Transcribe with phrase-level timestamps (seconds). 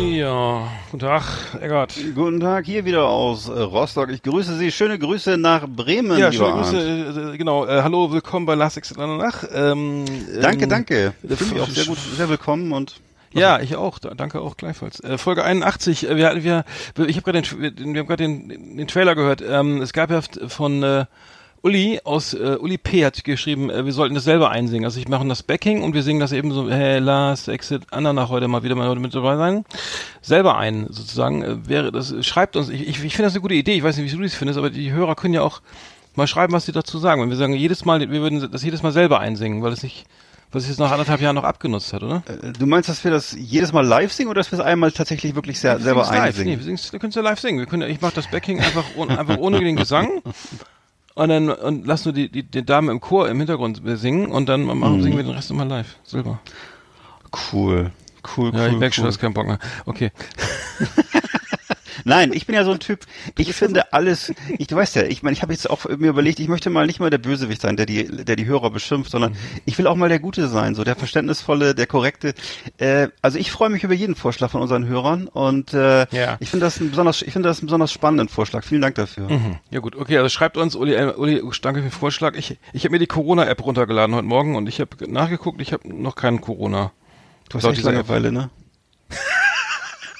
[0.00, 1.22] Ja, guten Tag,
[1.60, 1.94] Eggert.
[2.14, 4.10] Guten Tag, hier wieder aus äh, Rostock.
[4.10, 4.70] Ich grüße Sie.
[4.70, 6.52] Schöne Grüße nach Bremen, Ja, schöne.
[6.52, 9.44] Grüße, äh, genau, äh, hallo, willkommen bei Last Exit Nach.
[9.52, 10.04] Ähm,
[10.40, 11.14] Danke, ähm, danke.
[11.28, 13.00] äh, Finde ich auch sehr gut, sehr willkommen und
[13.32, 15.00] Ja, ich auch, da- danke auch gleichfalls.
[15.00, 16.64] Äh, Folge 81, äh, wir, wir,
[17.08, 19.42] ich habe gerade den, wir, haben gerade den, den Trailer gehört.
[19.46, 21.04] Ähm, es gab ja von äh,
[21.62, 24.84] Uli aus äh, Uli P hat geschrieben, äh, wir sollten das selber einsingen.
[24.84, 28.28] Also ich mache das Backing und wir singen das eben so, hey, Last Exit Andernach
[28.28, 29.64] heute mal wieder mal mit dabei sein.
[30.22, 31.42] Selber ein, sozusagen.
[31.42, 33.96] Äh, wäre das schreibt uns, ich, ich, ich finde das eine gute Idee, ich weiß
[33.96, 35.60] nicht, wie du das findest, aber die Hörer können ja auch
[36.14, 37.20] mal schreiben, was sie dazu sagen.
[37.22, 40.06] Wenn wir sagen, jedes Mal, wir würden das jedes Mal selber einsingen, weil es nicht,
[40.52, 42.22] was jetzt nach anderthalb Jahren noch abgenutzt hat, oder?
[42.26, 44.92] äh, du meinst, dass wir das jedes Mal live singen oder dass wir es einmal
[44.92, 46.10] tatsächlich wirklich sehr, Wir selber live.
[46.12, 46.58] Nee, einsingen?
[46.58, 47.58] wir, singen's- wir können es ja live singen.
[47.58, 50.22] Wir können, ja- ich mache das Backing einfach, ohne, einfach ohne den Gesang.
[51.14, 54.48] Und dann und lass nur die, die, die Dame im Chor im Hintergrund singen und
[54.48, 55.96] dann machen, singen wir den Rest immer live.
[56.04, 56.38] Silber.
[57.52, 57.90] Cool.
[58.36, 59.08] Cool, Ja, cool, ich merke schon, cool.
[59.10, 59.58] du hast keinen Bock mehr.
[59.86, 60.12] Okay.
[62.08, 63.00] Nein, ich bin ja so ein Typ,
[63.38, 66.40] ich finde alles, ich, du weißt ja, ich meine, ich habe jetzt auch mir überlegt,
[66.40, 69.36] ich möchte mal nicht mal der Bösewicht sein, der die, der die Hörer beschimpft, sondern
[69.66, 72.34] ich will auch mal der Gute sein, so der verständnisvolle, der korrekte.
[72.78, 76.36] Äh, also ich freue mich über jeden Vorschlag von unseren Hörern und äh, Ja.
[76.40, 78.64] ich finde das ein besonders, ich finde das einen besonders spannenden Vorschlag.
[78.64, 79.28] Vielen Dank dafür.
[79.28, 79.56] Mhm.
[79.70, 82.36] Ja gut, okay, also schreibt uns, Uli, äh, Uli danke für den Vorschlag.
[82.36, 85.86] Ich, ich habe mir die Corona-App runtergeladen heute Morgen und ich habe nachgeguckt, ich habe
[85.94, 86.92] noch keinen Corona.
[87.50, 87.82] Du hast echt.
[87.82, 88.50] Langeweile, ne?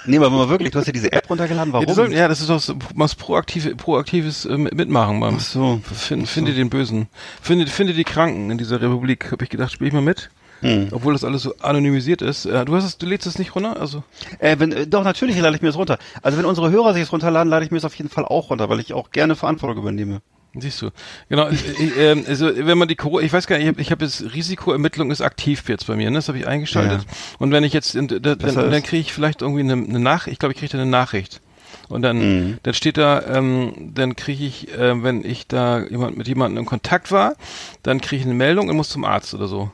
[0.08, 1.86] nee, aber mal wirklich, du hast ja diese App runtergeladen, Ja, warum?
[1.86, 5.20] die sollen, ja, das ist doch so, was proaktive, proaktives äh, Mitmachen.
[5.20, 5.80] Beim, Ach so.
[5.84, 7.08] Find, Finde den Bösen.
[7.40, 9.30] Finde, finde die Kranken in dieser Republik.
[9.30, 10.30] Habe ich gedacht, spiele ich mal mit.
[10.60, 10.88] Hm.
[10.90, 12.44] Obwohl das alles so anonymisiert ist.
[12.44, 13.80] Äh, du hast es, du lädst es nicht runter?
[13.80, 14.02] Also.
[14.40, 15.98] Äh, wenn, äh, doch, natürlich lade ich mir das runter.
[16.22, 18.50] Also wenn unsere Hörer sich das runterladen, lade ich mir das auf jeden Fall auch
[18.50, 20.20] runter, weil ich auch gerne Verantwortung übernehme.
[20.54, 20.90] Siehst du.
[21.28, 23.80] Genau, äh, äh, ähm, also wenn man die Corona, ich weiß gar nicht, ich habe
[23.82, 26.16] ich hab jetzt Risikoermittlung ist aktiv jetzt bei mir, ne?
[26.18, 27.02] Das habe ich eingeschaltet.
[27.38, 30.32] Und wenn ich jetzt, in, da, dann, dann kriege ich vielleicht irgendwie eine, eine Nachricht,
[30.32, 31.40] ich glaube, ich kriege da eine Nachricht.
[31.88, 32.58] Und dann, Mhm.
[32.62, 36.66] dann steht da, ähm, dann kriege ich, äh, wenn ich da jemand mit jemandem in
[36.66, 37.34] Kontakt war,
[37.82, 39.70] dann kriege ich eine Meldung und muss zum Arzt oder so.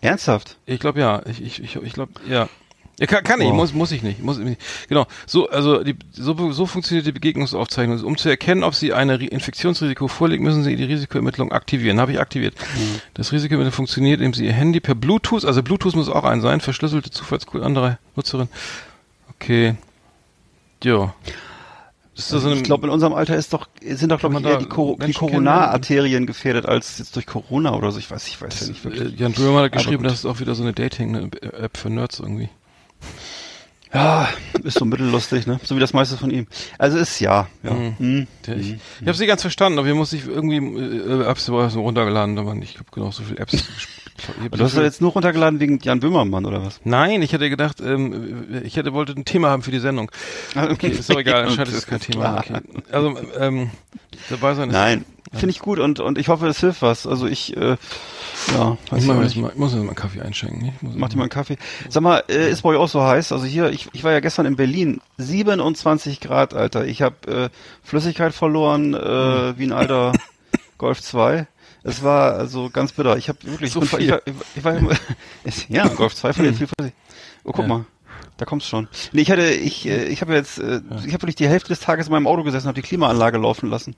[0.00, 0.58] Ernsthaft?
[0.66, 2.48] Ich glaube ja, ich ich ich, ich glaube ja.
[3.00, 3.54] Ja, kann, kann ich, Wow.
[3.56, 4.22] muss, muss ich nicht.
[4.22, 4.60] Muss, ich nicht.
[4.88, 5.06] genau.
[5.26, 8.00] So, also die, so, so funktioniert die Begegnungsaufzeichnung.
[8.04, 11.98] Um zu erkennen, ob Sie ein Ri- Infektionsrisiko vorliegt, müssen Sie die Risikoermittlung aktivieren.
[11.98, 12.54] Habe ich aktiviert.
[13.14, 16.60] Das Risikoermittlung funktioniert, indem Sie Ihr Handy per Bluetooth, also Bluetooth muss auch ein sein,
[16.60, 18.48] verschlüsselte Zufallscode anderer Nutzerin.
[19.34, 19.74] Okay.
[20.82, 21.12] Jo.
[22.16, 24.44] Ist das so eine, ich glaube, in unserem Alter ist doch, sind doch, glaube ich,
[24.46, 27.98] eher die, Cor die Corona-Arterien gefährdet als jetzt durch Corona oder so.
[27.98, 29.18] Ich weiß, ich weiß ja nicht äh, wirklich.
[29.18, 32.50] Jan Böhmer hat geschrieben, das ist auch wieder so eine Dating-App für Nerds irgendwie.
[33.92, 34.28] Ja,
[34.64, 35.60] ist so mittellustig, ne?
[35.62, 36.48] So wie das meiste von ihm.
[36.78, 37.72] Also ist ja, ja.
[37.72, 37.94] Mhm.
[37.98, 38.26] Hm.
[38.46, 41.56] Ja, ich ich habe sie ganz verstanden, aber hier muss ich irgendwie äh, Apps so
[41.60, 43.64] runtergeladen, aber ich habe genau so viele Apps.
[44.52, 46.80] Du hast doch jetzt nur runtergeladen wegen Jan Böhmermann oder was?
[46.84, 50.08] Nein, ich hätte gedacht, ähm, ich hätte wollte ein Thema haben für die Sendung.
[50.54, 52.38] Ah, Okay, ist doch egal, anscheinend ist es kein Thema.
[52.38, 52.60] Okay.
[52.92, 53.70] Also ähm,
[54.30, 54.74] dabei sein ist.
[54.74, 57.08] Nein, finde ich gut und und ich hoffe, es hilft was.
[57.08, 57.76] Also ich, äh,
[58.52, 60.72] ja, Ich, mal, ich muss mir mal einen Kaffee einschenken.
[60.74, 61.56] Ich muss Mach dir mal einen Kaffee.
[61.88, 63.32] Sag mal, äh, ist bei euch auch so heiß?
[63.32, 66.86] Also hier, ich, ich war ja gestern in Berlin, 27 Grad, Alter.
[66.86, 67.48] Ich habe äh,
[67.82, 69.54] Flüssigkeit verloren, äh, Hm.
[69.58, 70.12] wie ein alter
[70.78, 71.46] Golf 2.
[71.82, 73.16] Es war also ganz bitter.
[73.16, 74.12] Ich habe wirklich, So ich, bin, ich, viel.
[74.12, 74.20] war,
[74.56, 74.98] ich war,
[75.44, 77.02] ich, ja, Golf 2 verliert viel Flüssigkeit.
[77.44, 77.68] Oh, guck Ja.
[77.68, 77.84] mal.
[78.36, 78.88] Da kommt's schon.
[79.12, 81.78] Nee, ich hatte, ich, äh, ich habe jetzt, äh, ich habe wirklich die Hälfte des
[81.80, 83.94] Tages in meinem Auto gesessen, habe die Klimaanlage laufen lassen.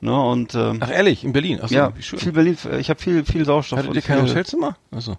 [0.00, 1.60] Ne, und ähm, Ach ehrlich, in Berlin.
[1.60, 2.18] Achso, ja, wie schön.
[2.20, 3.78] viel Berlin, ich habe viel, viel Sauerstoff.
[3.80, 4.76] Hattet ihr kein viel- Hotelzimmer?
[4.92, 5.16] Achso.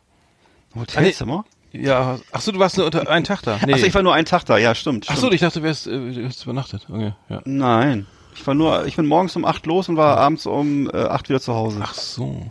[0.76, 1.46] Hotelzimmer?
[1.72, 3.60] Ja, ach so, du warst nur unter einen Tag da.
[3.66, 3.74] Nee.
[3.74, 5.06] Achso, ich war nur einen Tag da, ja, stimmt.
[5.08, 5.20] ach stimmt.
[5.22, 6.88] so, ich dachte, du wärst, äh, du hättest übernachtet.
[6.90, 7.42] Okay, ja.
[7.46, 8.08] Nein.
[8.36, 11.28] Ich war nur, ich bin morgens um acht los und war abends um äh, acht
[11.30, 11.80] wieder zu Hause.
[11.84, 12.50] Ach so.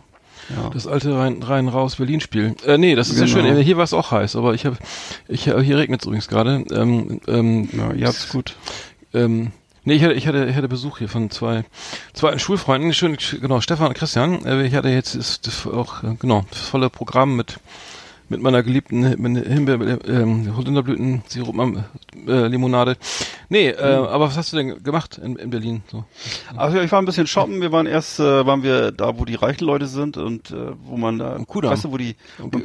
[0.49, 0.69] Ja.
[0.71, 2.55] Das alte rein, rein raus Berlin Spiel.
[2.65, 3.47] Äh, nee, das ist ja Genau.
[3.55, 3.61] schön.
[3.63, 4.77] Hier war es auch heiß, aber ich habe
[5.27, 6.63] ich hier regnet es übrigens gerade.
[6.71, 8.55] Ähm, ähm, Ja, ihr habt's gut.
[9.13, 9.51] ähm,
[9.83, 11.63] nee, ich hatte, ich hatte, ich hatte Besuch hier von zwei,
[12.13, 14.45] zwei Schulfreunden, schön, genau, Stefan und Christian.
[14.45, 17.59] Äh, ich hatte jetzt ist das auch, äh, genau, das volle Programm mit,
[18.31, 21.55] mit meiner geliebten Him- Himbeer, ähm, Holunderblüten, Sirup,
[22.27, 22.95] äh, Limonade.
[23.51, 24.05] Nee, äh, Mhm.
[24.05, 25.81] aber was hast du denn gemacht in, in Berlin?
[25.89, 26.03] So.
[26.55, 27.59] Also ich war ein bisschen shoppen.
[27.61, 30.55] Wir waren erst, äh, waren wir da, wo die reichen Leute sind und äh,
[30.85, 32.15] wo man da, weißt du, wo die,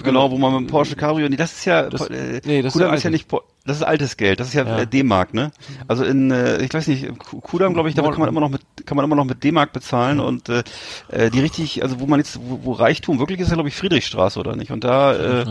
[0.02, 2.76] genau, wo man mit dem Porsche Cabrio, nee, das ist ja, Das- äh, nee, das
[2.76, 3.26] ist ist ja nicht,
[3.66, 4.78] das ist altes Geld, das ist ja, Ja.
[4.80, 5.50] äh, D-Mark, ne?
[5.88, 8.50] Also in, äh, ich weiß nicht, Ku- Kudamm, glaube ich, da kann man immer noch
[8.50, 10.62] mit, kann man immer noch mit D-Mark bezahlen und äh,
[11.08, 13.76] äh, die richtig, also wo man jetzt, wo, wo Reichtum wirklich ist, ja glaube ich
[13.76, 14.70] Friedrichstraße oder nicht?
[14.70, 15.44] Und da, äh,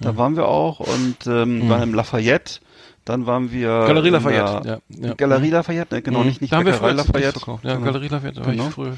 [0.00, 2.60] da waren wir auch und ähm, waren im Lafayette.
[3.04, 3.86] Dann waren wir Mhm.
[3.88, 4.78] Galerie Lafayette, ja,
[5.08, 5.14] ja.
[5.14, 6.02] Galerie Lafayette, ne?
[6.02, 6.26] genau, Mhm.
[6.26, 7.32] nicht, nicht da haben wir Bäckerei Lafayette.
[7.32, 7.64] verkauft.
[7.64, 7.86] Ja, Genau.
[7.86, 8.68] Galerie Lafayette, da war Genau.
[8.68, 8.94] ich früher.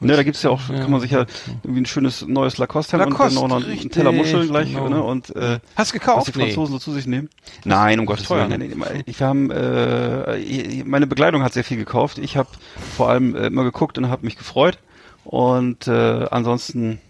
[0.00, 0.80] Ne, da gibt's ja auch, Ja.
[0.82, 1.26] kann man sich ja
[1.64, 4.72] irgendwie ein schönes neues Lacoste haben Lacoste, und dann auch noch einen Teller Muscheln gleich,
[4.72, 4.88] genau.
[4.88, 5.02] ne?
[5.02, 6.28] Und äh, Hast du was gekauft?
[6.28, 7.28] die Franzosen so zu sich nehmen.
[7.64, 8.50] Nein, um Gottes Willen.
[8.50, 8.58] ne?
[8.58, 12.18] Nee, nee, Ich, wir haben, äh, meine Begleitung hat sehr viel gekauft.
[12.18, 12.48] Ich habe
[12.96, 14.78] vor allem äh, immer geguckt und habe mich gefreut.
[15.24, 17.00] Und äh, ansonsten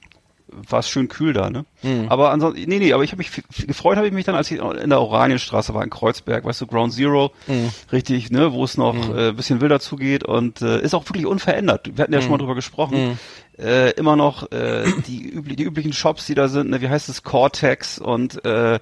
[0.69, 1.65] war es schön kühl da, ne?
[1.83, 2.07] Mhm.
[2.09, 3.31] Aber ansonsten, nee, nee, aber ich habe mich
[3.67, 6.67] gefreut, habe ich mich dann, als ich in der Oranienstraße war in Kreuzberg, weißt du,
[6.67, 7.71] Ground Zero, Mhm.
[7.93, 11.27] richtig, ne, wo es noch äh, ein bisschen wilder zugeht und äh, ist auch wirklich
[11.27, 11.97] unverändert.
[11.97, 12.33] Wir hatten ja schon Mhm.
[12.33, 13.19] mal drüber gesprochen.
[13.57, 17.09] Äh, immer noch äh, die, übli die üblichen Shops, die da sind, ne, wie heißt
[17.09, 18.81] es, Cortex und äh,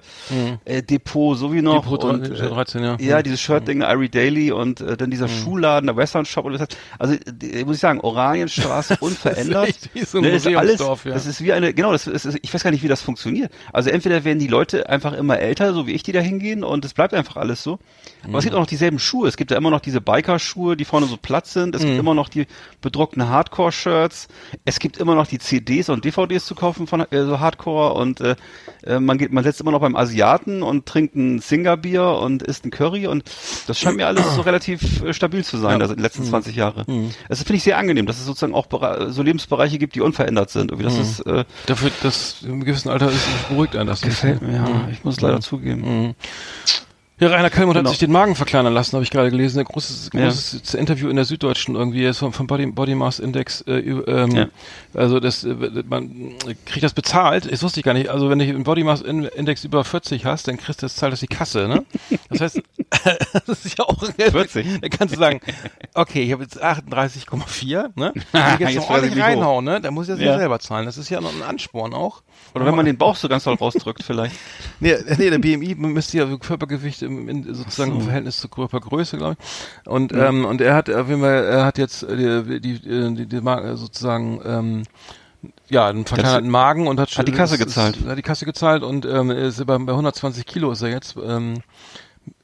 [0.65, 1.85] äh, Depot, so wie noch.
[1.85, 1.89] Mhm.
[1.91, 2.97] Depot und, dre- 13, ja.
[2.99, 3.23] Ja, Mhm.
[3.23, 6.77] dieses Shirt-Ding, Irie Daily und äh, dann dieser Schuhladen, der Western Shop und das heißt,
[6.97, 9.67] also die, muss ich sagen, Oranienstraße unverändert.
[9.67, 10.95] echt wie so ein Ne, ist alles, ja.
[11.05, 13.51] Das ist wie eine, genau, das ist, ich weiß gar nicht, wie das funktioniert.
[13.71, 16.83] Also entweder werden die Leute einfach immer älter, so wie ich, die da hingehen und
[16.83, 17.77] es bleibt einfach alles so.
[18.23, 19.27] Aber es gibt auch noch dieselben Schuhe.
[19.27, 21.75] Es gibt ja immer noch diese Biker-Schuhe, die vorne so platt sind.
[21.75, 22.47] Es gibt immer noch die
[22.81, 24.29] bedruckten Hardcore-Shirts.
[24.65, 28.21] Es gibt immer noch die CDs und DVDs zu kaufen von äh, so Hardcore und
[28.21, 28.35] äh,
[28.85, 32.65] äh, man geht, man setzt immer noch beim Asiaten und trinkt ein Singerbier und isst
[32.65, 33.23] ein Curry und
[33.67, 36.55] das scheint mir alles so relativ äh, stabil zu sein, also in den letzten 20
[36.55, 36.85] Jahre.
[37.27, 38.67] Das finde ich sehr angenehm, dass es sozusagen auch
[39.09, 40.71] so Lebensbereiche gibt, die unverändert sind.
[40.71, 44.01] Irgendwie das ist äh, Dafür, das im gewissen Alter ist, beruhigt einen das.
[44.01, 44.87] gefällt mir, ja.
[44.91, 46.15] Ich muss leider zugeben.
[47.23, 47.87] Ja, Rainer Kallmund Genau.
[47.89, 49.59] hat sich den Magen verkleinern lassen, habe ich gerade gelesen.
[49.59, 53.61] Ein großes, großes Interview in der Süddeutschen irgendwie ist vom, vom Body, Body Mass Index.
[53.61, 54.47] Äh, ähm, Ja.
[54.93, 55.55] Also das, äh,
[55.87, 56.33] man
[56.65, 57.51] kriegt das bezahlt.
[57.51, 58.09] Das wusste ich gar nicht.
[58.09, 60.95] Also wenn du einen Body Mass In- Index über 40 hast, dann kriegst du das
[60.95, 61.67] zahlt das die Kasse.
[61.67, 61.85] Ne?
[62.29, 62.61] Das heißt,
[63.47, 64.81] das ist ja auch 40?
[64.81, 65.39] Dann kannst du sagen,
[65.93, 67.89] okay, ich habe jetzt 38,4.
[67.95, 68.13] Ne?
[68.31, 69.81] Wenn ich jetzt Jetzt noch ordentlich reinhauen, ne?
[69.81, 70.31] dann muss ich das ja.
[70.33, 70.37] Ja.
[70.37, 70.85] selber zahlen.
[70.85, 72.21] Das ist ja noch ein Ansporn auch.
[72.55, 74.35] Oder wenn man den Bauch so ganz doll rausdrückt vielleicht.
[74.79, 79.37] Nee, nee, der BMI misst ja Körpergewicht im, in, sozusagen im Verhältnis zur Körpergröße, glaube
[79.39, 79.87] ich.
[79.87, 82.79] Und ähm, und er hat auf jeden Fall, er hat jetzt äh, die die
[83.15, 84.83] die, die Mar- sozusagen ähm,
[85.69, 87.97] ja einen verkleinerten Magen und hat Hat die Kasse ist- gezahlt.
[87.97, 91.15] Ist, hat die Kasse gezahlt und ähm, ist bei, bei 120 Kilo ist er jetzt.
[91.23, 91.61] Ähm,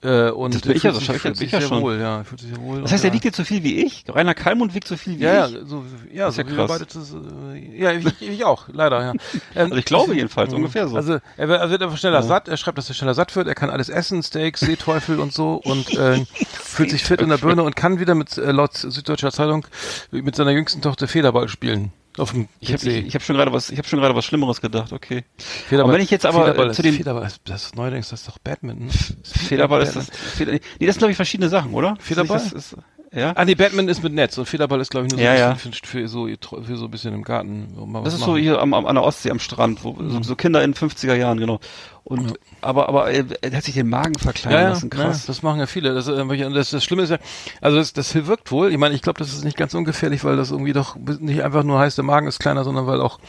[0.02, 1.82] äh, und Das bin ich ja fühlt so, sich- ich ja- ich ja schon.
[1.82, 2.82] wohl, ja, fühlt sich wohl.
[2.82, 4.04] Das heißt, er wiegt jetzt so viel wie ich.
[4.08, 5.54] Rainer Kallmund wiegt so viel wie ja, ich.
[5.54, 6.86] ja, so, ja, Das ist so ja krass.
[6.94, 9.12] das, äh, ja, ich, ich auch, leider, ja.
[9.12, 9.20] Ähm,
[9.56, 10.96] Also ich glaube jedenfalls, ungefähr so.
[10.96, 13.48] Also er wird, er wird einfach schneller satt, er schreibt, dass er schneller satt wird,
[13.48, 17.38] er kann alles essen, Steaks, Seeteufel und so und äh, fühlt sich fit in der
[17.38, 19.66] Birne und kann wieder mit, äh, laut Süddeutscher Zeitung,
[20.12, 21.92] mit seiner jüngsten Tochter Federball spielen.
[22.20, 24.26] Auf dem ich habe ich, ich hab schon gerade was, ich habe schon gerade was
[24.26, 24.92] Schlimmeres gedacht.
[24.94, 25.24] Okay.
[25.38, 27.78] Federball, Und wenn ich jetzt aber, Federball äh, ist, zu den- Federball ist, das ist
[27.78, 28.90] das ist doch Badminton.
[29.24, 30.10] Federball ist das.
[30.10, 31.96] Feder, nee, das sind glaube ich verschiedene Sachen, oder?
[32.00, 32.38] Federball?
[32.40, 32.76] Das ist,
[33.14, 33.32] ja.
[33.36, 35.38] Ah nee, Badminton ist mit Netz und Federball ist glaube ich nur so, Ja, ein
[35.40, 35.54] ja.
[35.54, 37.68] bisschen Für, für, so, für so ein bisschen im Garten.
[38.04, 38.42] Das ist so machen.
[38.42, 41.16] hier am, am, an der Ostsee am Strand, wo so, so Kinder in den 50er
[41.16, 41.60] Jahren, genau.
[42.04, 45.26] Und aber aber er, er hat sich den Magen verkleinern Ja, ja, lassen, ja, krass.
[45.26, 45.94] das machen ja viele.
[45.94, 47.18] Das, äh, das, das Schlimme ist ja,
[47.62, 48.72] also das, das wirkt wohl.
[48.72, 51.64] Ich meine, ich glaube, das ist nicht ganz ungefährlich, weil das irgendwie doch nicht einfach
[51.64, 53.20] nur heißt, der Magen ist kleiner, sondern weil auch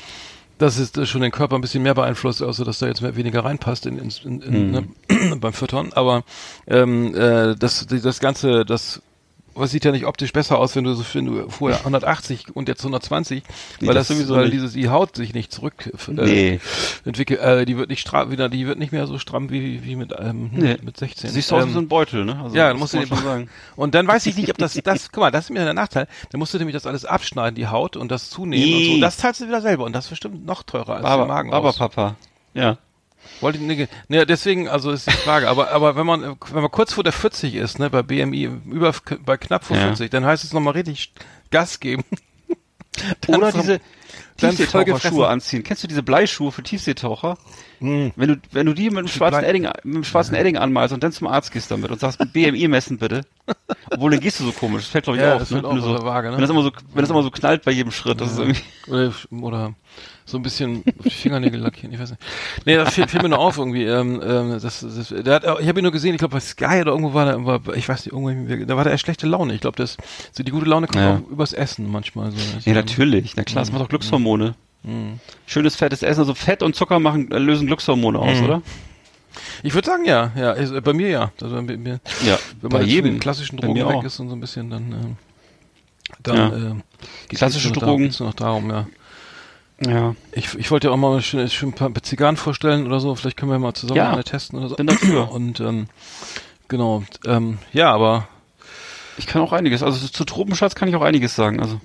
[0.59, 3.17] das ist äh, schon den Körper ein bisschen mehr beeinflusst, außer dass da jetzt mehr,
[3.17, 4.89] weniger reinpasst in, in, in, in, ne,
[5.37, 5.93] beim Füttern.
[5.95, 6.23] Aber
[6.67, 9.01] ähm, äh, das, das Ganze, das
[9.55, 12.69] was sieht ja nicht optisch besser aus, wenn du so wenn du vorher 180 und
[12.69, 13.43] jetzt 120,
[13.81, 14.55] Nee, weil das das, sowieso weil nicht.
[14.55, 16.61] dieses die Haut sich nicht zurück äh, Nee.
[17.05, 19.97] entwickelt, äh, die wird nicht stramm wieder, die wird nicht mehr so stramm wie wie
[19.97, 20.77] mit ähm, Nee.
[20.83, 21.29] mit 16.
[21.29, 22.41] Du siehst aus wie Ähm, so ein Beutel, ne?
[22.43, 23.49] Also, ja, musst du den, schon sagen.
[23.77, 26.07] Und dann weiß ich nicht, ob das, das, guck mal, das ist mir der Nachteil.
[26.31, 28.93] Dann musst du nämlich das alles abschneiden, die Haut und das zunehmen und so.
[28.93, 31.53] Und das zahlst du wieder selber und das ist bestimmt noch teurer als der Magen
[31.53, 31.73] aber.
[31.73, 32.17] Papa.
[32.55, 32.79] Ja.
[33.41, 35.49] Wollte ich, ne, ne, deswegen, also ist die Frage.
[35.49, 38.93] aber, aber wenn man, wenn man kurz vor der 40 ist, ne, bei BMI, über,
[39.25, 39.85] bei knapp vor Ja.
[39.85, 41.13] 40, dann heißt es nochmal richtig
[41.51, 42.05] Gas geben.
[43.29, 43.81] Oder vom- diese,
[44.37, 45.63] Tiefseetaucherschuhe anziehen.
[45.63, 47.37] Kennst du diese Bleischuhe für Tiefseetaucher?
[47.79, 51.03] Wenn du, wenn du die mit dem schwarzen Edding, mit dem schwarzen Edding anmalst und
[51.03, 53.23] dann zum Arzt gehst damit und sagst, BMI messen bitte.
[53.91, 54.83] Obwohl, dann gehst du so komisch.
[54.83, 55.51] Das fällt, glaube ich, Ja, auf.
[55.51, 55.63] ne?
[55.63, 56.35] Wenn so vage, ne?
[56.35, 58.61] Wenn das immer so, wenn das immer so knallt bei jedem Schritt, das ist irgendwie,
[58.89, 59.75] Oder, oder
[60.31, 62.23] so ein bisschen auf die Fingernägel lackieren, ich weiß nicht.
[62.65, 63.85] Nee, das fiel, fiel mir nur auf irgendwie.
[63.85, 66.81] Ähm, ähm, das, das, der hat, ich habe ihn nur gesehen, ich glaube bei Sky
[66.83, 69.55] oder irgendwo war der, war, ich weiß nicht, irgendwo, da war der eher schlechte Laune.
[69.55, 69.97] Ich glaube, das
[70.33, 71.17] so die gute Laune kommt Ja.
[71.17, 72.39] auch übers Essen manchmal so.
[72.65, 73.35] ja, natürlich.
[73.37, 74.55] Na klar, das macht auch Glückshormone.
[75.47, 78.63] Schönes fettes Essen, also Fett und Zucker machen, äh, lösen Glückshormone aus, oder?
[79.63, 81.33] Ich würde sagen, ja, ja, ist, äh, bei mir ja.
[81.41, 83.11] Also, bei mir, Ja, wenn bei man von jedem.
[83.13, 84.05] den klassischen Bei Drogen weg auch.
[84.05, 85.17] ist und so ein bisschen, dann, ähm,
[86.23, 86.71] dann Ja.
[86.71, 86.75] äh,
[87.37, 88.11] Klassische Drogen.
[88.19, 88.87] Da, noch darum, ja.
[89.87, 93.15] Ja, Ich, ich wollte ja auch mal schön, schön ein paar Zigarren vorstellen oder so.
[93.15, 94.13] Vielleicht können wir mal zusammen Ja.
[94.13, 94.77] eine testen oder so.
[94.77, 95.31] Bin dafür.
[95.33, 95.87] Und ähm,
[96.69, 98.29] genau, ähm, ja, aber
[99.17, 99.83] ich kann auch einiges.
[99.83, 101.61] Also zu Tropenschatz kann ich auch einiges sagen.
[101.61, 101.81] Also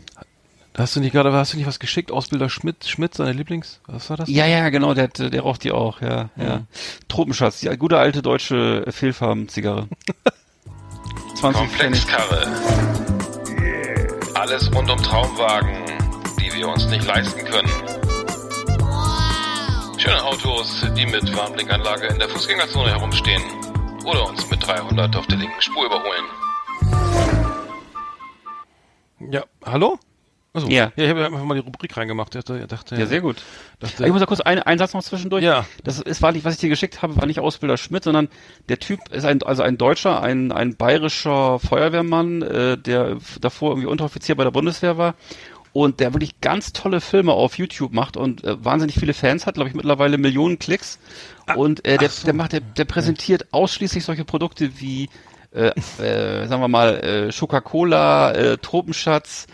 [0.77, 2.11] hast du nicht gerade, hast du nicht was geschickt?
[2.11, 4.27] Ausbilder Schmidt, Schmidt, seine Lieblings, was war das?
[4.29, 6.63] Ja, ja, genau, der, hat, der raucht die auch, ja, ja.
[7.07, 9.87] Tropenschatz, die gute alte deutsche Fehlfarben-Zigarre.
[11.35, 12.05] 20 Pfennig.
[12.07, 12.47] Komplexkarre.
[14.33, 15.77] Alles rund um Traumwagen,
[16.45, 17.69] die wir uns nicht leisten können.
[19.97, 23.41] Schöne Autos, die mit Warnblinkanlage in der Fußgängerzone herumstehen
[24.05, 26.25] oder uns mit 300 auf der linken Spur überholen.
[29.31, 29.97] Ja, hallo?
[30.53, 30.67] Achso.
[30.69, 30.91] Ja.
[30.95, 32.33] ja, ich habe einfach mal die Rubrik reingemacht.
[32.35, 33.37] Ich dachte, dachte, Ja, sehr gut.
[33.79, 35.43] Dachte, Ich muss da kurz einen, einen Satz noch zwischendurch.
[35.43, 35.65] Ja.
[35.83, 38.29] Das ist, war nicht, was ich dir geschickt habe, war nicht Ausbilder Schmidt, sondern
[38.69, 43.87] der Typ ist ein, also ein Deutscher, ein, ein bayerischer Feuerwehrmann, äh, der davor irgendwie
[43.87, 45.15] Unteroffizier bei der Bundeswehr war
[45.75, 49.55] und der wirklich ganz tolle Filme auf YouTube macht und äh, wahnsinnig viele Fans hat,
[49.55, 50.99] glaube ich, mittlerweile Millionen Klicks.
[51.57, 52.23] Und äh, der, so.
[52.23, 55.09] der macht, der, der präsentiert ausschließlich solche Produkte wie,
[55.53, 59.47] äh, äh, sagen wir mal, äh, Coca-Cola, äh, Tropenschatz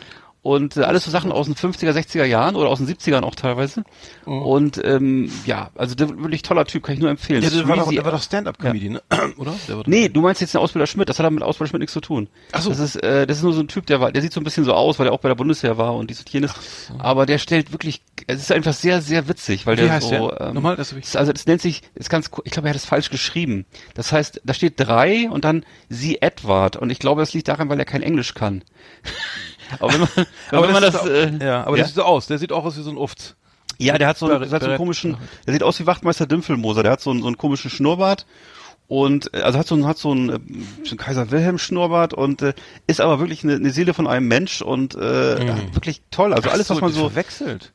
[0.44, 3.36] und äh, alles so Sachen aus den 50er, 60er Jahren oder aus den 70ern auch
[3.36, 3.84] teilweise.
[4.26, 7.44] Und ähm, ja, also der wirklich toller Typ, kann ich nur empfehlen.
[7.44, 9.02] ja, der war doch, der war doch Stand-Up-Comedian, ne?
[9.38, 9.54] oder?
[9.68, 11.94] Der Nee, du meinst jetzt den Ausbilder Schmidt, das hat aber mit Ausbilder Schmidt nichts
[11.94, 12.28] zu tun.
[12.54, 12.70] Ach so.
[12.70, 14.44] Das ist, äh, das ist nur so ein Typ, der war, der sieht so ein
[14.44, 16.54] bisschen so aus, weil er auch bei der Bundeswehr war und dies und jenes.
[16.98, 20.30] Aber der stellt wirklich, es ist einfach sehr, sehr witzig, weil Wie der heißt so,
[20.32, 20.42] der?
[20.48, 22.86] ähm, Nochmal, das ist- also das nennt sich, ist ganz, ich glaube, er hat es
[22.86, 23.66] falsch geschrieben.
[23.94, 27.70] Das heißt, da steht drei und dann sie Edward und ich glaube, das liegt daran,
[27.70, 28.64] weil er kein Englisch kann.
[29.80, 30.10] Aber wenn man,
[30.52, 31.76] aber wenn man das, sieht äh, auch, ja, aber ja?
[31.78, 32.28] der sieht so aus.
[32.28, 33.36] Der sieht auch aus wie so ein Uft.
[33.78, 36.28] Ja, der hat so, einen, der hat so einen komischen, der sieht aus wie Wachtmeister
[36.28, 38.28] Dümpfelmoser, der hat so einen, so einen komischen Schnurrbart
[38.88, 40.40] und äh, also hat so einen, hat so einen, äh,
[40.84, 42.54] so einen Kaiser Wilhelm Schnurrbart und äh,
[42.88, 46.34] ist aber wirklich eine, eine Seele von einem Mensch und äh, wirklich toll.
[46.34, 47.72] Also alles, Ach was man so, verwechselt.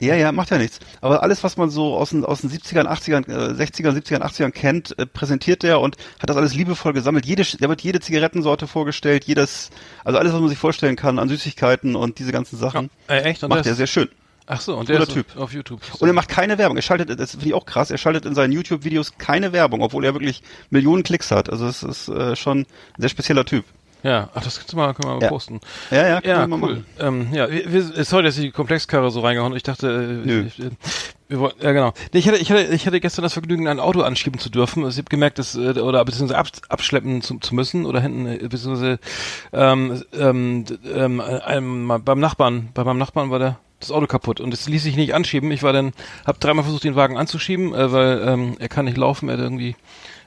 [0.00, 0.80] Ja, ja, macht ja nichts.
[1.00, 4.50] Aber alles, was man so aus den, aus den 70ern, 80ern, äh, 60ern, 70ern, 80ern
[4.50, 7.26] kennt, äh, präsentiert der und hat das alles liebevoll gesammelt.
[7.26, 9.70] Jede, der wird jede Zigarettensorte vorgestellt, jedes,
[10.04, 12.90] also alles, was man sich vorstellen kann an Süßigkeiten und diese ganzen Sachen.
[13.08, 13.42] Äh, echt?
[13.42, 14.08] Und Macht der er sehr schön.
[14.52, 15.36] Ach so, und der ist Typ.
[15.36, 15.80] auf YouTube.
[16.00, 16.76] Und er macht keine Werbung.
[16.76, 20.04] Er schaltet, das finde ich auch krass, er schaltet in seinen YouTube-Videos keine Werbung, obwohl
[20.04, 21.48] er wirklich Millionen Klicks hat.
[21.50, 22.66] Also es ist äh, schon ein
[22.98, 23.64] sehr spezieller Typ.
[24.02, 25.28] Ja, ach, das kannst du mal, können wir mal Ja.
[25.28, 25.60] posten.
[25.90, 26.84] Ja, ja, Ja, cool.
[26.98, 29.54] Ähm, ja, wir, wir, sorry, dass ich die Komplexkarre so reingehauen.
[29.56, 29.88] Ich dachte,
[30.24, 30.44] äh, Nö.
[30.46, 30.70] Ich, äh,
[31.28, 31.92] wir wollten, ja genau.
[32.12, 34.88] Ich hatte, ich hatte, ich hatte gestern das Vergnügen, ein Auto anschieben zu dürfen.
[34.88, 38.98] Ich habe gemerkt, dass äh, oder beziehungsweise ab, abschleppen zu, zu müssen oder hinten beziehungsweise
[39.52, 44.52] ähm, ähm, ähm, einem, beim Nachbarn, bei meinem Nachbarn war der das Auto kaputt und
[44.52, 45.50] es ließ sich nicht anschieben.
[45.52, 45.92] Ich war dann,
[46.26, 49.40] habe dreimal versucht, den Wagen anzuschieben, äh, weil ähm, er kann nicht laufen, er hat
[49.42, 49.74] irgendwie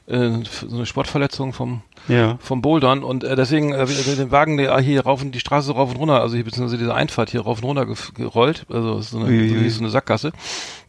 [0.07, 0.31] äh,
[0.67, 2.37] so eine Sportverletzung vom Ja.
[2.41, 5.91] vom Bouldern und äh, deswegen äh, den Wagen der hier rauf und die Straße rauf
[5.91, 9.27] und runter, also hier beziehungsweise diese Einfahrt hier rauf und runter gerollt, also so eine,
[9.27, 9.49] Uiuiui.
[9.49, 10.31] so, wie so eine Sackgasse.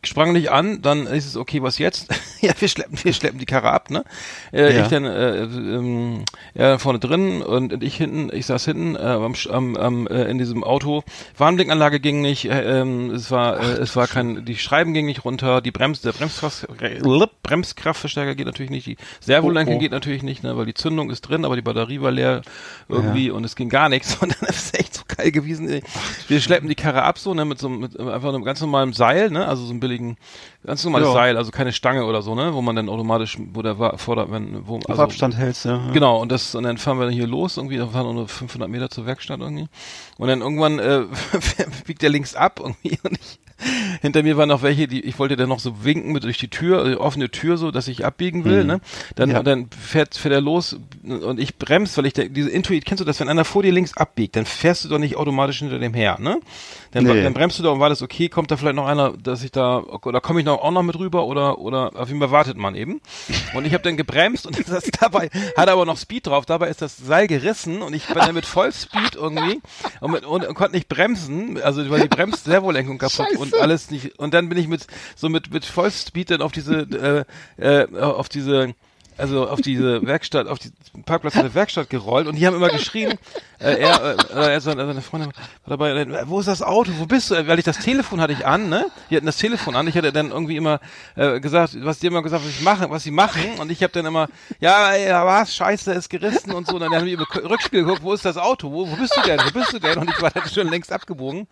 [0.02, 2.08] Sprang nicht an, dann ist es okay, was jetzt?
[2.42, 4.04] ja, wir schleppen, wir schleppen die Karre ab, ne?
[4.52, 4.82] Äh, Ja.
[4.82, 8.98] Ich dann äh, ähm, er vorne drin und, und ich hinten, ich saß hinten äh,
[8.98, 11.04] am, am, am äh, in diesem Auto.
[11.38, 15.24] Warnblinkanlage ging nicht, äh, ähm, es war äh, es war kein, die Schreiben ging nicht
[15.24, 16.66] runter, die Brems, der Bremskraft,
[17.42, 19.78] Bremskraftverstärker geht natürlich nicht, die Servolenker Oh, oh.
[19.78, 22.42] geht natürlich nicht, ne, weil die Zündung ist drin, aber die Batterie war leer
[22.88, 25.68] irgendwie und es ging gar nichts und dann ist es echt so geil gewesen.
[25.68, 25.82] Ey.
[26.28, 28.92] Wir schleppen die Karre ab so, ne, mit so einem- mit einfach einem ganz normalen
[28.92, 30.16] Seil, ne, also so einem billigen,
[30.66, 31.14] ganz normales Ja.
[31.14, 34.30] Seil, also keine Stange oder so, ne, wo man dann automatisch, wo der war, vorder,
[34.30, 35.90] wenn, wo, Auf also, Abstand hältst, ja.
[35.92, 38.90] Genau, und das, und dann fahren wir hier los, irgendwie, da fahren nur 500 Meter
[38.90, 39.66] zur Werkstatt irgendwie.
[40.18, 41.02] Und dann irgendwann, äh,
[41.86, 43.38] biegt der links ab irgendwie und ich,
[44.02, 46.48] hinter mir waren noch welche, die ich wollte dann noch so winken mit durch die
[46.48, 48.80] Tür, äh, offene Tür so, dass ich abbiegen will, ne?
[49.14, 49.42] Dann Ja.
[49.42, 53.20] dann fährt fährt er los und ich bremse, weil ich diese Intuit kennst du das,
[53.20, 56.18] wenn einer vor dir links abbiegt, dann fährst du doch nicht automatisch hinter dem her,
[56.20, 56.40] ne?
[56.92, 57.22] Dann, Nee.
[57.22, 59.50] dann bremst du doch und war das okay, kommt da vielleicht noch einer, dass ich
[59.50, 62.56] da oder komme ich noch auch noch mit rüber oder oder auf jeden Fall wartet
[62.56, 63.00] man eben.
[63.54, 66.82] Und ich habe dann gebremst und das dabei hat aber noch Speed drauf, dabei ist
[66.82, 69.60] das Seil gerissen und ich bin dann mit Vollspeed irgendwie
[70.00, 74.18] und, mit, und, und konnte nicht bremsen, also weil die Bremsservolenkung kaputt und alles nicht
[74.18, 74.86] und dann bin ich mit
[75.16, 77.26] so mit mit Vollspeed dann auf diese
[77.58, 78.74] äh, äh, auf diese
[79.16, 80.70] also auf diese Werkstatt, auf die
[81.04, 83.12] Parkplatz der Werkstatt gerollt und die haben immer geschrien,
[83.60, 87.06] äh, er, äh, er so, seine Freundin war dabei, äh, wo ist das Auto, wo
[87.06, 87.46] bist du?
[87.46, 88.86] Weil ich das Telefon hatte ich an, ne?
[89.10, 89.86] Die hatten das Telefon an.
[89.86, 90.80] Ich hatte dann irgendwie immer
[91.16, 93.92] äh, gesagt, was die immer gesagt, was ich mache, was sie machen und ich habe
[93.92, 94.28] dann immer,
[94.60, 96.74] ja, ja, was, scheiße, ist gerissen und so.
[96.74, 98.70] Und dann haben die im Rückspiel geguckt, wo ist das Auto?
[98.72, 99.40] Wo, wo bist du denn?
[99.40, 99.98] Wo bist du denn?
[99.98, 101.46] Und ich war dann schon längst abgebogen.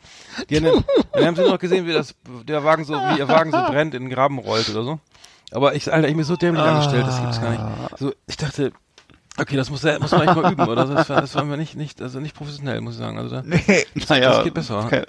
[0.50, 2.14] Die haben dann, dann haben sie noch gesehen, wie das
[2.46, 5.00] der Wagen so, wie ihr Wagen so brennt, in den Graben rollt oder so.
[5.52, 7.98] Aber ich, Alter, ich bin so dämlich angestellt, das gibt's gar nicht.
[7.98, 8.72] So, ich dachte,
[9.38, 10.84] okay, das muss, muss man echt mal üben, oder?
[10.86, 13.18] Das war, das war mir nicht, nicht, also nicht professionell, muss ich sagen.
[13.18, 14.30] Also da, Nee, naja.
[14.30, 14.84] das geht besser.
[14.84, 15.02] Okay.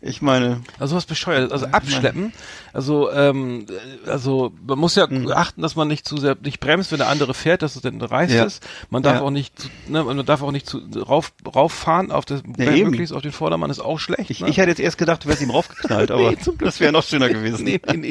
[0.00, 2.32] Ich meine, also was bescheuert, also abschleppen,
[2.72, 3.66] also ähm,
[4.06, 5.30] also man muss ja Hm.
[5.32, 8.00] achten, dass man nicht zu sehr nicht bremst, wenn der andere fährt, dass es dann
[8.00, 8.44] reißt Ja.
[8.44, 8.62] ist.
[8.90, 9.22] Man darf Ja.
[9.22, 13.12] auch nicht, zu, ne, man darf auch nicht zu rauf rauffahren auf das Ja, möglichst
[13.14, 14.30] auf den Vordermann ist auch schlecht.
[14.30, 14.48] ich, ne?
[14.48, 17.64] ich hätte jetzt erst gedacht, du wärst ihm raufgeknallt, aber das wäre noch schöner gewesen.
[17.64, 18.10] nee, nee, nee.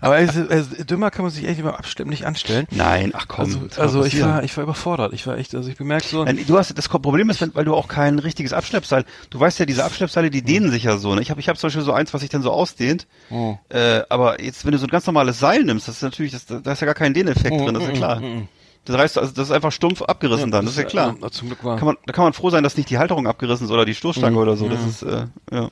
[0.00, 2.66] Aber es, es, dümmer kann man sich echt beim Abschleppen nicht anstellen.
[2.70, 3.44] Nein, ach komm.
[3.44, 4.85] Also, also ich war, ich war überfordert.
[5.12, 6.24] Ich war echt, also ich bemerkt so.
[6.24, 9.04] Du hast das Problem ist, weil du auch kein richtiges Abschleppseil.
[9.30, 11.14] Du weißt ja, diese Abschleppseile, die dehnen sich ja so.
[11.14, 11.22] Ne?
[11.22, 13.06] Ich habe, ich habe zum Beispiel so eins, was sich dann so ausdehnt.
[13.30, 13.56] Oh.
[13.68, 16.46] Äh, aber jetzt, wenn du so ein ganz normales Seil nimmst, das ist natürlich, das,
[16.46, 17.74] da ist ja gar kein Dehneffekt Oh, drin.
[17.74, 18.20] Das ist ja mm, klar.
[18.20, 18.48] mm.
[18.84, 20.64] Das heißt, also das ist einfach stumpf abgerissen dann.
[20.64, 21.16] Das ist ja klar.
[21.20, 21.76] äh, zum Glück war.
[21.76, 23.94] Kann man, da kann man froh sein, dass nicht die Halterung abgerissen ist oder die
[23.94, 24.68] Stoßstange oder so.
[24.68, 25.70] Das ist, äh, ja.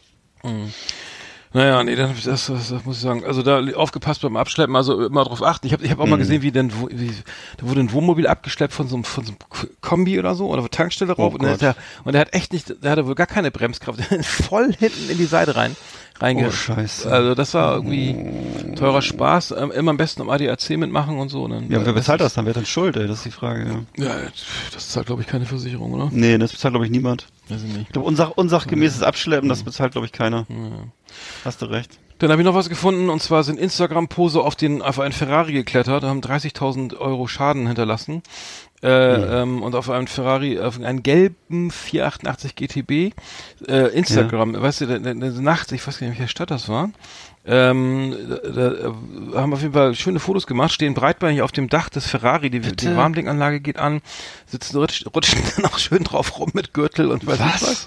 [1.57, 3.25] Naja, nee, dann, das, das, das muss ich sagen.
[3.25, 5.69] Also da aufgepasst beim Abschleppen, also immer drauf achten.
[5.69, 6.11] Ich habe ich hab auch Mhm.
[6.11, 7.13] mal gesehen, wie denn, wo- wie,
[7.59, 9.39] da wurde ein Wohnmobil abgeschleppt von so einem, von so einem
[9.81, 11.33] Kombi oder so, oder von Tankstelle rauf.
[11.35, 14.01] Oh und, der, und der hat echt nicht, der hatte wohl gar keine Bremskraft.
[14.25, 15.77] Voll hinten in die Seite rein.
[16.21, 17.11] Reinge Oh, Scheiße.
[17.11, 18.17] Also das war irgendwie
[18.77, 19.53] teurer Spaß.
[19.59, 21.49] Ähm, immer am besten am ADAC mitmachen und so.
[21.49, 22.45] Dann, Ja, äh, wer bezahlt das dann?
[22.47, 23.07] Wer hat denn Schuld, ey?
[23.09, 24.05] Das ist die Frage, ja.
[24.05, 24.15] Ja,
[24.73, 26.09] das zahlt, glaube ich, keine Versicherung, oder?
[26.13, 27.27] Nee, das bezahlt, glaube ich, niemand.
[27.49, 27.83] Weiß ich nicht.
[27.83, 30.47] Ich glaube, unsach, unsachgemäßes Abschleppen, das bezahlt, glaube ich, keiner.
[31.45, 31.99] Hast du recht.
[32.19, 35.53] Dann habe ich noch was gefunden und zwar sind Instagram-Pose auf den auf einen Ferrari
[35.53, 38.23] geklettert, haben 30.000 Euro Schaden hinterlassen
[38.85, 43.15] äh, ähm, und auf einen Ferrari, auf einen gelben 488 GTB
[43.67, 45.01] äh, Instagram, weißt du,
[45.41, 46.91] nachts, ich weiß gar nicht, welche Stadt das war.
[47.47, 51.89] Ähm, da, da haben auf jeden Fall schöne Fotos gemacht, stehen breitbeinig auf dem Dach
[51.89, 54.03] des Ferrari, die, die Warmdinganlage geht an,
[54.47, 57.63] sitzen rutschen, rutschen dann auch schön drauf rum mit Gürtel und weiß Was?
[57.63, 57.87] was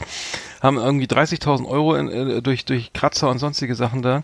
[0.61, 4.23] haben irgendwie 30.000 Euro in, äh, durch, durch Kratzer und sonstige Sachen da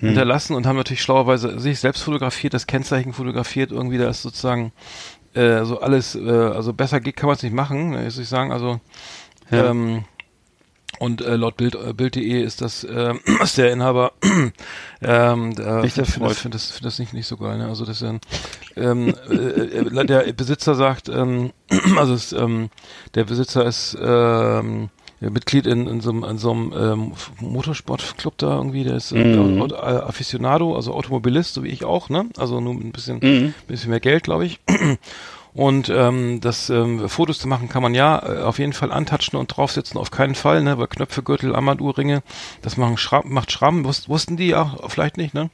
[0.00, 4.72] hinterlassen und haben natürlich schlauerweise sich selbst fotografiert, das Kennzeichen fotografiert, irgendwie da ist sozusagen
[5.34, 8.52] äh, so alles, äh, also besser geht, kann man es nicht machen, muss ich sagen,
[8.52, 8.80] also
[9.50, 9.70] Ja.
[9.70, 10.04] ähm,
[11.00, 14.12] und äh, laut Bild, äh, Bild.de ist das äh, ist der Inhaber
[15.02, 16.30] ähm, der, Nicht find, find, erfreut.
[16.30, 17.58] das, find das, find das nicht, nicht so geil.
[17.58, 17.66] Ne?
[17.68, 18.20] Also das ähm,
[18.76, 21.52] äh, äh, der Besitzer sagt, ähm,
[21.96, 22.70] also es, ähm,
[23.14, 24.90] der Besitzer ist ähm,
[25.24, 29.12] ja, Mitglied in, in so einem, in so einem ähm, Motorsportclub da irgendwie, der ist
[29.12, 29.60] äh, Mhm.
[29.62, 32.26] Auto, äh, Aficionado, also Automobilist, so wie ich auch, ne?
[32.36, 33.54] Also nur mit ein bisschen, Mhm.
[33.66, 34.60] bisschen mehr Geld, glaube ich.
[35.54, 39.38] Und ähm, das ähm, Fotos zu machen kann man ja äh, auf jeden Fall antatschen
[39.38, 40.78] und draufsetzen, auf keinen Fall, ne?
[40.78, 42.24] Weil Knöpfe, Gürtel, Armbanduhrringe,
[42.62, 45.50] das machen Schramm, macht Schramm, Wus wussten die ja vielleicht nicht, ne?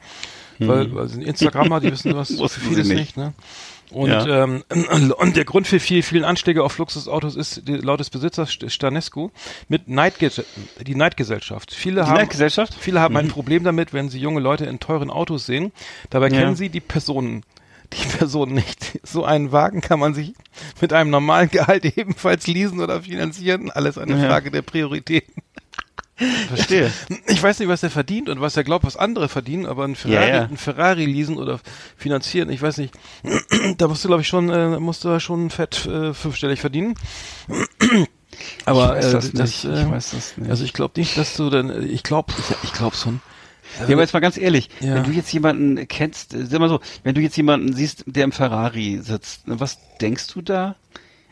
[0.59, 2.97] Weil, weil sind Instagrammer, die wissen was für vieles nicht.
[2.99, 3.17] nicht.
[3.19, 3.35] ne?
[3.93, 4.45] Und, Ja.
[4.45, 4.63] ähm,
[5.19, 9.31] und der Grund für viel, vielen Anschläge auf Luxusautos ist laut des Besitzers St- Stanescu
[9.69, 10.31] mit Neidge
[10.81, 11.75] die Neidgesellschaft.
[11.75, 12.75] Viele Die haben Neidgesellschaft?
[12.79, 15.73] Viele haben ein Problem damit, wenn sie junge Leute in teuren Autos sehen.
[16.11, 16.41] Dabei Ja.
[16.41, 17.43] kennen sie die Personen
[17.93, 19.01] die Person nicht.
[19.03, 20.35] So einen Wagen kann man sich
[20.81, 23.69] mit einem normalen Gehalt ebenfalls leasen oder finanzieren.
[23.73, 24.29] Alles eine Ja.
[24.29, 25.43] Frage der Prioritäten.
[26.49, 26.91] Verstehe.
[27.29, 29.97] Ich weiß nicht, was er verdient und was er glaubt, was andere verdienen, aber ein
[29.97, 30.43] Ferrari, Ja, ja.
[30.45, 31.61] ein Ferrari leasen oder
[31.97, 32.95] finanzieren, ich weiß nicht.
[33.79, 36.95] da musst du, glaube ich, schon, äh, musst du schon fett äh, fünfstellig verdienen.
[38.65, 39.65] aber ich weiß äh, das nicht.
[39.65, 40.51] äh, ich weiß das nicht.
[40.51, 43.21] also ich glaube nicht, dass du dann, ich glaube, ich, glaube schon.
[43.79, 44.97] Ja, aber jetzt mal ganz ehrlich, Ja.
[44.97, 48.25] wenn du jetzt jemanden kennst, äh, sag mal so, wenn du jetzt jemanden siehst, der
[48.25, 50.75] im Ferrari sitzt, ne, was denkst du da?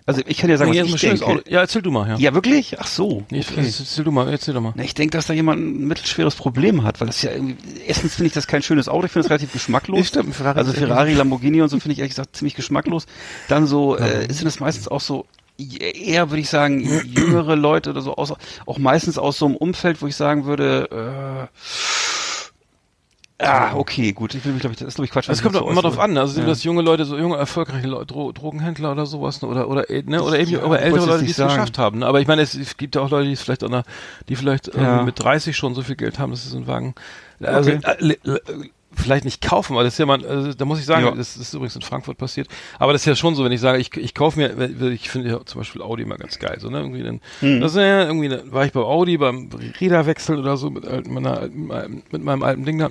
[0.09, 1.27] Also ich kann ja sagen, Nee, was ich denke.
[1.27, 1.43] Auto.
[1.51, 2.17] Ja, erzähl du mal, ja.
[2.17, 2.81] Ja, wirklich?
[2.81, 3.25] Ach so.
[3.29, 3.61] Nee, okay.
[3.63, 4.73] Erzähl du mal, erzähl doch mal.
[4.75, 8.15] Na, ich denke, dass da jemand ein mittelschweres Problem hat, weil das ja irgendwie, erstens
[8.15, 9.99] finde ich das kein schönes Auto, ich finde es relativ geschmacklos.
[9.99, 13.05] Ja, stimmt, Ferrari also Ferrari, Lamborghini und so finde ich ehrlich gesagt ziemlich geschmacklos.
[13.49, 15.27] Dann so, äh, sind es meistens auch so,
[15.59, 18.33] eher würde ich sagen, jüngere Leute oder so, aus,
[18.65, 21.49] auch meistens aus so einem Umfeld, wo ich sagen würde,
[23.41, 24.35] Ah, okay, gut.
[24.35, 25.29] Ich will mich, glaube ich, das ist, glaube ich, Quatsch.
[25.29, 26.19] Also es kommt so auch immer drauf an.
[26.19, 26.49] Also sind Ja.
[26.49, 29.49] das junge Leute, so junge, erfolgreiche Leute, Dro Drogenhändler oder sowas, ne?
[29.49, 30.23] oder, oder, äh, ne?
[30.25, 31.51] oder eben Ja, aber ältere Leute, die es sagen.
[31.53, 32.01] geschafft haben.
[32.01, 32.07] Ne?
[32.07, 33.85] Aber ich meine, es, es gibt ja auch Leute, die es vielleicht, an der,
[34.29, 35.05] die vielleicht Ja.
[35.05, 36.95] mit 30 schon so viel Geld haben, dass sie so einen Wagen,
[37.41, 37.81] also, Okay.
[37.85, 38.43] äh, le- le-
[38.97, 41.13] vielleicht nicht kaufen, aber das ist ja mal, also, da muss ich sagen, Ja.
[41.13, 42.49] das ist übrigens in Frankfurt passiert,
[42.81, 45.29] aber das ist ja schon so, wenn ich sage, ich, ich kaufe mir, ich finde
[45.29, 47.61] ja zum Beispiel Audi immer ganz geil, so, ne, irgendwie dann, Hm.
[47.61, 49.49] das ist ja irgendwie, war ich bei Audi beim
[49.81, 51.49] Räderwechsel oder so mit, meiner,
[52.11, 52.91] mit meinem alten Ding da,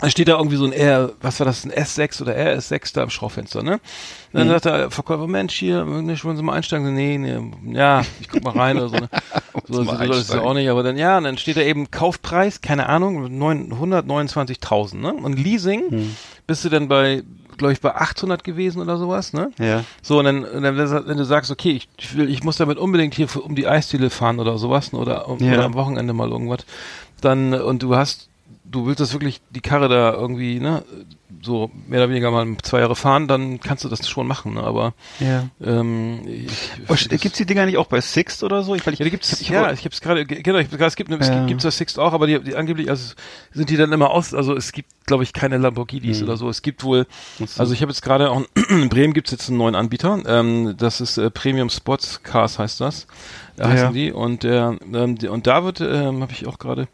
[0.00, 3.02] da steht da irgendwie so ein R, was war das, ein S6 oder RS6 da
[3.04, 3.80] im Schraubfenster, ne?
[4.32, 6.92] Dann sagt der Verkäufer, Mensch, hier, wollen Sie mal einsteigen?
[6.94, 7.40] Nee, nee,
[7.78, 9.08] ja, ich guck mal rein oder so, ne?
[9.66, 10.44] So, so, Leute ist es einsteigen.
[10.46, 13.24] auch nicht, aber dann, ja, und dann steht da eben Kaufpreis, keine Ahnung,
[14.02, 15.14] 129.000, ne?
[15.14, 16.14] Und Leasing,
[16.46, 17.22] bist du dann bei,
[17.56, 19.52] glaube ich, bei 800 gewesen oder sowas, ne?
[19.58, 19.84] Ja.
[20.02, 20.76] So, und dann, dann,
[21.06, 23.66] wenn du sagst, okay, ich, ich will, ich muss damit unbedingt hier für, um die
[23.66, 25.54] Eisdiele fahren oder sowas, ne, oder, um, Ja.
[25.54, 26.66] oder am Wochenende mal irgendwas,
[27.20, 28.28] dann, und du hast,
[28.74, 30.84] du willst das wirklich, die Karre da irgendwie, ne,
[31.42, 34.62] so mehr oder weniger mal zwei Jahre fahren, dann kannst du das schon machen, ne,
[34.62, 35.48] aber, Ja.
[35.62, 38.74] ähm, ich, Oh, gibt's die Dinger nicht auch bei Sixt oder so?
[38.74, 40.96] Ich, weil ich, ja, die gibt's, ich, ja, ich hab's gerade, ge- genau, ich, es
[40.96, 41.34] gibt, es Ja.
[41.34, 43.14] gibt, gibt's das Sixt auch, aber die, die angeblich, also
[43.52, 46.48] sind die dann immer aus, also es gibt, glaube ich, keine Lamborghinis oder so.
[46.48, 47.06] Es gibt wohl,
[47.58, 51.00] also ich habe jetzt gerade auch, in Bremen gibt's jetzt einen neuen Anbieter, ähm, das
[51.00, 53.06] ist äh, Premium Sports Cars heißt das,
[53.58, 53.92] äh, heißen Ja.
[53.92, 56.88] die und der, ähm, die, und da wird, ähm, habe ich auch gerade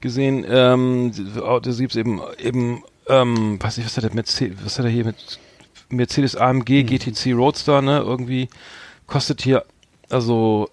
[0.00, 1.12] gesehen, ähm,
[1.62, 5.04] das gibt's eben, eben, ähm, weiß nicht, was hat der Mercedes, was hat er hier
[5.04, 5.38] mit
[5.88, 8.48] Mercedes AMG GTC Roadster, ne, irgendwie
[9.06, 9.64] kostet hier,
[10.08, 10.70] also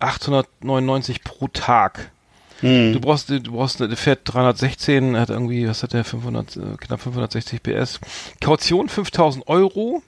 [0.00, 2.10] 899 pro Tag.
[2.60, 2.92] Hm.
[2.92, 7.00] Du brauchst, du brauchst, der fährt 316, hat irgendwie, was hat der, 500, äh, knapp
[7.00, 8.00] 560 PS.
[8.40, 10.02] Kaution 5000 Euro,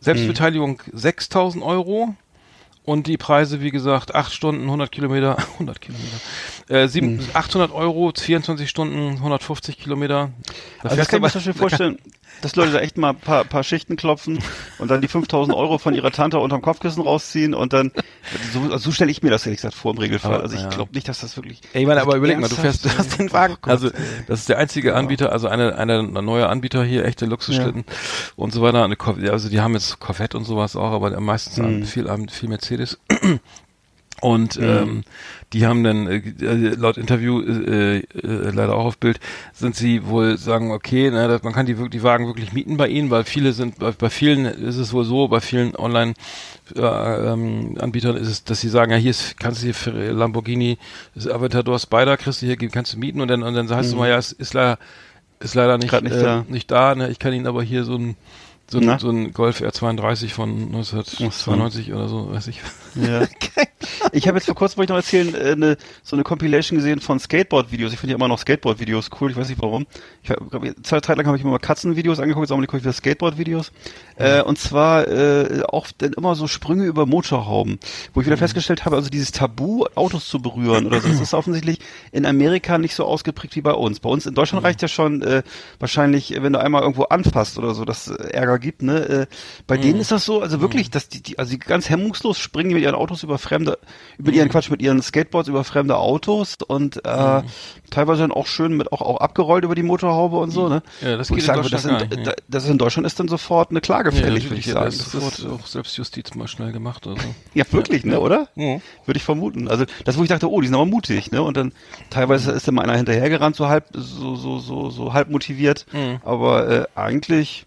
[0.00, 2.14] Selbstbeteiligung 6000 Euro
[2.84, 6.16] und die Preise, wie gesagt, 8 Stunden, 100 Kilometer, 100 Kilometer,
[6.68, 10.30] äh, sieben, 800 Euro, 24 Stunden, 150 Kilometer.
[10.82, 11.98] Da Also das kann ich mir zum Beispiel vorstellen,
[12.42, 14.38] dass Leute da echt mal ein paar, paar Schichten klopfen
[14.78, 17.92] und dann die 5000 Euro von ihrer Tante unterm Kopfkissen rausziehen und dann,
[18.52, 20.34] so, also so stelle ich mir das ehrlich gesagt vor im Regelfall.
[20.34, 20.68] Aber, Also ich ja.
[20.68, 21.60] glaube nicht, dass das wirklich...
[21.72, 23.56] Ey, ich meine, aber überleg mal, du fährst, du hast den Wagen.
[23.62, 23.90] Also,
[24.26, 27.84] das ist der einzige Anbieter, also eine, eine, ein neuer Anbieter hier, echte Luxusschlitten
[28.36, 28.84] und so weiter.
[28.84, 28.96] Eine
[29.30, 31.84] also die haben jetzt Corvette und sowas auch, aber meistens Mhm.
[31.84, 32.98] viel, viel Mercedes.
[34.22, 35.02] Und ähm,
[35.52, 39.18] die haben dann äh, äh, laut Interview äh, äh, leider auch auf Bild
[39.52, 42.76] sind sie wohl sagen okay ne, dass man kann die wirklich die Wagen wirklich mieten
[42.76, 46.14] bei ihnen weil viele sind bei, bei vielen ist es wohl so bei vielen Online
[46.76, 49.90] äh, ähm, Anbietern ist es dass sie sagen ja hier ist, kannst du hier für
[49.90, 50.78] Lamborghini
[51.16, 53.96] das Aventador Spider kriegst du hier kannst du mieten und dann und dann heißt es
[53.96, 54.78] mal ja es ist leider
[55.40, 56.44] ist leider nicht nicht äh, da.
[56.48, 57.10] nicht da ne?
[57.10, 58.16] ich kann ihnen aber hier so ein
[58.72, 62.60] so ein, so ein Golf R32 von 1992 oder so, weiß ich.
[62.94, 63.26] Ja.
[64.12, 67.00] Ich habe jetzt vor kurzem, wollte ich noch erzählen, äh, eine, so eine Compilation gesehen
[67.00, 67.92] von Skateboard-Videos.
[67.92, 69.86] Ich finde ja immer noch Skateboard-Videos cool, ich weiß nicht warum.
[70.22, 72.92] Ich glaub, zwei Zeit lang habe ich mir mal Katzenvideos angeguckt, jetzt gucke ich wieder
[72.92, 73.72] Skateboard-Videos.
[74.16, 77.78] Äh, und zwar äh, auch dann immer so Sprünge über Motorhauben,
[78.12, 81.34] wo ich wieder festgestellt habe, also dieses Tabu, Autos zu berühren oder so, das ist
[81.34, 81.78] offensichtlich
[82.12, 84.00] in Amerika nicht so ausgeprägt wie bei uns.
[84.00, 85.42] Bei uns in Deutschland reicht ja schon äh,
[85.78, 88.82] wahrscheinlich, wenn du einmal irgendwo anfasst oder so, dass äh, Ärger gibt.
[88.82, 88.98] Ne?
[89.00, 89.26] Äh,
[89.66, 92.70] bei denen ist das so, also wirklich, dass die, die, also die ganz hemmungslos springen
[92.70, 93.78] die mit ihren Autos über fremde,
[94.18, 97.42] über ihren Quatsch, mit ihren Skateboards über fremde Autos und äh,
[97.90, 100.68] teilweise dann auch schön mit auch, auch abgerollt über die Motorhaube und so.
[100.68, 100.82] Ne?
[101.02, 103.06] Ja, das Wo geht ich in sage, das, Deutschland in, nicht, da- das in Deutschland
[103.06, 104.86] ist dann sofort eine Klage fällig, würde natürlich, ich ja, sagen.
[104.86, 107.06] Das ist sofort auch Selbstjustiz mal schnell gemacht.
[107.06, 107.20] Also.
[107.54, 108.48] ja, wirklich, ne, oder?
[108.54, 108.80] Mhm.
[109.04, 109.68] Würde ich vermuten.
[109.68, 111.42] Also das, wo ich dachte, oh, die sind aber mutig, ne?
[111.42, 111.72] Und dann
[112.10, 115.86] teilweise ist dann mal einer hinterhergerannt, so halb, so, so, so, so halb motiviert.
[115.92, 116.20] Mhm.
[116.24, 117.66] Aber äh, eigentlich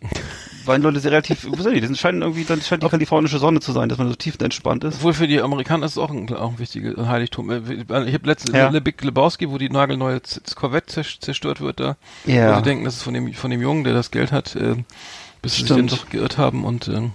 [0.65, 3.71] waren Leute sehr relativ, was nicht, das scheint irgendwie, dann scheint die kalifornische Sonne zu
[3.71, 4.95] sein, dass man so tiefenentspannt ist.
[4.97, 7.49] Obwohl für die Amerikaner ist es auch ein, auch ein wichtiges Heiligtum.
[7.49, 8.69] Äh, Ich habe letztens Ja.
[8.69, 10.21] Le Big Lebowski, wo die nagelneue
[10.55, 12.51] Corvette zers- zerstört wird, da Ja.
[12.53, 14.75] wo sie denken, das ist von dem von dem Jungen, der das Geld hat, äh,
[15.41, 15.91] bis sie sich Stimmt.
[15.91, 17.11] dann doch geirrt haben und ähm,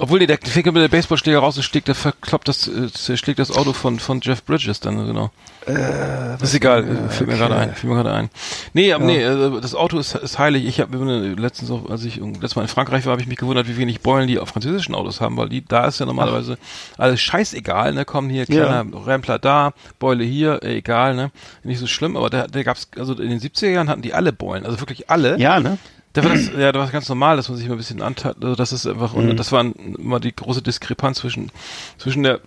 [0.00, 3.38] obwohl nee, der fängt mit der Baseballschläger raus und schlägt, der verkloppt das, äh, schlägt
[3.38, 5.30] das Auto von von Jeff Bridges dann genau.
[5.66, 8.30] Äh, ist egal, äh, fällt mir gerade ein, fällt mir gerade ein.
[8.72, 10.64] Nee, aber nee, äh, das Auto ist, ist heilig.
[10.64, 10.96] Ich habe
[11.38, 14.00] letztens auch, als ich letztes Mal in Frankreich war, habe ich mich gewundert, wie wenig
[14.00, 16.56] Beulen die auf französischen Autos haben, weil die da ist ja normalerweise
[16.96, 18.04] alles scheißegal, ne?
[18.04, 18.64] Kommen hier Ja.
[18.82, 21.30] kleiner Rempler da, Beule hier, äh, egal, ne?
[21.62, 24.32] Nicht so schlimm, aber da, da gab's also in den 70er Jahren hatten die alle
[24.32, 25.38] Beulen, also wirklich alle.
[25.38, 25.76] Ja, ne?
[26.12, 28.02] Da war das, ja, da war es ganz normal, dass man sich mal ein bisschen
[28.02, 28.36] antat.
[28.42, 29.30] Also das ist einfach, Mhm.
[29.30, 29.64] und das war
[29.98, 31.52] immer die große Diskrepanz zwischen,
[31.98, 32.40] zwischen der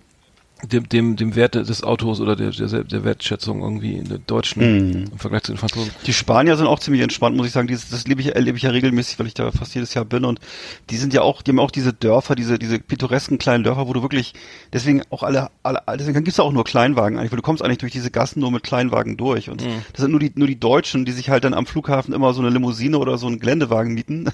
[0.71, 5.08] dem, dem, dem Wert des Autos oder der, der, der Wertschätzung irgendwie in der deutschen
[5.12, 5.91] im Vergleich zu den Franzosen.
[6.06, 7.67] Die Spanier sind auch ziemlich entspannt, muss ich sagen.
[7.67, 10.26] Dieses, das lebe ich, erlebe ich ja regelmäßig, weil ich da fast jedes Jahr bin.
[10.26, 10.39] Und
[10.89, 13.93] die sind ja auch, die haben auch diese Dörfer, diese, diese pittoresken kleinen Dörfer, wo
[13.93, 14.34] du wirklich,
[14.71, 17.80] deswegen auch alle, alle deswegen gibt's da auch nur Kleinwagen eigentlich, weil du kommst eigentlich
[17.80, 19.49] durch diese Gassen nur mit Kleinwagen durch.
[19.49, 22.34] Und das sind nur die, nur die Deutschen, die sich halt dann am Flughafen immer
[22.34, 24.30] so eine Limousine oder so einen Geländewagen mieten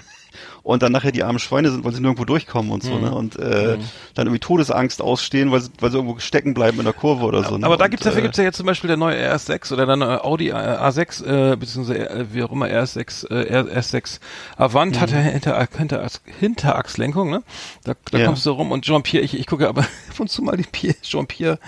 [0.62, 3.12] und dann nachher die armen Schweine sind, weil sie nirgendwo durchkommen und so, ne?
[3.14, 3.78] Und äh,
[4.14, 7.44] dann irgendwie Todesangst ausstehen, weil sie, weil sie irgendwo stecken bleiben in der Kurve oder
[7.44, 7.56] so.
[7.58, 7.66] Ne?
[7.66, 9.86] Aber da Und, gibt's dafür äh, gibt's ja jetzt zum Beispiel der neue RS6 oder
[9.86, 14.20] der neue Audi äh, A6 äh, beziehungsweise äh, wie auch immer RS6 äh, RS6
[14.56, 16.06] Avant hat ja hinter, hinter,
[16.38, 17.42] Hinterachslenkung, ne?
[17.84, 18.26] Da, da Ja.
[18.26, 20.96] kommst du rum und Jean-Pierre, ich, ich gucke aber ab und zu mal die Pierre,
[21.02, 21.58] Jean-Pierre,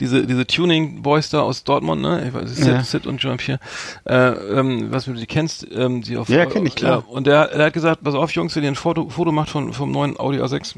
[0.00, 2.26] diese diese Tuning Boys da aus Dortmund, ne?
[2.28, 2.82] Ich weiß, Sid, Ja.
[2.84, 3.60] Sid und Jean-Pierre,
[4.04, 7.04] äh, ähm, was du die kennst, ähm, die auf Ja, kenn ich, klar.
[7.06, 9.50] Ja, und der, der hat gesagt, pass auf Jungs, wenn ihr ein Foto, Foto macht
[9.50, 10.76] von vom neuen Audi A6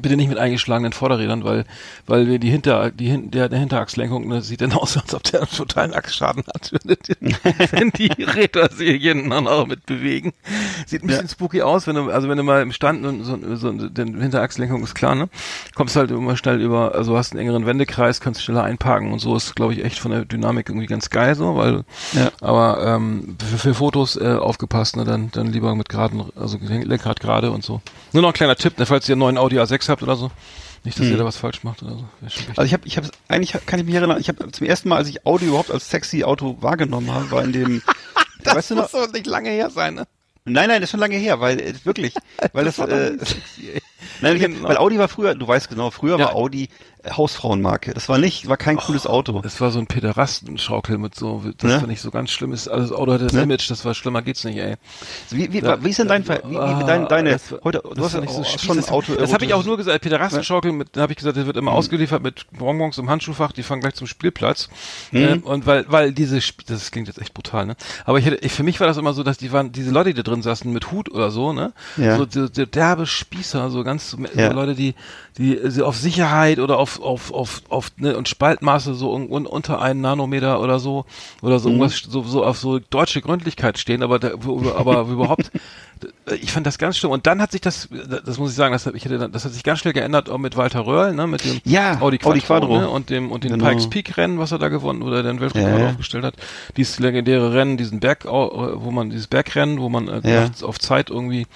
[0.00, 1.66] Bitte nicht mit eingeschlagenen Vorderrädern, weil,
[2.06, 5.22] weil wir die Hinter, die Hin der, der Hinterachslenkung, ne, sieht dann aus, als ob
[5.24, 6.72] der einen totalen Achsschaden hat,
[7.72, 10.32] wenn die Räder sich dann auch mit bewegen.
[10.86, 13.38] Sieht ein bisschen spooky aus, wenn du, also wenn du mal im Stand und so,
[13.54, 15.28] so, denn Hinterachslenkung ist klar, ne?
[15.74, 19.36] Kommst halt immer schnell über, also hast einen engeren Wendekreis, kannst schneller einparken und so
[19.36, 22.30] ist, glaube ich, echt von der Dynamik irgendwie ganz geil so, weil, Ja.
[22.40, 27.20] aber ähm, für, für Fotos äh, aufgepasst, ne, dann, dann lieber mit geraden, also Lenkrad
[27.20, 27.82] gerade und so.
[28.12, 30.30] Nur noch ein kleiner Tipp, ne, falls ihr einen neuen Audi A6 habt oder so.
[30.84, 32.04] Nicht, dass ihr da was falsch macht oder so.
[32.56, 34.96] Also ich habe, ich habe, eigentlich kann ich mich erinnern, ich habe zum ersten Mal,
[34.96, 37.82] als ich Audi überhaupt als sexy Auto wahrgenommen habe, war in dem,
[38.44, 38.90] weißt du noch?
[38.90, 40.08] doch nicht lange her sein, ne?
[40.44, 42.14] Nein, nein, das ist schon lange her, weil äh, wirklich,
[42.52, 43.16] weil das, doch äh,
[44.20, 44.68] nein, hab, Genau.
[44.68, 46.24] weil Audi war früher, du weißt genau, früher Ja.
[46.26, 46.68] war Audi
[47.10, 47.94] Hausfrauenmarke.
[47.94, 49.40] Das war nicht, war kein cooles Auto.
[49.42, 51.80] Das war so ein Pederastenschaukel mit so, das Ne?
[51.80, 52.68] fand ich so ganz schlimm ist.
[52.68, 53.42] Also das Auto hatte das Ne?
[53.42, 54.76] Image, das war schlimmer geht's nicht, ey.
[55.30, 55.82] Wie, wie, Ja.
[55.82, 58.04] wie ist denn dein, Ver- wie, wie, Ah, dein, deine, das war- heute, das du
[58.04, 59.14] hast ja ich so schon ein das, Auto.
[59.14, 61.72] Das habe ich auch nur gesagt, Pederastenschaukel, mit, da habe ich gesagt, der wird immer
[61.72, 64.68] ausgeliefert mit Bonbons im Handschuhfach, die fahren gleich zum Spielplatz.
[65.10, 65.18] Mhm.
[65.18, 67.76] Ähm, und weil, weil diese, das klingt jetzt echt brutal, ne?
[68.04, 70.10] Aber ich hätte, ich, für mich war das immer so, dass die waren, diese Leute,
[70.14, 71.72] die da drin saßen mit Hut oder so, ne?
[71.96, 72.16] Ja.
[72.16, 74.48] So, die, die derbe Spießer, so ganz, so, Ja.
[74.50, 74.94] so Leute, die,
[75.38, 79.46] die, so auf Sicherheit oder auf, auf, auf, auf, ne, und Spaltmaße so un, un,
[79.46, 81.04] unter einen Nanometer oder so,
[81.40, 81.58] oder Mhm.
[81.60, 84.32] so irgendwas, so, so auf so deutsche Gründlichkeit stehen, aber, da,
[84.74, 85.50] aber überhaupt,
[86.40, 87.12] ich fand das ganz schlimm.
[87.12, 87.88] Und dann hat sich das,
[88.26, 90.38] das muss ich sagen, das, hat- ich hätte, das hat sich ganz schnell geändert, auch
[90.38, 92.78] mit Walter Röhrl, ne, mit dem Ja, Audi Quattro, Audi Quattro.
[92.78, 93.68] Ne, und dem, und dem Genau.
[93.68, 96.34] Pikes Peak Rennen, was er da gewonnen oder den Weltrekord Ja, aufgestellt hat.
[96.76, 100.50] Dieses legendäre Rennen, diesen Berg, wo man, dieses Bergrennen, wo man äh, Ja.
[100.62, 101.46] auf Zeit irgendwie,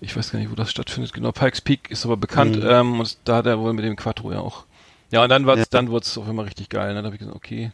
[0.00, 2.66] ich weiß gar nicht, wo das stattfindet, genau, Pikes Peak ist aber bekannt, Mhm.
[2.68, 4.64] ähm, und da hat er wohl mit dem Quattro ja auch.
[5.10, 5.64] Ja, und dann war's, Ja.
[5.70, 7.72] dann wurde es auf einmal richtig geil, ne, da habe ich gesagt, okay.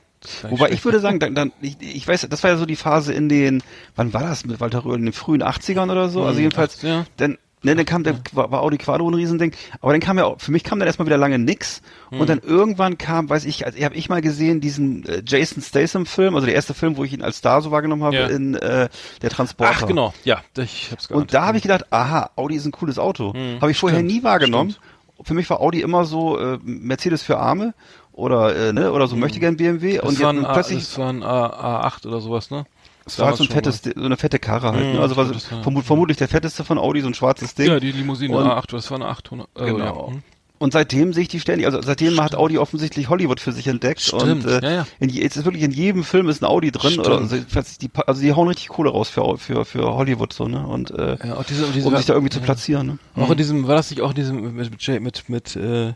[0.49, 3.13] Wobei ich würde sagen, dann, dann ich, ich weiß, das war ja so die Phase
[3.13, 3.63] in den,
[3.95, 6.25] wann war das mit Walter Röhrl, in den frühen 80ern oder so?
[6.25, 7.05] Also Hm, jedenfalls, 80er.
[7.17, 9.53] dann, ne, dann kam der, war, war Audi Quadro ein Riesending,
[9.83, 12.21] aber dann kam ja, auch- für mich kam dann erstmal wieder lange nix Hm.
[12.21, 16.07] und dann irgendwann kam, weiß ich, also habe ich mal gesehen, diesen äh, Jason Statham
[16.07, 18.27] Film, also der erste Film, wo ich ihn als Star so wahrgenommen habe, Ja.
[18.29, 18.89] in äh,
[19.23, 19.73] der Transporter.
[19.77, 21.21] Ach, genau, ja, ich hab's geahnt.
[21.23, 23.35] Und da habe ich gedacht, aha, Audi ist ein cooles Auto.
[23.61, 24.07] habe ich vorher Hm.
[24.09, 24.71] stimmt, nie wahrgenommen.
[24.71, 25.27] stimmt.
[25.27, 27.73] Für mich war Audi immer so äh, Mercedes für Arme
[28.13, 30.01] oder äh, ne oder so möchte gern BMW Hm.
[30.03, 32.65] das und war ein, plötzlich das war ein A, A8 oder sowas, ne?
[33.07, 34.85] Es war halt so ein fettes, so eine fette Karre halt.
[34.85, 35.01] Mhm, Ne?
[35.01, 37.69] Also war so, das war- vermut, vermutlich der fetteste von Audi, so ein schwarzes Ding.
[37.69, 39.49] Ja, die Limousine Und- A8, das war eine 800.
[39.57, 39.79] Äh, Genau.
[40.09, 40.13] Ja.
[40.15, 40.23] hm.
[40.59, 44.01] Und seitdem sehe ich die ständig, also seitdem hat Audi offensichtlich Hollywood für sich entdeckt.
[44.01, 44.87] Stimmt, Und äh, ja, ja.
[45.01, 46.93] In, je- jetzt ist wirklich in jedem Film ist ein Audi drin.
[46.93, 47.07] Stimmt.
[47.07, 50.67] Oder, also, die, also die hauen richtig Kohle raus für, für, für Hollywood so, ne?
[50.67, 52.99] Und äh, Ja, auch diese, diese, um sich da irgendwie zu platzieren, ne?
[53.23, 55.93] Auch in diesem, war das nicht auch in diesem, mit, mit, mit, mit äh,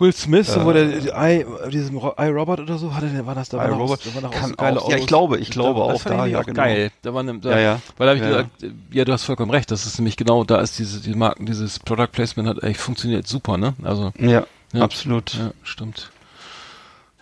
[0.00, 3.58] Will Smith, wo der, die I, diesem I, Robot oder so, hatte war das da?
[3.58, 5.86] war I, noch- Robot da war noch kann auch- ja, ich glaube- ich glaube da,
[5.86, 6.56] auch da, ja, auch genau.
[6.62, 6.90] geil.
[7.02, 7.80] Da war ne, da, Ja, ja.
[7.96, 8.42] Weil da habe ich Ja, ja.
[8.42, 11.46] gesagt, ja, du hast vollkommen recht, das ist nämlich genau, da ist diese, die Marken,
[11.46, 13.74] dieses Product Placement hat echt funktioniert super, ne?
[13.82, 14.82] Also, Ja, Ja.
[14.82, 15.34] absolut.
[15.34, 16.10] ja, stimmt.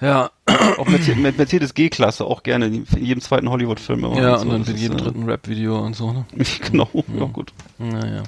[0.00, 0.30] Ja,
[0.78, 4.16] Auch Mercedes, mit Mercedes G-Klasse auch gerne in jedem zweiten Hollywood-Film immer.
[4.20, 4.42] ja, so.
[4.42, 6.24] und dann in ist, jedem äh, dritten Rap-Video und so, ne?
[6.70, 7.52] genau, ja, gut.
[7.78, 8.24] Naja.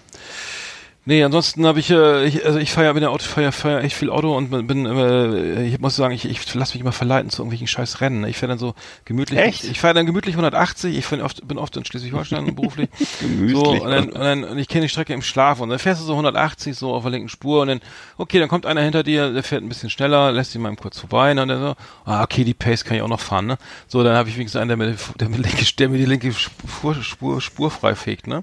[1.06, 3.94] Nee, ansonsten habe ich, äh, ich, also ich feiere bin ja Auto, feier, feier echt
[3.94, 7.42] viel Auto und bin, äh, ich muss sagen, ich, ich lasse mich immer verleiten zu
[7.42, 8.22] irgendwelchen scheiß Rennen.
[8.22, 8.30] ne?
[8.30, 9.38] Ich fahre dann so gemütlich.
[9.38, 9.64] Echt?
[9.64, 10.96] Ich fahre dann gemütlich 180.
[10.96, 12.88] Ich oft, bin oft in Schleswig-Holstein beruflich.
[13.20, 13.54] Gemütlich.
[13.54, 16.00] So, und, dann, und, dann, und ich kenne die Strecke im Schlaf und dann fährst
[16.00, 17.80] du so 180 so auf der linken Spur und dann,
[18.16, 20.98] okay, dann kommt einer hinter dir, der fährt ein bisschen schneller, lässt ihn mal kurz
[20.98, 21.74] vorbei ne, und dann so,
[22.06, 23.58] ah, okay, die Pace kann ich auch noch fahren, ne?
[23.88, 26.32] So, dann habe ich wenigstens einen, der mir, der mir, linke, der mir die linke
[26.32, 28.42] Spur, Spur, Spur frei fegt, ne?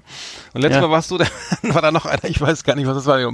[0.52, 0.86] Und letztes Ja.
[0.86, 1.26] Mal warst du, da
[1.62, 3.26] war da noch einer, ich weiß gar nicht, was das war, ich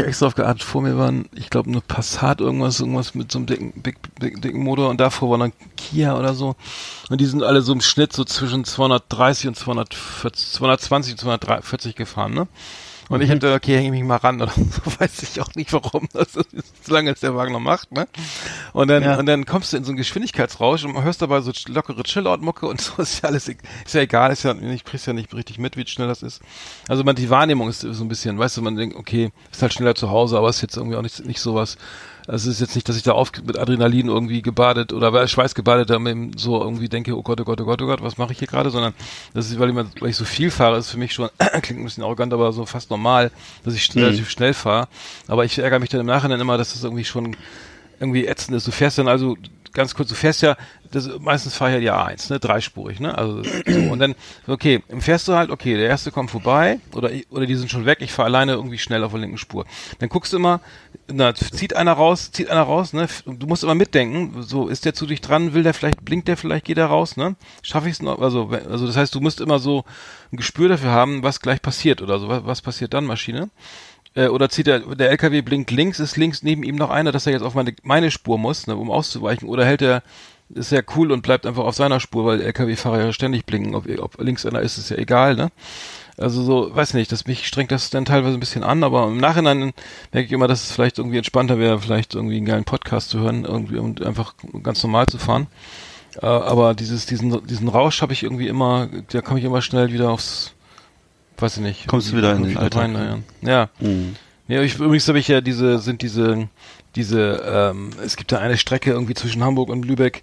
[0.00, 3.38] hab extra drauf geachtet, vor mir waren, ich glaube, eine Passat, irgendwas, irgendwas mit so
[3.38, 6.56] einem dicken, dick, dick, dicken Motor und davor war dann Kia oder so.
[7.10, 11.96] Und die sind alle so im Schnitt so zwischen 230 und 240, 220 und 240
[11.96, 12.48] gefahren, ne?
[13.10, 15.72] Und ich hätte, okay, hänge ich mich mal ran oder so, weiß ich auch nicht
[15.72, 16.08] warum.
[16.12, 16.48] Das ist,
[16.86, 18.06] solange es der Wagen noch macht, ne?
[18.72, 19.18] Und dann, Ja.
[19.18, 22.80] und dann kommst du in so einen Geschwindigkeitsrausch und hörst dabei so lockere Chillout-Mucke und
[22.80, 25.58] so ist ja alles, e- ist ja egal, ist ja, ich krieg's ja nicht richtig
[25.58, 26.40] mit, wie schnell das ist.
[26.88, 29.74] Also man, die Wahrnehmung ist so ein bisschen, weißt du, man denkt, okay, ist halt
[29.74, 31.76] schneller zu Hause, aber ist jetzt irgendwie auch nicht, nicht sowas.
[32.26, 35.54] Also es ist jetzt nicht, dass ich da auf mit Adrenalin irgendwie gebadet oder Schweiß
[35.54, 38.02] gebadet da mit dem so irgendwie denke, oh Gott, oh Gott, oh Gott, oh Gott,
[38.02, 38.94] was mache ich hier gerade, sondern
[39.34, 41.28] das ist, weil ich, mal- weil ich so viel fahre, ist für mich schon,
[41.62, 43.30] klingt ein bisschen arrogant, aber so fast normal,
[43.64, 44.88] dass ich schnell, relativ schnell fahre.
[45.28, 47.36] Aber ich ärgere mich dann im Nachhinein immer, dass das irgendwie schon
[48.00, 48.66] irgendwie ätzend ist.
[48.66, 49.36] Du fährst dann also
[49.74, 50.56] ganz kurz, du fährst ja,
[50.92, 53.78] das, meistens fahre ich ja die A1, ne, dreispurig, ne, also so.
[53.90, 54.14] und dann,
[54.46, 57.98] okay, fährst du halt, okay, der erste kommt vorbei oder oder die sind schon weg,
[58.00, 59.66] ich fahre alleine irgendwie schnell auf der linken Spur.
[59.98, 60.60] Dann guckst du immer,
[61.12, 64.94] na, zieht einer raus, zieht einer raus, ne, du musst immer mitdenken, so, ist der
[64.94, 67.94] zu dich dran, will der vielleicht, blinkt der vielleicht, geht er raus, ne, schaffe ich
[67.94, 69.84] es noch, also, also das heißt, du musst immer so
[70.32, 73.50] ein Gespür dafür haben, was gleich passiert oder so, was, was passiert dann, Maschine.
[74.14, 77.26] Äh, oder zieht der, der LKW blinkt links, ist links neben ihm noch einer, dass
[77.26, 79.48] er jetzt auf meine, meine Spur muss, ne, um auszuweichen.
[79.48, 80.02] Oder hält er,
[80.50, 83.74] ist ja cool und bleibt einfach auf seiner Spur, weil LKW-Fahrer ja ständig blinken.
[83.74, 85.50] Ob, ob links einer ist, ist ja egal, ne?
[86.16, 89.18] Also so, weiß nicht, dass mich strengt das dann teilweise ein bisschen an, aber im
[89.18, 89.72] Nachhinein
[90.12, 93.18] merke ich immer, dass es vielleicht irgendwie entspannter wäre, vielleicht irgendwie einen geilen Podcast zu
[93.18, 95.48] hören, irgendwie und einfach ganz normal zu fahren.
[96.22, 99.92] Äh, aber dieses, diesen, diesen Rausch habe ich irgendwie immer, da komme ich immer schnell
[99.92, 100.52] wieder aufs,
[101.38, 101.88] weiß ich nicht.
[101.88, 103.50] Kommst du wieder in den Alltag, rein, ja.
[103.50, 103.68] ja.
[103.80, 104.14] Mhm.
[104.46, 106.48] Ja, ich, übrigens habe ich ja diese, sind diese,
[106.96, 110.22] diese, ähm, es gibt da eine Strecke irgendwie zwischen Hamburg und Lübeck,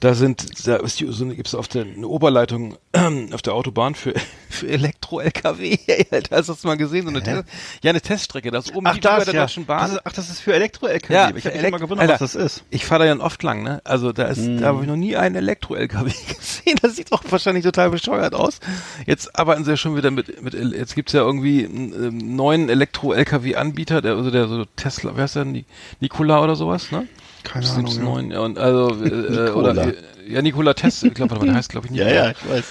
[0.00, 2.76] da sind, da ist die, so eine, gibt's auf der, eine Oberleitung
[3.32, 4.14] auf der Autobahn für,
[4.50, 5.78] für Elektro-LKW.
[6.10, 7.04] Alter, hast du das mal gesehen?
[7.04, 7.44] So eine Test,
[7.82, 9.40] ja, eine Teststrecke, das ist oben Ach, das, der ja.
[9.42, 9.80] Deutschen Bahn.
[9.82, 11.14] Das ist, ach, das ist für Elektro-LKW.
[11.14, 12.20] Ja, ich habe mich immer gewundert, Alter.
[12.24, 12.64] was das ist.
[12.70, 13.80] Ich fahre da ja oft lang, ne?
[13.84, 16.78] Also da ist, da habe ich noch nie einen Elektro-LKW gesehen.
[16.82, 18.60] Das sieht doch wahrscheinlich total bescheuert aus.
[19.06, 22.68] Jetzt arbeiten sie ja schon wieder mit, mit jetzt gibt's ja irgendwie einen ähm, neuen
[22.68, 25.44] Elektro-LKW-Anbieter, der, also der so Tesla, wer ist der?
[25.44, 25.64] Ni-
[26.00, 27.06] Nikola oder sowas, ne?
[27.44, 28.38] Keine Ahnung, ja.
[28.40, 29.50] und also, äh, äh,
[29.86, 30.02] Nikola.
[30.28, 32.24] ja, Nikola Tesla, ich glaube, der heißt, glaube ich, Ja, Nikola.
[32.24, 32.64] ja, ich weiß.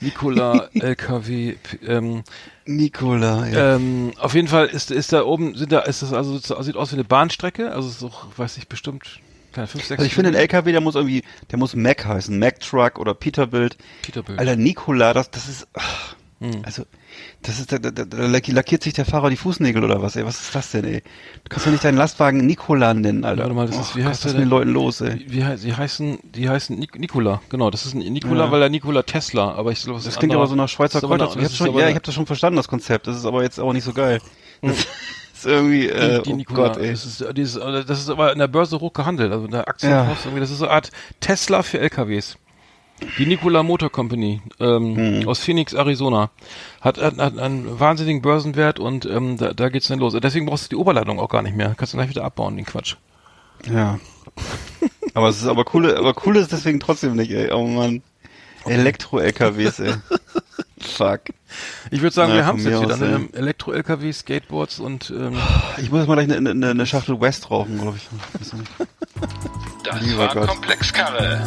[0.00, 1.54] Nikola LKW,
[1.86, 2.24] ähm,
[2.66, 3.76] Nikola, ja.
[3.76, 6.90] ähm, auf jeden Fall ist, ist da oben, sind da, ist das also, sieht aus
[6.90, 9.20] wie eine Bahnstrecke, also es ist auch, weiß ich, bestimmt,
[9.52, 12.36] keine 5, 6 Also ich finde, ein LKW, der muss irgendwie, der muss Mac heißen.
[12.38, 13.76] Mac Truck oder Peterbilt.
[14.02, 14.38] Peterbilt.
[14.38, 16.16] Alter, Nikola, das, das ist, ach,
[16.64, 16.84] also,
[17.42, 20.24] das ist, da, da, da lackiert sich der Fahrer die Fußnägel oder was, ey?
[20.24, 21.02] Was ist das denn, ey?
[21.44, 23.42] Du kannst ja nicht deinen Lastwagen Nikola nennen, Alter.
[23.42, 24.50] Warte mal, das ist- wie Gott, heißt was ist mit den?
[24.50, 25.24] Leuten los, ey?
[25.28, 28.50] Wie, hei- sie heißen, die heißen Nik Nikola, genau, das ist ein Nikola, Ja.
[28.50, 30.68] weil er Nikola Tesla, aber ich glaube, Das ist klingt ein aber anderer- so nach
[30.68, 31.24] Schweizer Kräuter.
[31.24, 33.06] Ich das hab ist schon, ja, ich habe das schon verstanden, das Konzept.
[33.06, 34.20] Das ist aber jetzt auch nicht so geil.
[34.62, 34.78] Das
[35.34, 36.90] ist irgendwie, äh, die oh Nikola, Gott, ey.
[36.92, 37.54] Das, ist, dieses,
[37.86, 40.16] das ist aber in der Börse hoch gehandelt, also in der Aktie Ja.
[40.24, 42.36] irgendwie, das ist so eine Art Tesla für LKWs.
[43.18, 45.28] Die Nikola Motor Company ähm, Mhm.
[45.28, 46.30] aus Phoenix, Arizona,
[46.80, 50.14] hat, hat, hat einen wahnsinnigen Börsenwert und ähm, da, da geht's dann los.
[50.20, 51.74] Deswegen brauchst du die Oberleitung auch gar nicht mehr.
[51.76, 52.94] Kannst du gleich wieder abbauen, den Quatsch.
[53.70, 53.98] Ja.
[55.14, 57.50] aber es ist aber cool, aber cool ist deswegen trotzdem nicht, ey.
[57.52, 58.02] Oh Mann.
[58.64, 59.94] Elektro-LKWs, ey.
[60.80, 61.20] Fuck.
[61.90, 62.94] Ich würde sagen, Na, wir haben es jetzt wieder.
[62.94, 63.08] aus, Ne?
[63.08, 65.36] Wir haben Elektro-LKW, Skateboards und ähm,
[65.78, 68.08] Ich muss jetzt mal gleich eine, eine, eine Schachtel West rauchen, glaube ich.
[69.84, 70.48] Das Lieber war Gott.
[70.48, 71.46] Komplexkarre.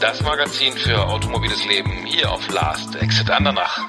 [0.00, 3.80] Das Magazin für automobiles Leben hier auf Last Exit Andernach.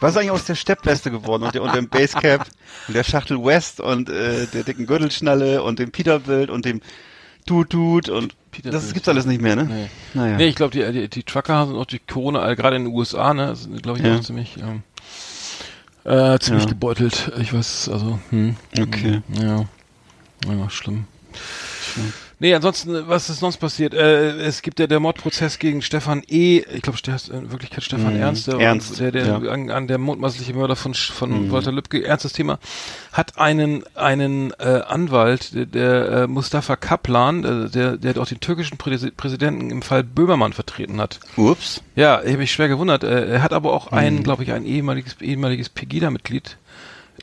[0.00, 2.46] Was ist eigentlich aus der Steppweste geworden und, der, und dem Basecap
[2.86, 6.80] und der Schachtel West und äh, der dicken Gürtelschnalle und dem Peterbilt und dem
[7.46, 9.64] Tut-Tut und Peterbilt, das gibt's alles nicht mehr, ne?
[9.64, 9.90] nee.
[10.14, 10.36] Naja.
[10.36, 12.94] Nee, ich glaube, die, die, die Trucker sind auch die Corona, äh, gerade in den
[12.94, 14.16] USA, ne, sind, glaube ich, Ja.
[14.16, 14.82] auch ziemlich, ähm,
[16.04, 16.70] äh, ziemlich Ja.
[16.70, 17.32] gebeutelt.
[17.38, 18.56] Ich weiß, also, hm.
[18.78, 19.22] Okay.
[19.34, 19.64] Ja.
[20.46, 21.06] Ja, schlimm.
[22.40, 23.94] Nee, ansonsten, was ist sonst passiert?
[23.94, 26.98] Äh, es gibt ja der Mordprozess gegen Stefan E., ich glaube,
[27.32, 28.20] in Wirklichkeit Stefan Mhm.
[28.20, 29.36] Ernst, der, Ernst, der, der ja.
[29.38, 31.50] an, an der mutmaßliche Mörder von, von Mhm.
[31.50, 32.60] Walter Lübcke, ernstes Thema,
[33.12, 38.38] hat einen, einen äh, Anwalt, der, der äh, Mustafa Kaplan, äh, der, der auch den
[38.38, 41.18] türkischen Präsi Präsidenten im Fall Böhmermann vertreten hat.
[41.36, 41.82] Ups.
[41.96, 43.02] Ja, ich habe mich schwer gewundert.
[43.02, 43.98] Äh, Er hat aber auch Mhm.
[43.98, 46.56] ein, glaube ich, ein ehemaliges, ehemaliges Pegida-Mitglied,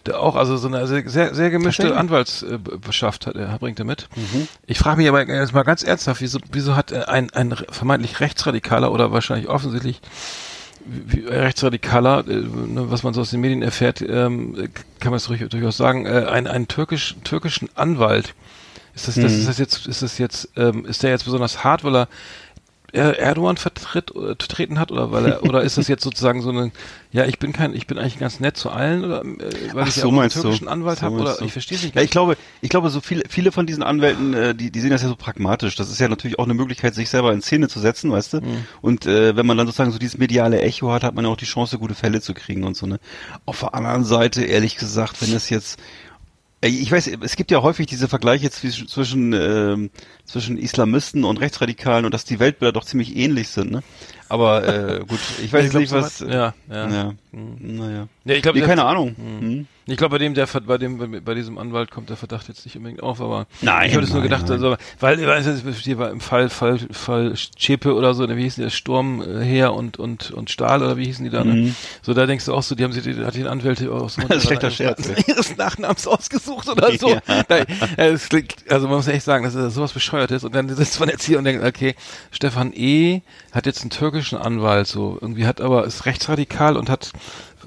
[0.08, 1.96] der auch, also so eine sehr, sehr, gemischte?
[1.98, 4.08] Anwaltsbeschaft hat er, bringt er mit.
[4.16, 4.48] Mhm.
[4.66, 8.20] Ich frage mich aber jetzt mal ganz ernsthaft, wieso, wieso hat äh, ein, ein vermeintlich
[8.20, 10.02] Rechtsradikaler oder wahrscheinlich offensichtlich
[10.86, 14.68] wie- Rechtsradikaler, äh, ne, was man so aus den Medien erfährt, ähm, äh,
[15.00, 18.34] kann man es durch, durchaus sagen, äh, ein, einen türkisch, türkischen Anwalt.
[18.94, 19.40] Ist das, das, Mhm.
[19.40, 22.08] ist das jetzt, ist das jetzt, ähm, ist der jetzt besonders hart, weil er
[22.96, 26.50] er Erdogan vertritt, äh, vertreten hat oder weil er oder ist das jetzt sozusagen so
[26.50, 26.72] eine
[27.12, 29.88] ja ich bin kein ich bin eigentlich ganz nett zu allen oder äh, weil Ach
[29.88, 30.42] ich ja so, auch einen meinst du?
[30.42, 31.46] türkischen Anwalt So habe oder du.
[31.46, 34.34] ich verstehe es nicht Ja, ich glaube, ich glaube, so viele, viele von diesen Anwälten,
[34.34, 35.76] äh, die, die sehen das ja so pragmatisch.
[35.76, 38.38] Das ist ja natürlich auch eine Möglichkeit, sich selber in Szene zu setzen, weißt du?
[38.42, 38.66] Mhm.
[38.82, 41.38] Und äh, wenn man dann sozusagen so dieses mediale Echo hat, hat man ja auch
[41.38, 42.86] die Chance, gute Fälle zu kriegen und so.
[42.86, 43.00] Ne?
[43.46, 45.80] Auf der anderen Seite, ehrlich gesagt, wenn es jetzt
[46.68, 49.92] Ich weiß, es gibt ja häufig diese Vergleiche zwischen, zwischen, ähm,
[50.26, 53.84] zwischen Islamisten und Rechtsradikalen und dass die Weltbilder doch ziemlich ähnlich sind, ne?
[54.30, 56.22] Aber äh, gut, ich weiß Ich jetzt glaub, nicht, so was.
[56.22, 56.90] weit- ja, ja.
[56.90, 57.14] ja.
[57.32, 58.08] Naja.
[58.24, 59.16] Ja, ich glaube, Nee, der- keine Ahnung.
[59.18, 59.68] Hm.
[59.88, 62.76] Ich glaube, bei dem, der, bei dem, bei diesem Anwalt kommt der Verdacht jetzt nicht
[62.76, 64.54] unbedingt auf, aber Nein, ich habe das nur gedacht, nein.
[64.54, 68.42] also, weil, weil es hier war im Fall, Fall, Fall Zschäpe oder so, ne, wie
[68.44, 71.54] hießen die, Sturm, äh, Heer und, und, und Stahl oder wie hießen die da, ne?
[71.54, 71.76] Mhm.
[72.02, 74.24] So, da denkst du auch so, die haben sich, die, hat die Anwälte aus Das
[74.26, 77.10] ist ein schlechter Scherz, ihres Nachnamens ausgesucht oder so.
[77.28, 77.44] Ja.
[77.48, 77.66] Nein,
[77.98, 81.00] äh, es klingt, also man muss echt sagen, dass es sowas bescheuertes und dann sitzt
[81.00, 81.94] man jetzt hier und denkt, okay,
[82.32, 83.22] Stefan E.
[83.52, 87.12] hat jetzt einen türkischen Anwalt, so, irgendwie hat aber, ist rechtsradikal und hat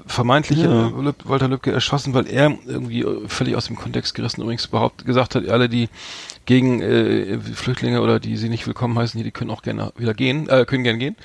[0.07, 0.87] vermeintlich Ja.
[0.87, 5.05] äh, Walter Lübcke erschossen, weil er irgendwie äh, völlig aus dem Kontext gerissen übrigens überhaupt
[5.05, 5.89] gesagt hat, alle, die
[6.45, 10.15] gegen äh, Flüchtlinge oder die sie nicht willkommen heißen, hier, die können auch gerne wieder
[10.15, 11.15] gehen, äh, können gerne gehen.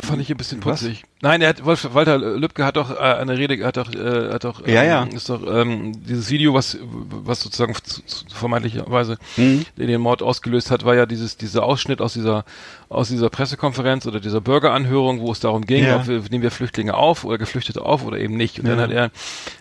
[0.00, 0.86] Fand ich ein bisschen Was?
[1.24, 4.42] Nein, er hat Wolf, Walter Lübcke hat doch äh, eine Rede, hat doch, äh, hat
[4.42, 5.04] doch, Ja, ja.
[5.04, 9.64] ist doch ähm, dieses Video, was was sozusagen zu, zu, vermeintlicherweise Mhm.
[9.78, 12.44] den Mord ausgelöst hat, war ja dieses dieser Ausschnitt aus dieser
[12.88, 15.96] aus dieser Pressekonferenz oder dieser Bürgeranhörung, wo es darum ging, Ja.
[15.96, 18.58] ob wir, nehmen wir Flüchtlinge auf oder Geflüchtete auf oder eben nicht.
[18.58, 18.82] Und dann Ja.
[18.84, 19.10] hat er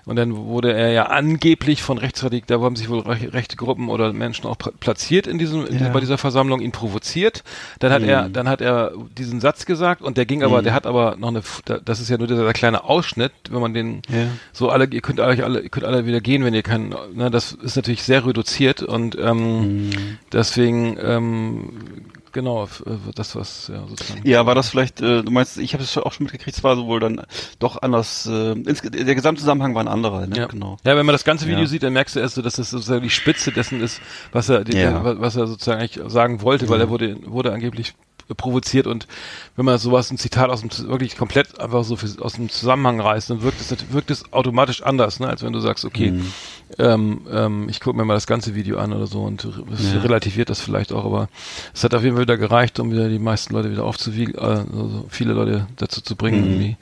[0.06, 3.88] und dann wurde er ja angeblich von Rechtsradik, da haben sich wohl rech- rechte Gruppen
[3.88, 5.90] oder Menschen auch pla- platziert in diesem in, Ja.
[5.90, 7.44] bei dieser Versammlung, ihn provoziert.
[7.78, 8.10] Dann hat Mhm.
[8.10, 11.28] er dann hat er diesen Satz gesagt und der ging aber, der hat aber noch
[11.30, 14.28] eine, das ist ja nur dieser kleine Ausschnitt, wenn man den Ja.
[14.54, 17.30] so alle, ihr könnt euch alle, ihr könnt alle wieder gehen, wenn ihr keinen, ne,
[17.32, 20.18] das ist natürlich sehr reduziert und ähm, Mhm.
[20.32, 22.68] deswegen ähm, genau äh,
[23.16, 26.14] das was ja sozusagen Ja, war das vielleicht, äh, du meinst, ich habe es auch
[26.14, 27.22] schon mitgekriegt, es war so wohl dann
[27.60, 30.38] doch anders, äh, ins, der Gesamtzusammenhang war ein anderer, ne?
[30.38, 30.46] Ja.
[30.48, 30.78] Genau.
[30.86, 31.68] Ja, wenn man das ganze Video Ja.
[31.68, 34.64] sieht, dann merkst du erst so, dass das sozusagen die Spitze dessen ist, was er,
[34.64, 35.00] die, Ja.
[35.02, 37.94] der, was er sozusagen eigentlich sagen wollte, weil er wurde, wurde angeblich
[38.36, 39.08] provoziert und
[39.56, 43.00] wenn man sowas, ein Zitat aus dem, wirklich komplett einfach so für, aus dem Zusammenhang
[43.00, 46.34] reißt, dann wirkt es, wirkt es automatisch anders, ne, als wenn du sagst, okay, Mhm.
[46.80, 50.00] ähm, ähm, ich gucke mir mal das ganze Video an oder so und es Ja.
[50.02, 51.30] relativiert das vielleicht auch, aber
[51.74, 54.40] es hat auf jeden Fall wieder gereicht, um wieder die meisten Leute wieder aufzuwiegen, äh,
[54.40, 56.78] also viele Leute dazu zu bringen, irgendwie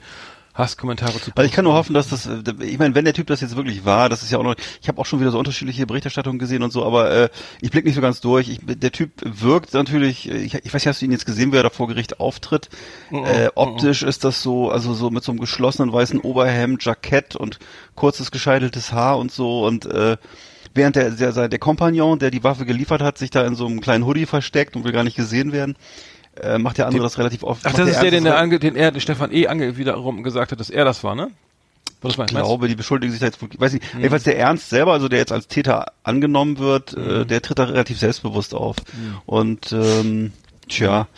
[0.54, 2.28] Hasskommentare zu Also ich kann nur hoffen, dass das,
[2.60, 4.88] ich meine, wenn der Typ das jetzt wirklich war, das ist ja auch noch, ich
[4.88, 7.28] habe auch schon wieder so unterschiedliche Berichterstattungen gesehen und so, aber äh,
[7.60, 8.48] ich blick nicht so ganz durch.
[8.48, 11.56] Ich, der Typ wirkt natürlich, ich, ich weiß nicht, hast du ihn jetzt gesehen, wie
[11.56, 12.68] er da vor Gericht auftritt?
[13.10, 17.58] Äh, optisch ist das so, also so mit so einem geschlossenen weißen Oberhemd, Jackett und
[17.94, 20.16] kurzes gescheiteltes Haar und so und äh,
[20.72, 23.80] Während der, der, der Kompagnon, der die Waffe geliefert hat, sich da in so einem
[23.80, 25.74] kleinen Hoodie versteckt und will gar nicht gesehen werden,
[26.36, 27.64] äh, macht der andere das relativ oft.
[27.66, 29.46] Ach, das ist der, den, re- ange, den er, den Stefan E.
[29.46, 31.30] Ange wiederum gesagt hat, dass er das war, ne?
[32.02, 34.92] Was meinst Ich glaube, die beschuldigen sich da jetzt, weiß nicht, jedenfalls der Ernst selber,
[34.94, 38.76] also der jetzt als Täter angenommen wird, äh, der tritt da relativ selbstbewusst auf.
[39.26, 40.32] Und ähm,
[40.66, 41.08] tja,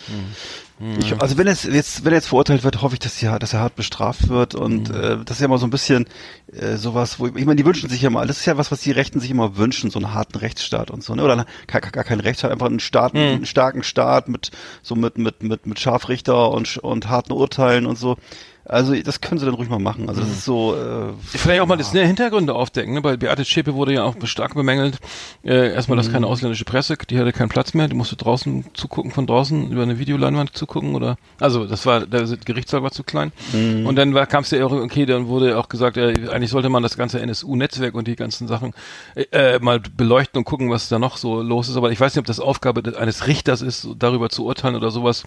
[0.98, 3.52] ich, also wenn es jetzt, wenn er jetzt verurteilt wird, hoffe ich, dass, ja, dass
[3.52, 6.06] er hart bestraft wird und äh, das ist ja mal so ein bisschen
[6.52, 8.80] äh, sowas, wo ich meine, die wünschen sich ja mal, das ist ja was, was
[8.80, 11.22] die Rechten sich immer wünschen, so einen harten Rechtsstaat und so, ne?
[11.22, 14.50] Oder gar, gar keinen Rechtsstaat, einfach einen Staat, einen starken Staat mit
[14.82, 18.16] so mit mit mit mit Scharfrichter und und harten Urteilen und so.
[18.64, 20.08] Also das können sie dann ruhig mal machen.
[20.08, 20.74] Also das ist so.
[20.76, 22.94] Äh, Vielleicht auch mal das ne, Hintergründe aufdecken.
[22.94, 23.02] Ne?
[23.02, 24.98] Bei Beate Zschäpe wurde ja auch stark bemängelt.
[25.42, 27.88] Äh, erstmal, dass keine ausländische Presse, die hatte keinen Platz mehr.
[27.88, 31.16] Die musste draußen zugucken, von draußen über eine Videoleinwand zugucken oder.
[31.40, 33.32] Also das war der Gerichtssaal war zu klein.
[33.52, 36.82] Und dann kam es ja auch okay, dann wurde auch gesagt, äh, eigentlich sollte man
[36.82, 38.74] das ganze NSU-Netzwerk und die ganzen Sachen
[39.14, 41.76] äh, äh, mal beleuchten und gucken, was da noch so los ist.
[41.76, 45.24] Aber ich weiß nicht, ob das Aufgabe eines Richters ist, darüber zu urteilen oder sowas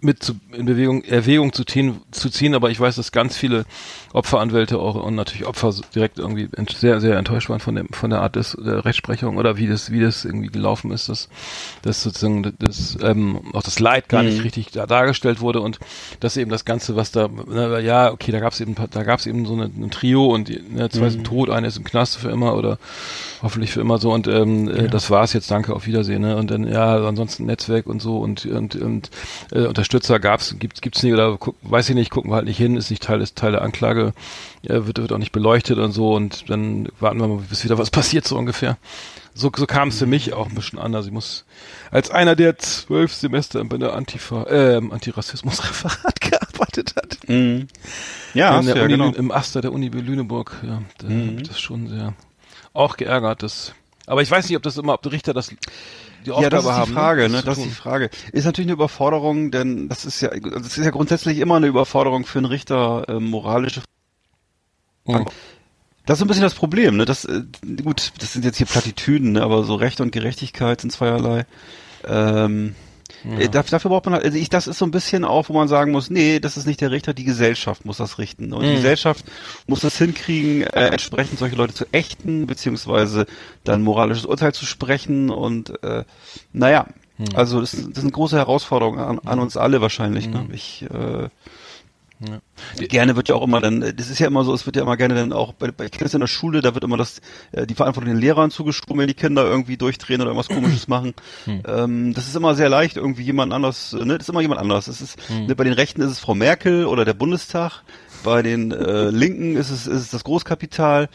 [0.00, 3.64] mit zu, in Bewegung, Erwägung zu ziehen, zu ziehen, aber ich weiß, dass ganz viele
[4.12, 8.22] Opferanwälte auch und natürlich Opfer direkt irgendwie sehr, sehr enttäuscht waren von dem, von der
[8.22, 11.28] Art des, der Rechtsprechung oder wie das, wie das irgendwie gelaufen ist, dass,
[11.82, 15.78] dass sozusagen das, ähm, auch das Leid gar nicht richtig da dargestellt wurde und
[16.20, 19.18] dass eben das Ganze, was da, na, ja, okay, da gab es eben, da gab
[19.18, 22.16] es eben so eine, ein Trio und ne, zwei sind tot, eine ist im Knast
[22.16, 22.78] für immer oder
[23.42, 26.36] hoffentlich für immer so und ähm, äh, das war's jetzt, danke, auf Wiedersehen, ne?
[26.36, 29.10] Und dann, ja, ansonsten Netzwerk und so und und, und
[29.52, 32.58] äh, Unterstützer gab's, gibt gibt's nicht oder guck, weiß ich nicht, gucken wir halt nicht
[32.58, 35.92] hin, ist nicht Teil des Teil der Anklage, äh, wird wird auch nicht beleuchtet und
[35.92, 38.78] so und dann warten wir mal, bis wieder was passiert so ungefähr.
[39.34, 40.96] So, so kam es für mich auch ein bisschen an.
[40.96, 41.44] Also ich muss
[41.92, 47.68] als einer, der zwölf Semester bei der Antifa, äh, Antirassismusreferat gearbeitet hat, Mhm.
[48.34, 49.10] Ja, in der ja, Uni, genau.
[49.12, 52.14] im Aster der Uni Lüneburg, ja, da hab ich das schon sehr
[52.72, 53.74] auch geärgert, dass
[54.06, 55.54] Aber ich weiß nicht, ob das immer, ob die Richter das
[56.28, 56.92] die Aufgabe ja, das ist die haben.
[56.92, 57.42] Frage, ne?
[57.42, 58.10] Das ist die Frage.
[58.32, 62.24] Ist natürlich eine Überforderung, denn das ist ja, das ist ja grundsätzlich immer eine Überforderung
[62.24, 63.82] für einen Richter, äh, moralische
[65.08, 65.24] Mhm.
[66.06, 67.04] Das ist so ein bisschen das Problem, ne?
[67.04, 67.42] Das, äh,
[67.82, 69.42] gut, das sind jetzt hier Plattitüden, ne?
[69.42, 71.44] aber so Recht und Gerechtigkeit sind zweierlei.
[72.06, 72.74] Ähm,
[73.38, 75.52] äh, dafür, dafür braucht man halt, also ich, das ist so ein bisschen auch, wo
[75.52, 78.52] man sagen muss, nee, das ist nicht der Richter, die Gesellschaft muss das richten.
[78.52, 78.76] Und die Mhm.
[78.76, 79.24] Gesellschaft
[79.66, 83.26] muss das hinkriegen, äh, entsprechend solche Leute zu ächten, beziehungsweise
[83.64, 86.04] dann moralisches Urteil zu sprechen und äh,
[86.52, 86.86] naja,
[87.18, 87.26] Mhm.
[87.34, 90.28] also das, das ist eine große Herausforderung an, an uns alle wahrscheinlich.
[90.28, 90.46] Ne?
[90.52, 91.28] Ich äh,
[92.76, 94.82] Gerne wird ja auch immer dann, äh, das ist ja immer so, es wird ja
[94.82, 97.20] immer gerne dann auch bei, bei Kindern in der Schule, da wird immer das,
[97.52, 101.14] äh, die Verantwortung den Lehrern zugeschoben, wenn die Kinder irgendwie durchdrehen oder irgendwas komisches machen.
[101.46, 104.60] Ähm, das ist immer sehr leicht, irgendwie jemand anders, äh, ne, das ist immer jemand
[104.60, 104.86] anders.
[104.86, 107.82] Das ist, ne, bei den Rechten ist es Frau Merkel oder der Bundestag,
[108.24, 111.08] bei den äh, Linken ist es, ist es das Großkapital.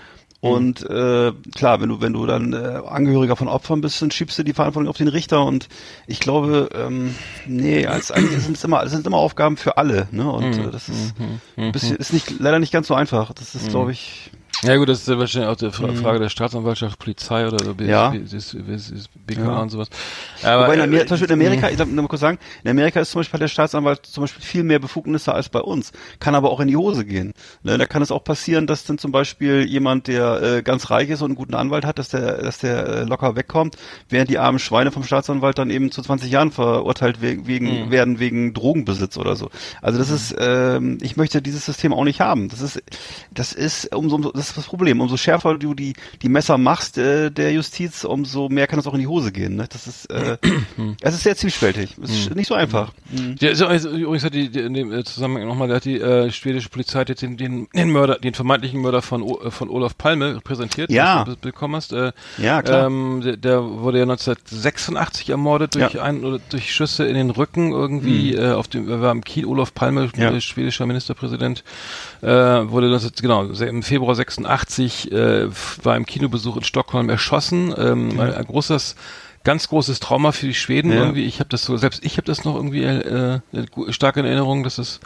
[0.44, 4.38] Und äh, klar, wenn du wenn du dann äh, Angehöriger von Opfern bist, dann schiebst
[4.38, 5.46] du die Verantwortung auf den Richter.
[5.46, 5.70] Und
[6.06, 7.16] ich glaube, ähm,
[7.46, 10.10] nee, als eigentlich sind es immer es sind immer Aufgaben für alle.
[10.12, 10.30] Ne?
[10.30, 11.14] Und äh, das ist
[11.56, 13.32] ein bisschen ist nicht leider nicht ganz so einfach.
[13.34, 14.32] Das ist, glaube ich,
[14.62, 17.74] Ja gut, das ist ja wahrscheinlich auch die Fra- Frage der Staatsanwaltschaft, Polizei oder so,
[17.74, 17.90] Mhm.
[17.90, 18.14] Ja.
[18.14, 19.60] Das, das, das BKA Ja.
[19.62, 19.90] und sowas.
[20.42, 22.38] Aber, Wobei in äh, Amerika, zum Beispiel in Amerika, ich darf nur mal kurz sagen,
[22.64, 25.92] in Amerika ist zum Beispiel der Staatsanwalt zum Beispiel viel mehr Befugnisse als bei uns,
[26.20, 27.34] kann aber auch in die Hose gehen.
[27.64, 31.10] Ne, da kann es auch passieren, dass dann zum Beispiel jemand, der äh, ganz reich
[31.10, 33.76] ist und einen guten Anwalt hat, dass der, dass der äh, locker wegkommt,
[34.08, 38.20] während die armen Schweine vom Staatsanwalt dann eben zu 20 Jahren verurteilt wegen, wegen werden
[38.20, 39.50] wegen Drogenbesitz oder so.
[39.82, 42.48] Also das ist, ähm, ich möchte dieses System auch nicht haben.
[42.48, 42.82] Das ist,
[43.32, 45.00] das ist umso, umso das ist das Problem.
[45.02, 48.94] Umso schärfer du die die Messer machst äh, der Justiz, umso mehr kann es auch
[48.94, 49.56] in die Hose gehen.
[49.56, 49.68] Ne?
[49.72, 50.38] Das ist, äh,
[51.02, 51.96] es ist sehr zwiespältig.
[52.04, 52.92] Es ist nicht so einfach.
[53.12, 56.00] Der ist, ist, übrigens hat die, die in dem äh, Zusammenhang nochmal, da hat die
[56.00, 59.70] äh, schwedische Polizei jetzt den, den, den Mörder, den vermeintlichen Mörder von, O- äh, von
[59.70, 61.20] Olaf Palme präsentiert, Ja.
[61.20, 61.94] was du be- bekommen hast.
[61.94, 62.88] Äh, Ja, klar.
[62.88, 66.02] Ähm, der, der wurde ja 1986 ermordet durch Ja.
[66.02, 66.08] Mhm.
[66.08, 69.46] ein oder durch Schüsse in den Rücken irgendwie äh, auf dem er war im Kiel
[69.46, 70.32] Olaf Palme, Ja.
[70.32, 71.64] äh, schwedischer Ministerpräsident,
[72.22, 74.33] äh, wurde 19, genau im Februar 86
[75.12, 77.74] äh, f- war im Kinobesuch in Stockholm erschossen.
[77.78, 78.96] Ähm, ein, ein großes
[79.46, 81.00] ganz großes Trauma für die Schweden Ja.
[81.00, 81.26] irgendwie.
[81.26, 84.64] Ich habe das so selbst ich habe das noch irgendwie äh, äh, stark in Erinnerung,
[84.64, 85.00] dass es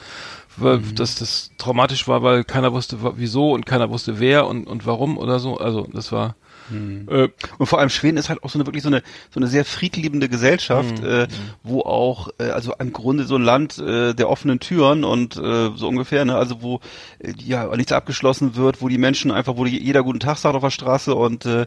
[0.57, 0.95] weil, Mhm.
[0.95, 5.17] dass das traumatisch war, weil keiner wusste wieso und keiner wusste wer und und warum
[5.17, 5.57] oder so.
[5.57, 6.35] Also das war
[6.69, 7.07] Mhm.
[7.09, 9.01] äh, Und vor allem Schweden ist halt auch so eine wirklich so eine
[9.31, 11.07] so eine sehr friedliebende Gesellschaft, Mhm.
[11.07, 11.27] äh,
[11.63, 15.69] wo auch äh, also im Grunde so ein Land äh, der offenen Türen und äh,
[15.75, 16.79] so ungefähr, ne, also wo
[17.19, 20.55] äh, ja nichts abgeschlossen wird, wo die Menschen einfach, wo die, jeder guten Tag sagt
[20.55, 21.65] auf der Straße und äh,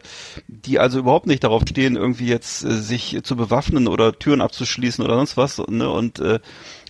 [0.48, 5.04] die also überhaupt nicht darauf stehen, irgendwie jetzt äh, sich zu bewaffnen oder Türen abzuschließen
[5.04, 6.40] oder sonst was, ne, und äh,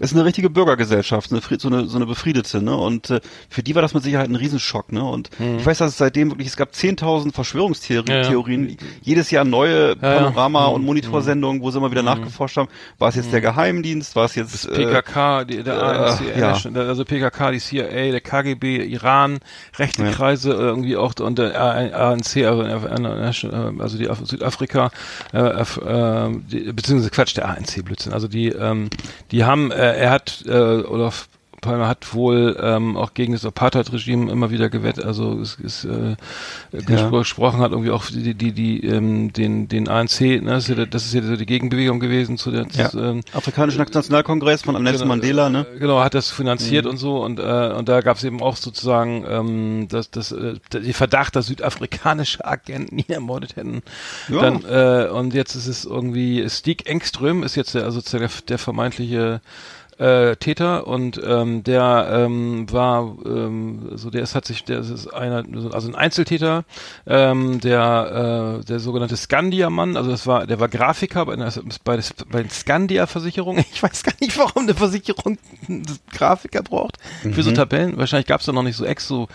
[0.02, 3.62] es ist eine richtige Bürgergesellschaft, eine, so eine so eine befriedete, ne, und äh, für
[3.62, 6.48] die war das mit Sicherheit ein Riesenschock, ne, und ich weiß, dass es seitdem wirklich
[6.48, 8.10] es gab 10.000 Verschwörungstheorien, Mhm.
[8.10, 8.28] Ja, ja.
[8.28, 10.00] Theorien, jedes Jahr neue Mhm.
[10.00, 12.68] Panorama- und Monitorsendungen, wo sie immer wieder nachgeforscht haben.
[12.98, 14.16] War es jetzt der Geheimdienst?
[14.16, 18.20] War es jetzt äh, PKK, die, der äh, ANC, der- also PKK, die CIA, der
[18.20, 19.38] KGB, Iran,
[19.78, 20.04] rechte.
[20.10, 24.90] Kreise äh, irgendwie auch und der ANC, also, äh, also die Af Südafrika,
[25.32, 28.12] äh, äh, die, beziehungsweise Quatsch, der ANC Blödsinn.
[28.12, 28.88] Also die, ähm,
[29.30, 31.28] die haben, äh, er hat äh, Olaf
[31.60, 36.16] Palmer hat wohl ähm, auch gegen das Apartheid-Regime immer wieder gewettet, also es ist äh,
[36.72, 40.76] gespro gesprochen hat irgendwie auch die die die ähm, den den ANC, ne, das ist
[40.76, 42.92] ja, das ist ja so die Gegenbewegung gewesen zu der ja.
[42.94, 45.66] ähm, Afrikanischen Nationalkongress von Nelson Mandela, ne?
[45.74, 48.56] äh, Genau, hat das finanziert und so und äh, und da gab es eben auch
[48.56, 53.82] sozusagen ähm, das das äh, die Verdacht, dass südafrikanische Agenten ihn ermordet hätten.
[54.28, 54.40] Ja.
[54.40, 58.58] Dann äh, und jetzt ist es irgendwie Stieg Engström ist jetzt der also der, der
[58.58, 59.40] vermeintliche
[60.00, 65.12] äh, Täter und ähm, der ähm, war ähm, so der ist hat sich der ist
[65.12, 66.64] einer also ein Einzeltäter
[67.06, 71.52] ähm, der äh, der sogenannte Scandia-Mann also das war der war Grafiker bei einer,
[71.84, 75.38] bei, des, bei den Scandia-Versicherungen ich weiß gar nicht warum eine Versicherung
[75.68, 76.98] einen Grafiker braucht.
[77.22, 77.96] Für so Tabellen.
[77.96, 79.28] Wahrscheinlich gab es da noch nicht so Exo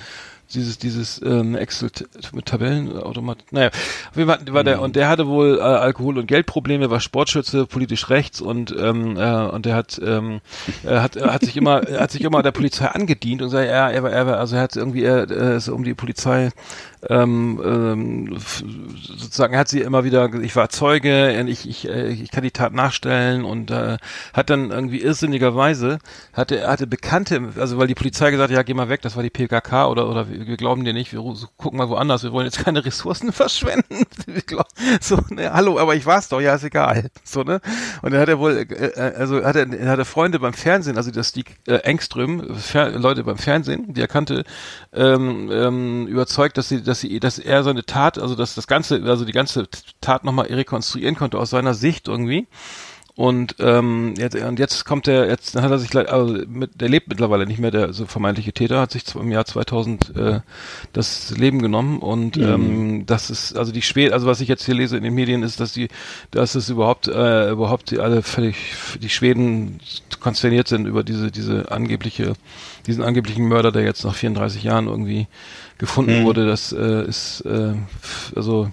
[0.53, 1.89] dieses dieses ähm, Excel
[2.33, 6.17] mit Tabellen automat naja auf jeden Fall war der und der hatte wohl äh, Alkohol
[6.17, 10.41] und Geldprobleme war Sportschütze politisch rechts und ähm, äh, und der hat ähm,
[10.83, 13.67] er hat er hat sich immer er hat sich immer der Polizei angedient und sagt
[13.67, 16.51] er er war, er war also er hat irgendwie er äh, ist um die Polizei
[17.09, 22.31] ähm, ähm, sozusagen er hat sie immer wieder ich war Zeuge ich ich, äh, ich
[22.31, 23.97] kann die Tat nachstellen und äh,
[24.33, 25.99] hat dann irgendwie irrsinnigerweise
[26.33, 29.15] hatte er hatte Bekannte also weil die Polizei gesagt hat, ja geh mal weg das
[29.15, 31.21] war die PKK oder oder wir, wir glauben dir nicht, wir
[31.57, 34.03] gucken mal woanders, wir wollen jetzt keine Ressourcen verschwenden.
[35.01, 37.09] So, ne, hallo, aber ich war's doch, ja, ist egal.
[37.23, 37.61] So, ne?
[38.01, 40.97] Und dann hat er wohl, äh, äh, also hat er, er hatte Freunde beim Fernsehen,
[40.97, 44.43] also das die äh, Engström, Fer Leute beim Fernsehen, die er kannte,
[44.93, 49.01] ähm, ähm, überzeugt, dass sie, dass sie, dass er seine Tat, also dass das ganze,
[49.03, 49.67] also die ganze
[50.01, 52.47] Tat nochmal rekonstruieren konnte aus seiner Sicht irgendwie.
[53.15, 57.07] Und ähm, jetzt, und jetzt kommt er, jetzt hat er sich, also mit, der lebt
[57.07, 60.39] mittlerweile nicht mehr, der so vermeintliche Täter hat sich im Jahr 2000 äh,
[60.91, 64.75] das Leben genommen und ähm, das ist, also die Schweden, also was ich jetzt hier
[64.75, 65.87] lese in den Medien ist, dass die,
[66.31, 68.57] dass es überhaupt, äh, überhaupt die alle völlig,
[69.01, 69.79] die Schweden
[70.19, 72.33] konsterniert sind über diese, diese angebliche,
[72.85, 75.27] diesen angeblichen Mörder, der jetzt nach 34 Jahren irgendwie
[75.77, 76.45] gefunden wurde.
[76.45, 77.73] Das äh, ist, äh,
[78.35, 78.71] also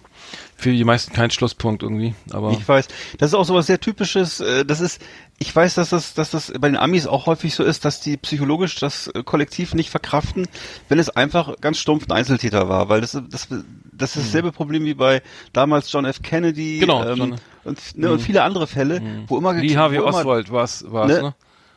[0.62, 2.86] für die meisten kein Schlusspunkt irgendwie, aber Ich weiß,
[3.18, 5.02] das ist auch sowas sehr typisches, äh, das ist,
[5.38, 8.16] ich weiß, dass das, dass das bei den Amis auch häufig so ist, dass die
[8.16, 10.46] psychologisch das äh, Kollektiv nicht verkraften,
[10.88, 13.48] wenn es einfach ganz stumpf ein Einzeltäter war, weil das, das,
[13.92, 15.20] das ist dasselbe Problem wie bei
[15.52, 16.22] damals John F.
[16.22, 16.78] Kennedy.
[16.78, 20.84] Genau, ähm, John- und, ne, und viele andere Fälle, wo immer Lee Harvey Oswald war's,
[20.88, 21.22] war's, ne?
[21.22, 21.34] ne?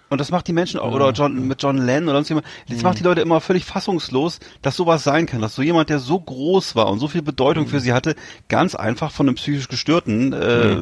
[0.10, 2.84] Und das macht die Menschen auch, oder John, mit John Lennon oder sonst jemand, das
[2.84, 6.20] macht die Leute immer völlig fassungslos, dass sowas sein kann, dass so jemand, der so
[6.20, 8.16] groß war und so viel Bedeutung für sie hatte,
[8.48, 10.78] ganz einfach von einem psychisch Gestörten äh,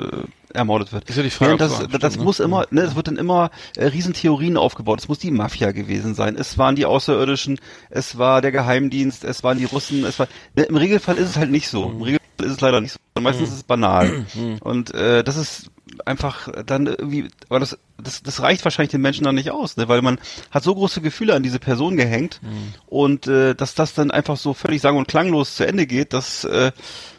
[0.54, 1.10] ermordet wird.
[1.10, 2.46] Ist ja die Frage, ob das, das stimmt, muss ne?
[2.46, 5.00] immer, ne, es wird dann immer äh, Riesentheorien aufgebaut.
[5.00, 6.36] Es muss die Mafia gewesen sein.
[6.36, 7.60] Es waren die Außerirdischen,
[7.90, 10.28] es war der Geheimdienst, es waren die Russen, es war.
[10.56, 11.90] Ne, Im Regelfall ist es halt nicht so.
[11.90, 13.22] Im Regelfall ist es leider nicht so.
[13.22, 14.26] Meistens ist es banal.
[14.62, 15.72] Und äh, das ist
[16.06, 19.88] einfach dann irgendwie, aber das, das, das reicht wahrscheinlich den Menschen dann nicht aus, ne?
[19.88, 20.20] weil man
[20.52, 22.42] hat so große Gefühle an diese Person gehängt
[22.88, 26.44] und äh, dass das dann einfach so völlig sang- und klanglos zu Ende geht, das,
[26.44, 26.72] äh,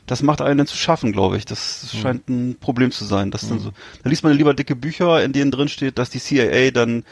[0.06, 1.44] das macht einen dann zu schaffen, glaube ich.
[1.46, 3.30] Das scheint ein Problem zu sein.
[3.30, 3.70] Das dann so,
[4.02, 7.04] da liest man lieber dicke Bücher, in denen drin steht, dass die CIA dann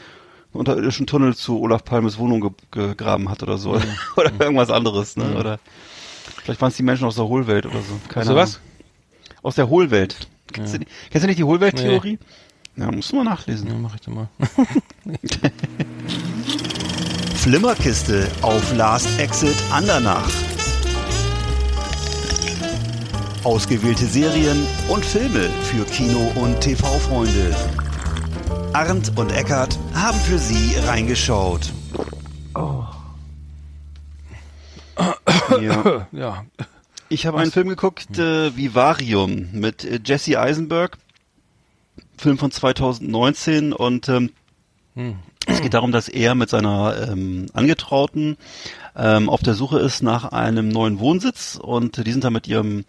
[0.51, 3.71] unterirdischen Tunnel zu Olaf Palmes Wohnung ge gegraben hat oder so.
[4.15, 5.35] oder irgendwas anderes, ne?
[5.35, 5.59] Oder
[6.43, 7.99] vielleicht waren es die Menschen aus der Hohlwelt oder so.
[8.09, 8.55] Keine Also was?
[8.57, 8.67] Ahnung.
[9.41, 10.27] Aus der Hohlwelt.
[10.53, 12.19] Kennst, du, die- kennst du nicht die Hohlwelttheorie?
[12.75, 13.67] Ja, musst du mal nachlesen.
[13.67, 14.27] Ja, mach ich dann mal.
[17.35, 20.29] Flimmerkiste auf Last Exit Andernach.
[23.43, 27.53] Ausgewählte Serien und Filme für Kino- und TV-Freunde.
[28.71, 31.71] Arndt und Eckart haben für Sie reingeschaut.
[35.61, 36.07] Ja.
[36.11, 36.45] Ja.
[37.13, 40.97] Ich habe einen Film geguckt, äh, Vivarium, mit äh, Jesse Eisenberg.
[42.17, 44.31] Film von 2019 und ähm,
[45.45, 48.37] es geht darum, dass er mit seiner ähm, Angetrauten
[48.95, 52.83] ähm, auf der Suche ist nach einem neuen Wohnsitz und die sind da mit ihrem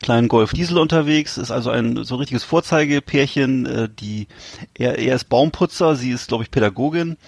[0.00, 1.36] kleinen Golf Diesel unterwegs.
[1.36, 3.66] Ist also ein so ein richtiges Vorzeigepärchen.
[3.66, 4.26] Äh, die
[4.72, 7.18] er, er ist Baumputzer, sie ist glaube ich Pädagogin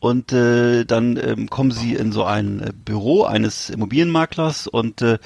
[0.00, 5.18] und äh, dann ähm, kommen sie in so ein äh, Büro eines Immobilienmaklers und äh,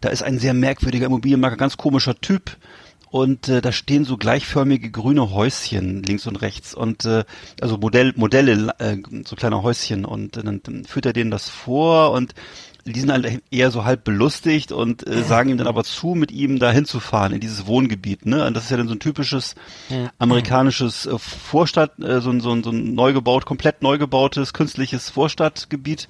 [0.00, 2.56] da ist ein sehr merkwürdiger Immobilienmakler, ganz komischer Typ.
[3.10, 6.74] Und äh, da stehen so gleichförmige grüne Häuschen links und rechts.
[6.74, 7.24] Und äh,
[7.60, 10.04] also Modell, Modelle, äh, so kleine Häuschen.
[10.04, 12.10] Und äh, dann, dann führt er denen das vor.
[12.10, 12.34] Und
[12.86, 16.30] die sind halt eher so halb belustigt und äh, sagen ihm dann aber zu, mit
[16.32, 18.26] ihm da hinzufahren in dieses Wohngebiet.
[18.26, 18.44] Ne?
[18.46, 19.54] Und das ist ja dann so ein typisches
[20.18, 24.52] amerikanisches äh, Vorstadt, äh, so, ein- so, ein- so ein neu gebaut, komplett neu gebautes,
[24.52, 26.08] künstliches Vorstadtgebiet.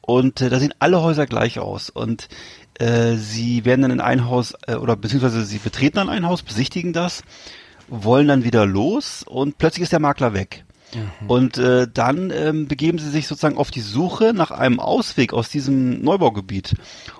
[0.00, 1.90] Und äh, da sehen alle Häuser gleich aus.
[1.90, 2.28] Und
[2.78, 6.42] äh, sie werden dann in ein Haus, äh, oder beziehungsweise sie betreten dann ein Haus,
[6.42, 7.22] besichtigen das,
[7.88, 10.64] wollen dann wieder los und plötzlich ist der Makler weg.
[11.26, 15.48] Und äh, dann ähm, begeben sie sich sozusagen auf die Suche nach einem Ausweg aus
[15.48, 16.74] diesem Neubaugebiet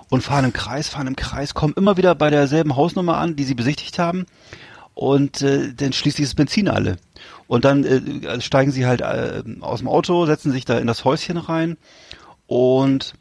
[0.09, 3.43] und fahren im Kreis, fahren im Kreis, kommen immer wieder bei derselben Hausnummer an, die
[3.43, 4.25] sie besichtigt haben
[4.95, 6.97] und äh, dann schließt dieses Benzin alle.
[7.47, 11.05] Und dann äh, steigen sie halt äh, aus dem Auto, setzen sich da in das
[11.05, 11.77] Häuschen rein
[12.47, 13.13] und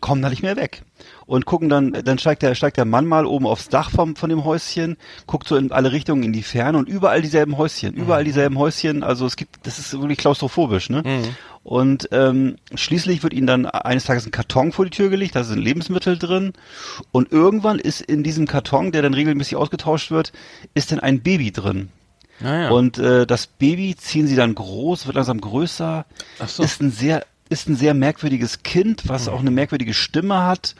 [0.00, 0.82] kommen da nicht mehr weg.
[1.30, 4.30] Und gucken dann, dann steigt der, steigt der Mann mal oben aufs Dach vom, von
[4.30, 4.96] dem Häuschen,
[5.28, 9.04] guckt so in alle Richtungen in die Ferne und überall dieselben Häuschen, überall dieselben Häuschen,
[9.04, 11.04] also es gibt, das ist wirklich klaustrophobisch, ne?
[11.62, 15.44] Und ähm, schließlich wird ihnen dann eines Tages ein Karton vor die Tür gelegt, da
[15.44, 16.52] sind Lebensmittel drin
[17.12, 20.32] und irgendwann ist in diesem Karton, der dann regelmäßig ausgetauscht wird,
[20.74, 21.90] ist dann ein Baby drin.
[22.40, 22.70] Naja.
[22.70, 26.06] Und äh, das Baby ziehen sie dann groß, wird langsam größer,
[26.40, 26.64] Ach so.
[26.64, 30.76] ist ein sehr ist ein sehr merkwürdiges Kind, was auch eine merkwürdige Stimme hat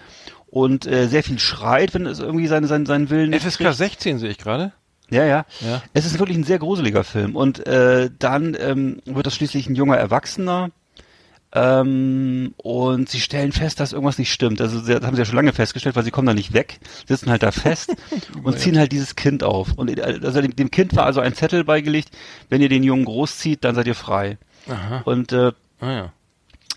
[0.50, 3.74] und äh, sehr viel schreit, wenn es irgendwie seine, seinen, seinen Willen nicht FSK kriegt.
[3.74, 4.72] 16 sehe ich gerade.
[5.08, 5.82] Ja, ja, Ja.
[5.92, 7.34] Es ist wirklich ein sehr gruseliger Film.
[7.34, 10.70] Und äh, dann ähm, wird das schließlich ein junger Erwachsener.
[11.52, 14.60] Ähm, und sie stellen fest, dass irgendwas nicht stimmt.
[14.60, 16.78] Also sie, das haben sie ja schon lange festgestellt, weil sie kommen da nicht weg,
[17.08, 17.96] sitzen halt da fest
[18.44, 19.72] und ziehen halt dieses Kind auf.
[19.74, 22.10] Und äh, also dem, dem Kind war also ein Zettel beigelegt,
[22.50, 24.38] wenn ihr den Jungen großzieht, dann seid ihr frei.
[24.68, 25.02] Aha.
[25.04, 26.12] Und äh, Ah ja.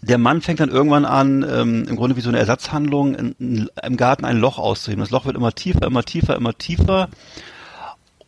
[0.04, 3.70] Der Mann fängt dann irgendwann an, ähm, im Grunde wie so eine Ersatzhandlung, in, in,
[3.84, 5.02] im Garten ein Loch auszuheben.
[5.02, 7.10] Das Loch wird immer tiefer, immer tiefer, immer tiefer.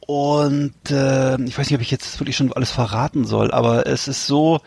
[0.08, 4.08] Und äh, ich weiß nicht, ob ich jetzt wirklich schon alles verraten soll, aber es
[4.08, 4.62] ist so,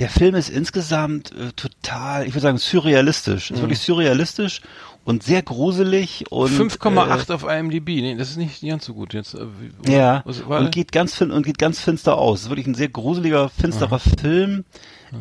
[0.00, 3.52] der Film ist insgesamt äh, total, ich würde sagen, surrealistisch.
[3.52, 4.60] Ist wirklich surrealistisch
[5.04, 7.88] und sehr gruselig und 5,8 auf IMDb.
[8.00, 9.34] Nee, das ist nicht ganz so gut jetzt.
[9.34, 9.46] äh,
[9.86, 12.40] Äh, ja, Was, und geht ganz fin und geht ganz finster aus.
[12.40, 14.64] Es ist wirklich ein sehr gruseliger, finsterer Film,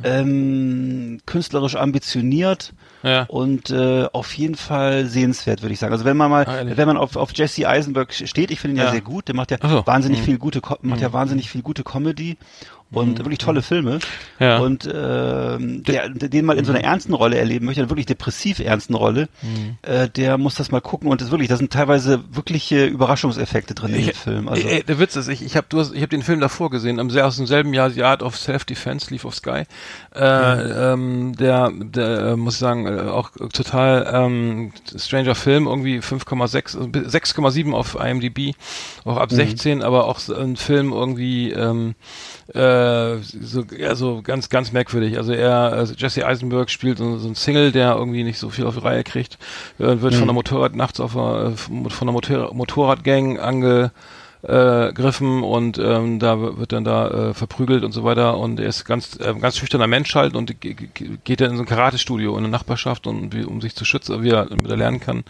[0.03, 2.73] ähm, künstlerisch ambitioniert
[3.03, 3.23] ja.
[3.23, 5.93] und äh, auf jeden Fall sehenswert, würde ich sagen.
[5.93, 8.79] Also wenn man mal, Ah, wenn man auf, auf Jesse Eisenberg steht, ich finde ihn
[8.79, 8.85] ja.
[8.85, 8.91] Ja.
[8.91, 9.85] sehr gut, der macht ja so.
[9.85, 10.25] wahnsinnig Mhm.
[10.25, 12.37] viel gute, macht ja wahnsinnig viel gute Comedy
[12.91, 13.99] und wirklich tolle Filme.
[14.39, 14.59] Ja.
[14.59, 18.59] Und ähm, der, den mal in so einer ernsten Rolle erleben möchte, einer wirklich depressiv
[18.59, 19.29] ernsten Rolle,
[19.81, 23.93] äh, der muss das mal gucken und das wirklich, da sind teilweise wirkliche Überraschungseffekte drin
[23.93, 24.49] in dem Film.
[24.49, 26.69] Also, Ey, der Witz ist, ich, ich habe du hast, ich hab den Film davor
[26.69, 29.63] gesehen, am, aus demselben Jahr, The Art of Self-Defense, lief auf Sky.
[30.13, 30.21] Äh,
[30.93, 36.77] ähm, der, der äh, muss ich sagen, äh, auch total ähm, stranger Film, irgendwie 5,6,
[36.77, 38.55] also 6,7 auf IMDb,
[39.05, 41.95] auch ab 16, aber auch so ein Film irgendwie ähm,
[42.53, 42.80] äh,
[43.21, 45.17] so, ja, so ganz, ganz merkwürdig.
[45.17, 48.65] Also er, also Jesse Eisenberg spielt so, so ein Single, der irgendwie nicht so viel
[48.65, 49.37] auf die Reihe kriegt,
[49.79, 53.91] äh, wird von der Motorrad nachts auf der, äh, von der Motor Motorradgang ange
[54.43, 58.37] äh, griffen und ähm, da wird dann da äh, verprügelt und so weiter.
[58.37, 61.57] Und er ist ganz äh, ganz schüchterner Mensch halt und ge- ge- geht dann in
[61.57, 64.69] so ein Karate-Studio in der Nachbarschaft und wie, um sich zu schützen, wie er, damit
[64.69, 65.23] er lernen kann,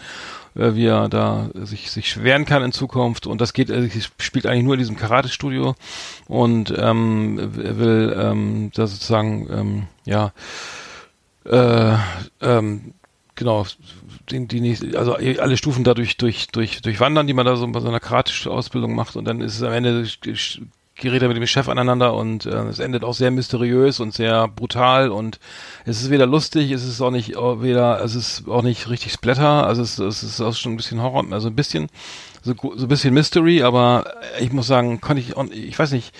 [0.56, 3.28] äh, wie er da sich sich wehren kann in Zukunft.
[3.28, 5.76] Und das geht äh, spielt eigentlich nur in diesem Karate-Studio.
[6.28, 10.32] Und ähm, er will ähm, da sozusagen ähm, ja
[11.44, 11.96] äh,
[12.42, 12.94] ähm,
[13.36, 13.66] genau,
[14.32, 17.80] die, die nicht, also alle Stufen dadurch durch, durch, durchwandern, die man da so bei
[17.80, 20.08] so einer Karate-Ausbildung macht und dann ist es am Ende
[20.96, 24.48] gerät er mit dem Chef aneinander und äh, es endet auch sehr mysteriös und sehr
[24.48, 25.40] brutal und
[25.86, 29.14] es ist weder lustig, es ist auch nicht auch weder, es ist auch nicht richtig
[29.14, 31.90] Splatter, also es, es ist auch schon ein bisschen Horror, also ein bisschen
[32.44, 34.06] so, so ein bisschen Mystery, aber
[34.40, 36.16] ich muss sagen, konnte ich, ich weiß nicht,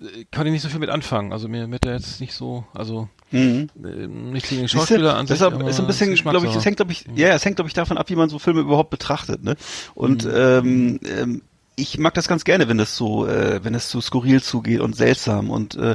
[0.00, 1.32] äh, konnte ich nicht so viel mit anfangen.
[1.32, 3.68] Also mir mit der jetzt nicht so, also Mhm.
[3.84, 5.38] äh, nicht gegen Schauspieler an sich.
[5.38, 7.74] deshalb ist ein bisschen, glaube ich, es hängt, glaube ich, ja, es hängt, glaube ich,
[7.74, 9.56] davon ab, wie man so Filme überhaupt betrachtet, ne?
[9.94, 10.30] Und Mhm.
[10.34, 11.42] ähm, ähm,
[11.76, 14.96] ich mag das ganz gerne, wenn das so, äh, wenn es so skurril zugeht und
[14.96, 15.94] seltsam und äh,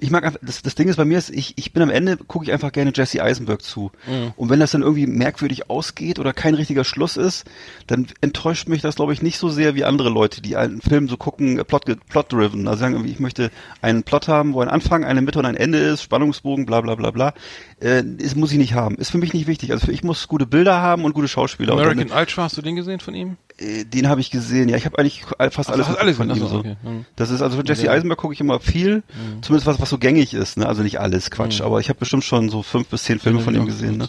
[0.00, 2.16] ich mag einfach, das, das Ding ist bei mir ist, ich, ich bin am Ende,
[2.16, 3.92] gucke ich einfach gerne Jesse Eisenberg zu.
[4.06, 4.32] Mhm.
[4.36, 7.44] Und wenn das dann irgendwie merkwürdig ausgeht oder kein richtiger Schluss ist,
[7.86, 11.08] dann enttäuscht mich das, glaube ich, nicht so sehr wie andere Leute, die einen Film
[11.08, 12.66] so gucken, äh, plot, plot-driven.
[12.68, 13.50] Also sagen irgendwie, ich möchte
[13.82, 16.94] einen Plot haben, wo ein Anfang, eine Mitte und ein Ende ist, Spannungsbogen, bla bla
[16.94, 17.34] bla bla.
[17.80, 18.96] Äh, das muss ich nicht haben.
[18.96, 19.72] Ist für mich nicht wichtig.
[19.72, 21.74] Also für, ich muss gute Bilder haben und gute Schauspieler.
[21.74, 23.36] American Ultra, hast du den gesehen von ihm?
[23.60, 24.68] Äh, den habe ich gesehen.
[24.68, 26.76] Ja, ich habe eigentlich fast Ach, alles, von ihm so, okay.
[26.82, 27.04] Mhm.
[27.16, 27.92] Das ist also für Jesse Ja.
[27.92, 29.02] Eisenberg gucke ich immer viel,
[29.42, 30.56] zumindest was was so gängig ist.
[30.56, 30.66] Ne?
[30.66, 33.54] Also nicht alles Quatsch, aber ich habe bestimmt schon so fünf bis zehn Filme von
[33.54, 33.98] ihm gesehen.
[33.98, 34.08] Ne?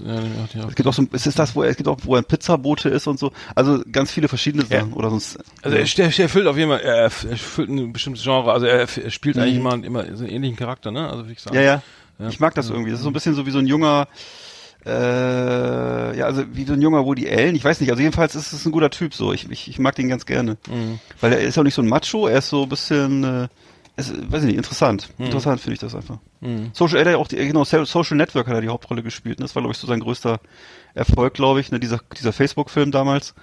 [0.56, 2.16] Ja, auch- Es gibt auch so, es ist das, wo er, es gibt auch, wo
[2.16, 3.32] er ein Pizzabote ist und so.
[3.56, 4.80] Also ganz viele verschiedene Ja.
[4.80, 5.38] Sachen oder sonst.
[5.62, 8.66] Also er, er, er füllt auf jeden Fall, er, er erfüllt ein bestimmtes Genre, also
[8.66, 11.10] er, er spielt eigentlich immer, immer so einen ähnlichen Charakter, ne?
[11.10, 11.45] Also wie ich.
[11.45, 11.54] Mhm.
[11.56, 11.84] ja, ja,
[12.20, 12.30] Ja.
[12.30, 12.91] Ich mag das irgendwie.
[12.91, 14.08] Das ist so ein bisschen so wie so ein junger,
[14.86, 17.55] äh, ja, also wie so ein junger Woody Allen.
[17.55, 17.89] Ich weiß nicht.
[17.91, 19.34] Also jedenfalls ist es ein guter Typ so.
[19.34, 20.99] Ich, ich, ich mag den ganz gerne, Mhm.
[21.19, 22.27] weil er ist auch nicht so ein Macho.
[22.27, 23.47] Er ist so ein bisschen, äh,
[23.97, 25.09] ist, weiß ich nicht, interessant.
[25.17, 25.25] Mhm.
[25.25, 26.17] Interessant finde ich das einfach.
[26.73, 29.38] Social, er hat ja auch die, genau, Social Network hat er die Hauptrolle gespielt.
[29.39, 29.45] Ne?
[29.45, 30.39] Das war glaube ich so sein größter
[30.95, 31.79] Erfolg, glaube ich, ne?
[31.79, 33.36] dieser dieser Facebook-Film damals.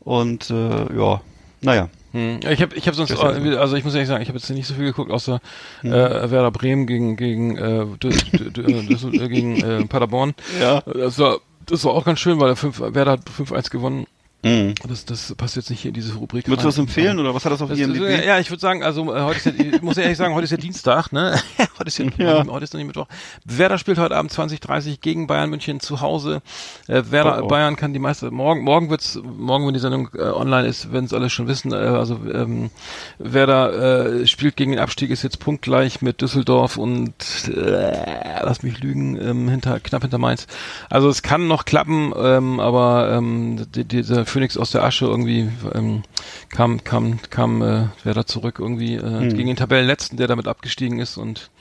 [0.00, 1.20] Und äh, ja,
[1.62, 1.88] naja.
[2.16, 2.40] Hm.
[2.50, 4.66] Ich habe ich hab sonst, äh, also ich muss ehrlich sagen, ich habe jetzt nicht
[4.66, 5.40] so viel geguckt, außer
[5.82, 10.34] äh, Werder Bremen gegen gegen äh, Düssel- äh, gegen äh, Paderborn.
[10.60, 10.80] Ja.
[10.82, 14.06] Das war das war auch ganz schön, weil der 5 Werder hat 5-1 gewonnen.
[14.44, 14.74] Mhm.
[14.88, 16.46] Das das passt jetzt nicht hier in diese Rubrik.
[16.46, 16.84] Würdest du das rein.
[16.86, 18.24] empfehlen oder was hat das auf Das, IMDb?
[18.24, 20.50] ja, ich würde sagen, also äh, heute ist ja, ich muss ehrlich sagen, heute ist
[20.50, 21.40] ja Dienstag, ne?
[21.78, 22.46] heute ist ja, Ja.
[22.48, 23.06] heute ist noch nicht Mittwoch.
[23.44, 26.42] Werder spielt heute Abend 20:30 gegen Bayern München zu Hause.
[26.86, 27.48] Äh, Werder Oh, oh.
[27.48, 31.06] Bayern kann die meiste morgen morgen wird's morgen wenn die Sendung äh, online ist, werden
[31.06, 32.70] es alle schon wissen, äh, also ähm,
[33.18, 37.14] Werder äh, spielt gegen den Abstieg ist jetzt punktgleich mit Düsseldorf und
[37.48, 40.46] äh, lass mich lügen, ähm, hinter knapp hinter Mainz.
[40.90, 45.48] Also es kann noch klappen, ähm, aber ähm, die, dieser Phoenix aus der Asche irgendwie
[45.74, 46.02] ähm,
[46.50, 51.16] kam kam kam äh, Werder zurück irgendwie äh, gegen den Tabellenletzten, der damit abgestiegen ist
[51.16, 51.55] und äh,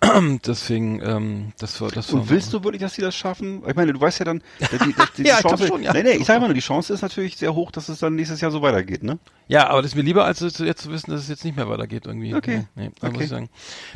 [0.46, 3.62] deswegen ähm, das war das war Und willst du wirklich, dass sie das schaffen?
[3.66, 5.92] Ich meine, du weißt ja dann, die, die, die Ja, ich Chance, schon, ja.
[5.92, 8.14] nee, nee, ich sage mal nur, die Chance ist natürlich sehr hoch, dass es dann
[8.14, 9.18] nächstes Jahr so weitergeht, ne?
[9.48, 11.68] Ja, aber das ist mir lieber, als jetzt zu wissen, dass es jetzt nicht mehr
[11.68, 12.34] weitergeht irgendwie.
[12.34, 12.64] Okay.
[12.74, 13.24] Nee, nee, da muss Okay.
[13.24, 13.48] ich sagen.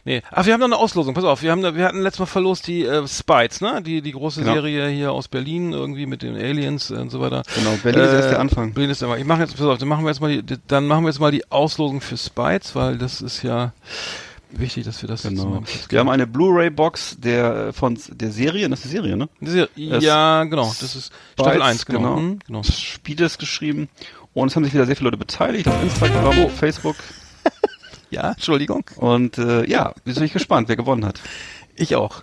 [0.04, 0.22] Nee.
[0.30, 1.14] Ach, wir haben noch eine Auslosung.
[1.14, 3.80] Pass auf, wir haben wir hatten letztes Mal verlost die äh, Spites, ne?
[3.82, 4.54] Die die große Genau.
[4.54, 7.42] Serie hier aus Berlin irgendwie mit den Aliens und so weiter.
[7.54, 8.72] Genau, Berlin ist erst der Anfang.
[8.74, 10.86] Berlin ist der Ich mache jetzt pass auf, dann machen wir jetzt mal die dann
[10.86, 13.72] machen wir jetzt mal die Auslosung für Spites, weil das ist ja
[14.50, 15.44] wichtig, dass wir das Genau.
[15.58, 19.28] kurz Wir haben eine Blu-ray-Box der von der Serie, das ist die Serie, ne?
[19.40, 19.68] Es-
[20.04, 21.98] ja, genau, das ist Staffel Bites, 1, genau.
[21.98, 22.16] genau.
[22.20, 22.62] Mhm, genau.
[22.62, 23.88] Spiedes geschrieben.
[24.34, 26.48] Und es haben sich wieder sehr viele Leute beteiligt auf Instagram, Oh.
[26.60, 26.96] Facebook.
[28.10, 28.84] Ja, Entschuldigung.
[28.96, 31.20] Und äh, ja, wir sind gespannt, wer gewonnen hat.
[31.74, 32.22] Ich auch.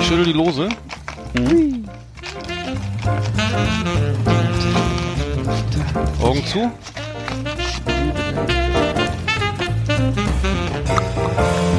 [0.00, 0.68] Ich schüttel die Lose.
[6.20, 6.70] Augen zu.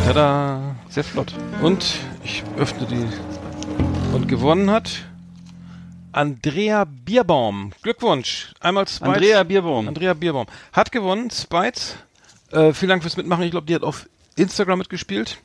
[0.05, 0.75] Tada.
[0.87, 1.33] Sehr flott.
[1.63, 3.07] Und ich öffne die.
[4.15, 4.91] Und gewonnen hat
[6.11, 7.71] Andrea Bierbaum.
[7.81, 8.53] Glückwunsch.
[8.59, 9.01] Einmal Spites.
[9.01, 9.87] Andrea Bierbaum.
[9.87, 10.45] Andrea Bierbaum.
[10.73, 11.31] Hat gewonnen.
[11.31, 11.95] Spites.
[12.51, 13.45] Äh, vielen Dank fürs Mitmachen.
[13.45, 15.39] Ich glaube, die hat auf Instagram mitgespielt.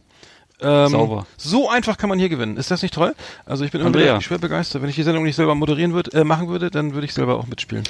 [0.61, 1.27] Ähm, Sauber.
[1.39, 2.59] So einfach kann man hier gewinnen.
[2.59, 3.15] Ist das nicht toll?
[3.47, 4.83] Also ich bin immer schwer begeistert.
[4.83, 7.39] Wenn ich die Sendung nicht selber moderieren würde, äh, machen würde, dann würde ich selber
[7.39, 7.85] auch mitspielen.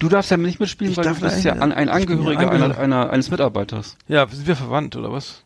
[0.00, 2.40] Du darfst ja nicht mitspielen, Ich weil du bist ja ein Ich bin ja Angehöriger
[2.40, 2.78] einer, Angehöriger.
[2.80, 3.96] einer, eines Mitarbeiters.
[4.08, 5.44] Ja, sind wir verwandt oder was?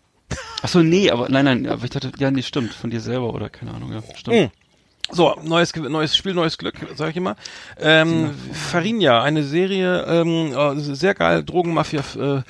[0.63, 3.33] Ach so, nee, aber nein, nein, aber ich dachte, ja, nee, stimmt, von dir selber
[3.33, 4.37] oder keine Ahnung, ja, stimmt.
[4.37, 4.51] Mhm.
[5.13, 7.35] So, neues, neues Spiel, neues Glück, sag ich immer.
[7.81, 12.43] Ähm, Farinha, eine Serie, ähm, äh, sehr geil, Drogenmafia, äh,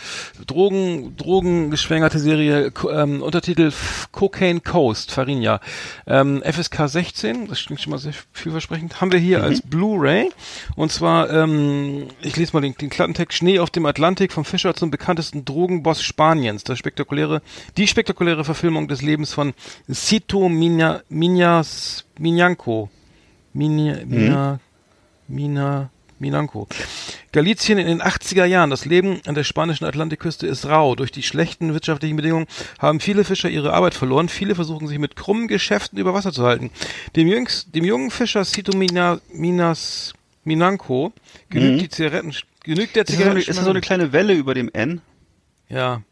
[0.47, 3.73] Drogen, Drogengeschwängerte Serie, ähm, Untertitel
[4.13, 5.61] Cocaine Coast, Farinha.
[6.07, 10.31] Ähm, FSK 16, das klingt schon mal sehr vielversprechend, haben wir hier als Blu-ray.
[10.77, 14.75] Und zwar, ähm, ich lese mal den, den Klappentext, Schnee auf dem Atlantik, vom Fischer
[14.75, 16.65] zum bekanntesten Drogenboss Spaniens.
[16.65, 17.41] Das spektakuläre,
[17.79, 19.55] die spektakuläre Verfilmung des Lebens von
[19.91, 22.91] Cito Mina, Minas, Minyanko.
[23.55, 24.61] Mina, Mina,
[25.27, 26.69] Mina, Minanco.
[27.33, 28.69] Galizien in den 80er Jahren.
[28.69, 30.95] Das Leben an der spanischen Atlantikküste ist rau.
[30.95, 32.47] Durch die schlechten wirtschaftlichen Bedingungen
[32.79, 34.29] haben viele Fischer ihre Arbeit verloren.
[34.29, 36.71] Viele versuchen sich mit krummen Geschäften über Wasser zu halten.
[37.17, 40.13] Dem, jüngst, dem jungen Fischer Cito Mina, Minas
[40.45, 41.13] Minanco
[41.49, 43.39] genügt die Zigaretten, genügt der Zigaretten.
[43.39, 45.01] ist das so eine kleine Welle über dem N?
[45.69, 46.03] ja.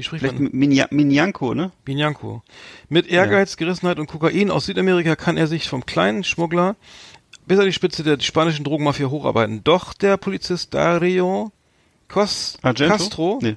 [0.00, 0.48] Wie spricht Vielleicht man?
[0.52, 1.72] Minja, Minjanko, ne?
[1.84, 2.42] Binyanko.
[2.88, 6.76] Mit Ehrgeiz, Gerissenheit und Kokain aus Südamerika kann er sich vom kleinen Schmuggler
[7.44, 9.62] bis an die Spitze der spanischen Drogenmafia hocharbeiten.
[9.62, 11.52] Doch der Polizist Dario
[12.08, 12.96] Cos Argento?
[12.96, 13.56] Castro, Nee.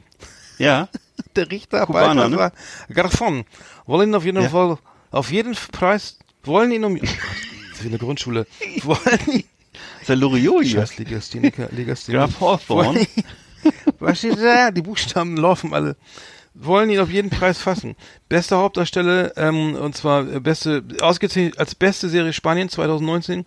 [0.57, 0.89] Ja.
[1.37, 2.51] der Richter Kubaner, ne?
[2.93, 3.45] Garfon,
[3.85, 4.49] wollen ihn auf jeden Ja.
[4.49, 4.79] Fall,
[5.11, 8.47] auf jeden Preis, wollen ihn um, wie eine Grundschule,
[8.83, 9.45] wollen ihn,
[10.01, 10.81] ist der Loriot hier.
[10.81, 12.27] Scheiß Legastheniker, Legastheniker.
[12.27, 13.07] Graf Hawthorne.
[13.99, 14.71] Was steht da?
[14.71, 15.95] Die Buchstaben laufen alle.
[16.55, 17.95] Wollen ihn auf jeden Preis fassen.
[18.29, 23.45] Beste Hauptdarsteller, ähm, und zwar äh, beste, ausgezeichnet als beste Serie Spanien 2019.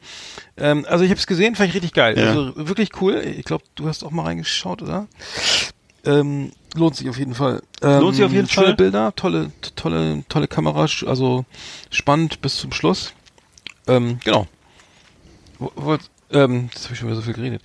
[0.57, 2.18] Ähm, also ich habe es gesehen, fand ich richtig geil.
[2.18, 2.28] Ja.
[2.28, 3.22] Also wirklich cool.
[3.38, 5.07] Ich glaube, du hast auch mal reingeschaut, oder?
[6.04, 7.62] Ähm, lohnt sich auf jeden Fall.
[7.82, 8.76] Ähm, Lohnt sich auf jeden schöne Fall.
[8.76, 11.44] Bilder, tolle, tolle, tolle Kamera, also
[11.90, 13.12] spannend bis zum Schluss.
[13.86, 14.46] Ähm, genau.
[15.59, 15.96] Wo, wo,
[16.30, 17.62] ähm, jetzt habe ich schon wieder so viel geredet.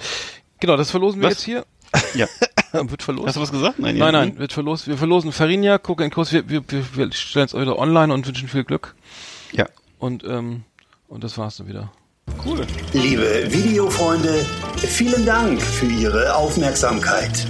[0.59, 1.33] Genau, das verlosen wir Was?
[1.33, 1.65] jetzt hier.
[2.13, 2.27] Ja.
[2.89, 3.27] Wird verlost.
[3.27, 3.79] Hast du was gesagt?
[3.79, 4.87] Nein, Nein, nein, wird verlost.
[4.87, 6.31] Wir verlosen Farinha, Cook Kurs.
[6.31, 8.95] Wir, wir, wir, wir stellen es wieder online und wünschen viel Glück.
[9.51, 9.67] Ja.
[9.99, 10.63] Und, ähm,
[11.07, 11.91] und das war's dann wieder.
[12.93, 14.45] Liebe Videofreunde,
[14.77, 17.45] vielen Dank für Ihre Aufmerksamkeit.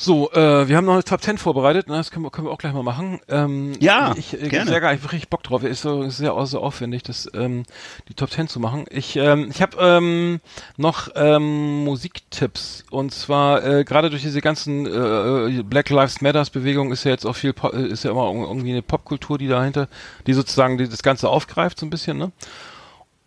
[0.00, 1.96] So, äh, wir haben noch eine Top 10 vorbereitet, ne?
[1.96, 3.18] das können wir, können wir auch gleich mal machen.
[3.28, 4.70] Ähm, Ja, ich, äh, gerne.
[4.70, 5.64] Sehr geil, ich hab richtig Bock drauf.
[5.64, 7.64] Ist so ist sehr, sehr aufwendig, das, ähm,
[8.08, 8.84] die Top 10 zu machen.
[8.90, 10.40] Ich, ähm, ich habe ähm,
[10.76, 16.92] noch ähm, Musiktipps und zwar äh, gerade durch diese ganzen äh, Black Lives Matters Bewegung
[16.92, 19.88] ist ja jetzt auch viel, äh, ist ja immer irgendwie eine Popkultur, die dahinter,
[20.28, 22.30] die sozusagen die, das Ganze aufgreift so ein bisschen, ne?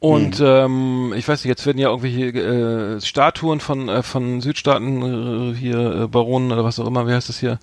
[0.03, 0.45] Und Mhm.
[0.47, 2.29] ähm, ich weiß nicht, jetzt werden ja irgendwelche
[2.95, 7.13] äh, Statuen von äh, von Südstaaten äh, hier äh, Baronen oder was auch immer, wie
[7.13, 7.59] heißt das hier,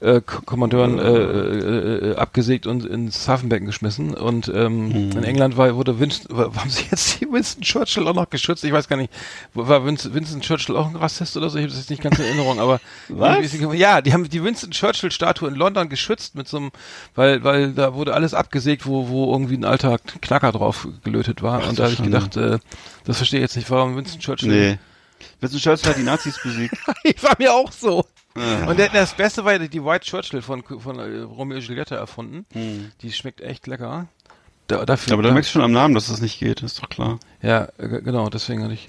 [0.00, 4.12] äh, K Kommandeuren äh, äh, äh, abgesägt und ins Hafenbecken geschmissen.
[4.12, 5.12] Und ähm, Mhm.
[5.16, 8.64] in England war, wurde Winston, war, haben sie jetzt die Winston Churchill auch noch geschützt?
[8.64, 9.10] Ich weiß gar nicht,
[9.54, 11.56] war Winston, Winston Churchill auch ein Rassist oder so?
[11.56, 13.38] Ich habe das jetzt nicht ganz in Erinnerung, aber Was?
[13.72, 16.70] ja, die haben die Winston Churchill Statue in London geschützt mit so einem,
[17.14, 21.62] weil weil da wurde alles abgesägt, wo wo irgendwie ein alter Knacker drauf gelötet war.
[21.78, 22.18] Und da habe ich Schande.
[22.18, 22.58] gedacht, äh,
[23.04, 24.48] das verstehe ich jetzt nicht, warum Winston Churchill.
[24.48, 24.78] Nee.
[25.40, 26.74] Winston Churchill hat die Nazis besiegt.
[27.02, 28.04] ich war mir auch so.
[28.66, 32.46] Und der, das Beste war die White Churchill von von äh, Romeo und Juliette erfunden.
[33.02, 34.06] Die schmeckt echt lecker.
[34.68, 36.88] Da, dafür, Aber da merkst du schon am Namen, dass das nicht geht, ist doch
[36.90, 37.18] klar.
[37.42, 38.86] Ja, äh, genau, deswegen hatte ich.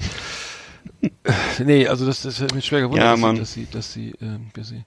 [1.66, 4.14] nee, also das, das hat mich schwer gewundert, Ja, dass, dass sie, dass sie,
[4.54, 4.84] dass sie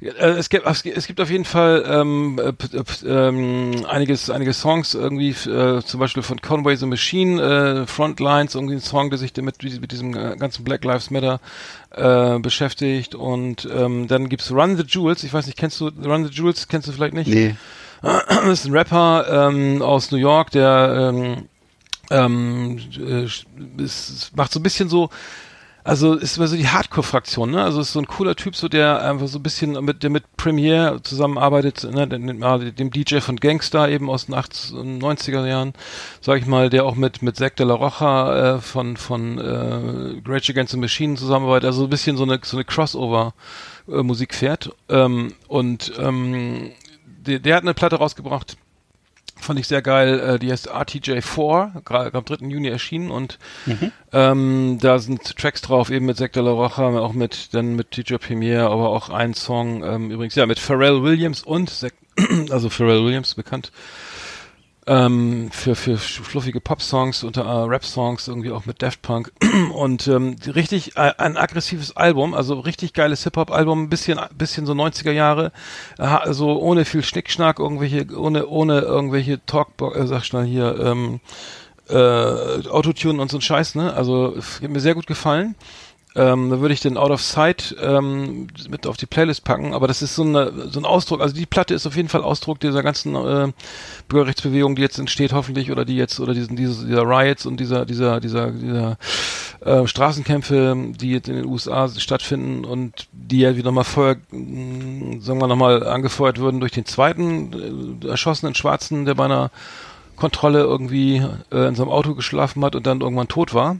[0.00, 2.84] ja, äh, es gibt, es gibt- es auf jeden Fall ähm, äh, äh,
[3.28, 7.40] ähm, einiges, einige Songs irgendwie, äh, zum Beispiel von Conway the Machine,
[7.82, 11.40] äh, Frontlines, irgendwie ein Song, der sich damit mit diesem äh, ganzen Black Lives Matter
[11.90, 15.22] äh, beschäftigt und ähm, dann gibt's Run the Jewels.
[15.24, 16.68] Ich weiß nicht, kennst du Run the Jewels?
[16.68, 17.28] Kennst du vielleicht nicht?
[17.28, 17.56] Nee.
[18.02, 21.48] Das ist ein Rapper ähm, aus New York, der ähm,
[22.10, 23.24] ähm, äh,
[23.82, 25.10] ist, macht so ein bisschen so
[25.86, 27.62] Also ist immer so die Hardcore-Fraktion, ne?
[27.62, 30.24] Also ist so ein cooler Typ, so der einfach so ein bisschen mit der mit
[30.36, 32.08] Premiere zusammenarbeitet, ne?
[32.08, 32.40] Dem,
[32.74, 35.74] dem DJ von Gangster eben aus den 80, 90er Jahren,
[36.20, 40.28] sag ich mal, der auch mit mit Zack de la Rocha äh, von von äh,
[40.28, 43.34] Rage Against the Machine zusammenarbeitet, also so ein bisschen so eine so eine Crossover
[43.88, 46.72] äh, fährt ähm, und ähm,
[47.26, 48.56] der, der hat eine Platte rausgebracht
[49.38, 50.18] Fand ich sehr geil.
[50.18, 52.46] Äh, die heißt RTJ4, gerade am 3.
[52.46, 53.38] Juni erschienen und
[54.12, 57.96] ähm, da sind Tracks drauf, eben mit Zack de la Rocha, auch mit dann mit
[57.96, 61.94] DJ Premier, aber auch ein Song, ähm, übrigens ja, mit Pharrell Williams und Zack,
[62.50, 63.72] also Pharrell Williams bekannt
[64.86, 69.32] ähm, für, für fluffige Pop-Songs, unter äh, Rap-Songs, irgendwie auch mit Daft Punk.
[69.72, 74.72] Und ähm, richtig äh, ein aggressives Album, also richtig geiles Hip-Hop-Album, ein bisschen, bisschen so
[74.72, 75.52] 90er Jahre,
[75.98, 81.20] äh, also ohne viel Schnickschnack, irgendwelche, ohne, ohne irgendwelche Talk, äh, sag schnell hier, ähm,
[81.88, 83.92] äh, Autotune und so ein Scheiß, ne?
[83.94, 85.54] Also mir sehr gut gefallen.
[86.16, 89.86] Ähm, da würde ich den Out of Sight ähm, mit auf die Playlist packen, aber
[89.86, 92.58] das ist so, eine, so ein Ausdruck, also die Platte ist auf jeden Fall Ausdruck
[92.58, 93.52] dieser ganzen äh,
[94.08, 97.84] Bürgerrechtsbewegung, die jetzt entsteht hoffentlich, oder die jetzt, oder diesen, diese, dieser Riots und dieser,
[97.84, 98.96] dieser, dieser, dieser
[99.60, 105.20] äh, Straßenkämpfe, die jetzt in den USA stattfinden und die ja wieder mal Feuer, mh,
[105.20, 109.50] sagen wir nochmal, angefeuert würden durch den zweiten äh, erschossenen Schwarzen, der bei einer
[110.16, 113.76] Kontrolle irgendwie äh, in seinem Auto geschlafen hat und dann irgendwann tot war.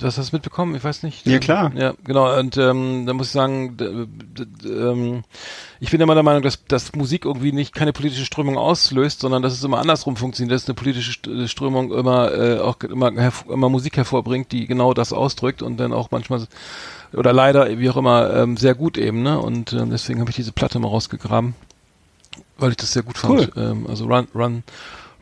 [0.00, 0.74] Du hast das mitbekommen?
[0.74, 1.26] Ich weiß nicht.
[1.26, 1.72] Ja, klar.
[1.76, 2.38] Ja, genau.
[2.38, 3.76] Und ähm, da muss ich sagen,
[4.64, 5.24] ähm,
[5.78, 9.42] ich bin immer der Meinung, dass, dass Musik irgendwie nicht keine politische Strömung auslöst, sondern
[9.42, 13.12] dass es immer andersrum funktioniert, dass eine politische St- Strömung immer äh, auch immer,
[13.46, 16.46] immer Musik hervorbringt, die genau das ausdrückt und dann auch manchmal
[17.12, 19.22] oder leider wie auch immer ähm, sehr gut eben.
[19.22, 19.38] Ne?
[19.38, 21.54] Und ähm, deswegen habe ich diese Platte mal rausgegraben,
[22.56, 23.52] weil ich das sehr gut fand.
[23.54, 24.62] Ähm, also Run, Run,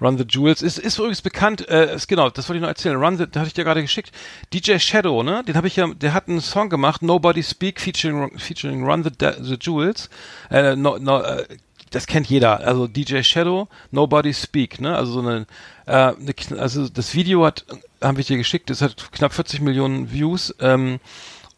[0.01, 2.97] Run the Jewels ist, ist übrigens bekannt, äh, ist, genau, das wollte ich noch erzählen.
[2.97, 4.13] Run the, da hatte ich dir gerade geschickt.
[4.53, 5.43] DJ Shadow, ne?
[5.47, 9.11] Den habe ich ja, der hat einen Song gemacht, Nobody Speak, featuring, featuring Run the,
[9.41, 10.09] the Jewels.
[10.51, 11.47] Äh, no, no, äh,
[11.91, 12.61] das kennt jeder.
[12.61, 14.97] Also DJ Shadow, Nobody Speak, ne?
[14.97, 15.47] Also so eine,
[15.87, 17.65] äh, eine also das Video hat,
[18.03, 20.55] haben wir dir geschickt, das hat knapp 40 Millionen Views.
[20.61, 21.01] Ähm,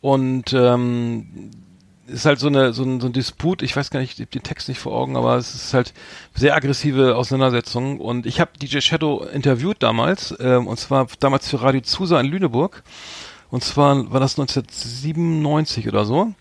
[0.01, 1.51] und ähm,
[2.11, 3.63] ist halt so eine so ein, so ein Disput.
[3.63, 5.93] Ich weiß gar nicht, ich hab den Text nicht vor Augen, aber es ist halt
[6.35, 8.01] sehr aggressive Auseinandersetzung.
[8.01, 12.27] Und ich habe DJ Shadow interviewt damals, ähm, und zwar damals für Radio Zusa in
[12.27, 12.83] Lüneburg.
[13.51, 16.33] Und zwar war das 1997 oder so.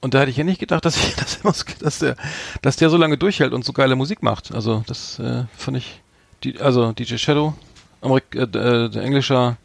[0.00, 2.16] Und da hätte ich ja nicht gedacht, dass ich, dass, dass der,
[2.62, 4.54] dass der so lange durchhält und so geile Musik macht.
[4.54, 6.00] Also das äh, fand ich,
[6.42, 7.54] die, also DJ Shadow,
[8.00, 9.58] Amerik äh, äh, der englischer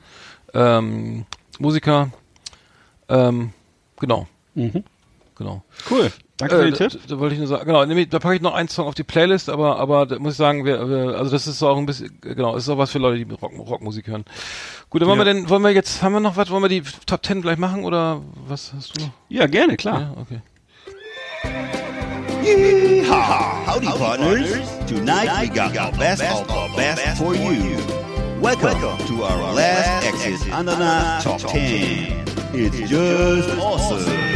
[0.54, 1.26] ähm,
[1.60, 2.12] Musiker,
[3.08, 3.52] ähm,
[4.00, 4.84] genau, Mhm.
[5.36, 5.64] Genau.
[5.90, 6.12] Cool.
[6.38, 7.02] Danke für Äh, den da, Tipp.
[7.08, 9.04] da wollte ich nur sagen, genau, nämlich, da packe ich noch einen Song auf die
[9.04, 12.18] Playlist, aber, aber da muss ich sagen, wir, wir, also das ist auch ein bisschen,
[12.22, 14.26] genau, ist auch was für Leute, die Rock, Rockmusik hören.
[14.90, 15.26] Gut, dann wollen Ja.
[15.26, 17.58] wir denn, wollen wir jetzt, haben wir noch was, wollen wir die Top Ten gleich
[17.58, 19.12] machen oder was hast du noch?
[19.30, 20.02] Ja, gerne, klar.
[20.02, 20.42] Ja, okay.
[22.44, 23.66] Yeehaw!
[23.66, 24.50] Howdy, partners.
[24.88, 27.78] Tonight we got our best of our best for you.
[28.42, 28.78] Welcome
[29.08, 32.26] to our last Exit Ananas Top 10.
[32.54, 34.35] It's just awesome.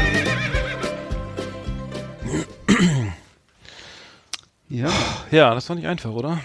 [4.70, 4.90] Ja.
[5.32, 6.40] Ja, das war nicht einfach, oder?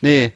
[0.00, 0.32] Nee.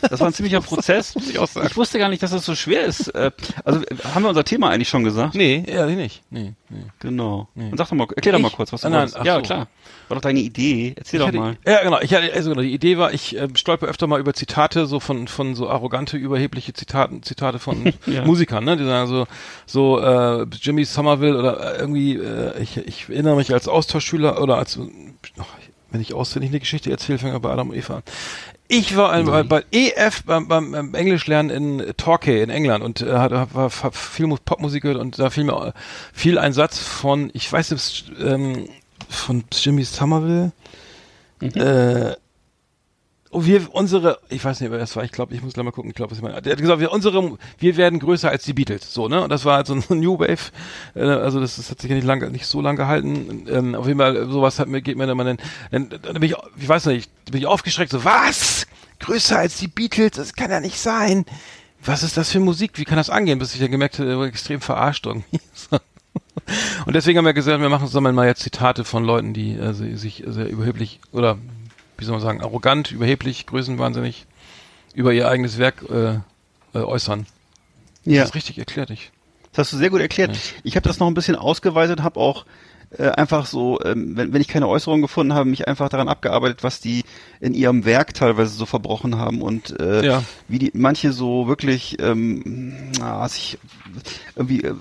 [0.00, 1.14] Das war ein ziemlicher Prozess.
[1.14, 1.66] Muss ich auch sagen.
[1.66, 3.08] Ich wusste gar nicht, dass das so schwer ist.
[3.08, 3.30] Äh,
[3.64, 3.82] Also
[4.14, 5.34] haben wir unser Thema eigentlich schon gesagt?
[5.34, 6.22] Nee, ehrlich nicht.
[6.30, 6.84] Nee, nee.
[7.00, 7.48] Genau.
[7.54, 7.70] Nee.
[7.70, 9.42] Und sag doch mal, erklär doch mal kurz, was du Ah, nein, ach Ja, so.
[9.42, 9.68] klar.
[10.08, 10.94] War doch deine Idee.
[10.96, 11.56] Erzähl Ich doch hatte, mal.
[11.66, 12.00] Ja, genau.
[12.00, 15.00] Ich hatte, also genau, die Idee war, ich äh, stolper öfter mal über Zitate, so
[15.00, 18.24] von, von so arrogante, überhebliche Zitaten, Zitate von Ja.
[18.24, 18.76] Musikern, ne?
[18.78, 19.26] Die sagen so,
[19.66, 24.56] so äh, Jimmy Somerville oder äh, irgendwie, äh, ich, ich erinnere mich als Austauschschüler oder
[24.56, 24.78] als,
[25.38, 25.46] ach,
[25.94, 28.02] wenn ich auswendig eine Geschichte erzähle, fange ich bei Adam und Eva an.
[28.66, 33.12] Ich war ein, bei, bei EF beim, beim, Englischlernen in Torquay in England und äh,
[33.12, 35.72] hat, war, hab viel Mu- Popmusik gehört und da fiel mir äh,
[36.12, 38.68] viel ein Satz von, ich weiß nicht, ähm,
[39.08, 40.52] von Jimmy Somerville.
[41.40, 42.14] Äh, oh,
[43.34, 45.04] wir unsere, ich weiß nicht, wer das war.
[45.04, 45.90] Ich glaube, ich muss gleich mal gucken.
[45.90, 46.40] Ich glaube, was ich meine.
[46.42, 48.92] Der hat gesagt, wir unsere, wir werden größer als die Beatles.
[48.92, 49.22] So ne?
[49.22, 50.50] Und das war halt so ein New Wave.
[50.94, 53.46] Äh, also das, das hat sich ja nicht nicht so lange gehalten.
[53.48, 55.38] Ähm, auf jeden Fall sowas hat mir geht mir dann mal dann,
[55.70, 57.90] dann, dann bin ich, ich weiß nicht, bin ich aufgeschreckt.
[57.90, 58.66] So was?
[59.00, 60.12] Größer als die Beatles?
[60.12, 61.24] Das kann ja nicht sein.
[61.84, 62.72] Was ist das für Musik?
[62.74, 63.38] Wie kann das angehen?
[63.38, 65.40] Bis ich dann gemerkt habe, extrem verarscht irgendwie.
[66.86, 69.96] Und deswegen haben wir gesagt, wir machen, sammeln mal jetzt Zitate von Leuten, die si-
[69.96, 71.38] sich sehr überheblich oder
[71.98, 74.26] wie soll man sagen, arrogant, überheblich, größenwahnsinnig
[74.94, 76.14] über ihr eigenes Werk äh,
[76.74, 77.26] äh, äußern.
[78.04, 78.20] Ja.
[78.20, 78.90] Das ist richtig erklärt.
[78.90, 79.10] Ich.
[79.52, 80.36] Das hast du sehr gut erklärt.
[80.62, 82.44] Ich habe das noch ein bisschen ausgeweitet, habe auch
[82.98, 86.62] äh, einfach so, ähm, wenn, wenn ich keine Äußerung gefunden habe, mich einfach daran abgearbeitet,
[86.62, 87.04] was die
[87.40, 90.22] in ihrem Werk teilweise so verbrochen haben und äh, Ja.
[90.48, 93.58] wie die manche so wirklich ähm, na, sich
[94.36, 94.74] irgendwie äh,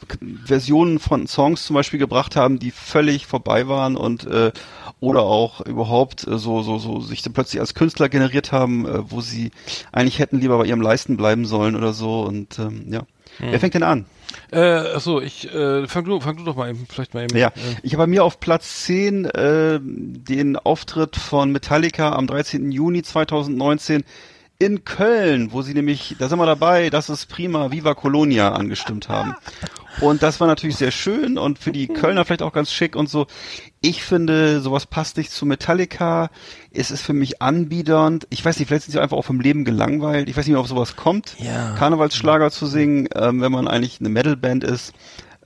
[0.45, 4.51] Versionen von Songs zum Beispiel gebracht haben, die völlig vorbei waren und äh,
[4.99, 9.11] oder auch überhaupt äh, so so so sich dann plötzlich als Künstler generiert haben, äh,
[9.11, 9.51] wo sie
[9.91, 13.01] eigentlich hätten lieber bei ihrem Leisten bleiben sollen oder so und ähm, ja.
[13.39, 14.05] Wer fängt denn an?
[14.51, 17.37] Äh, achso, ich, äh, fang du, fang du doch mal eben, vielleicht mal eben.
[17.37, 17.51] Ja, Äh,
[17.83, 22.71] ich habe bei mir auf Platz 10 äh, den Auftritt von Metallica am 13.
[22.71, 24.03] Juni 2019
[24.63, 29.09] in Köln, wo sie nämlich, da sind wir dabei, das ist prima, Viva Colonia angestimmt
[29.09, 29.35] haben.
[30.01, 33.09] Und das war natürlich sehr schön und für die Kölner vielleicht auch ganz schick und
[33.09, 33.27] so.
[33.81, 36.29] Ich finde, sowas passt nicht zu Metallica.
[36.71, 38.25] Es ist für mich anbiedernd.
[38.29, 40.29] Ich weiß nicht, vielleicht sind sie einfach auch vom Leben gelangweilt.
[40.29, 41.35] Ich weiß nicht, ob sowas kommt.
[41.39, 41.75] Ja.
[41.75, 44.93] Karnevalsschlager zu singen, ähm, wenn man eigentlich eine Metalband ist.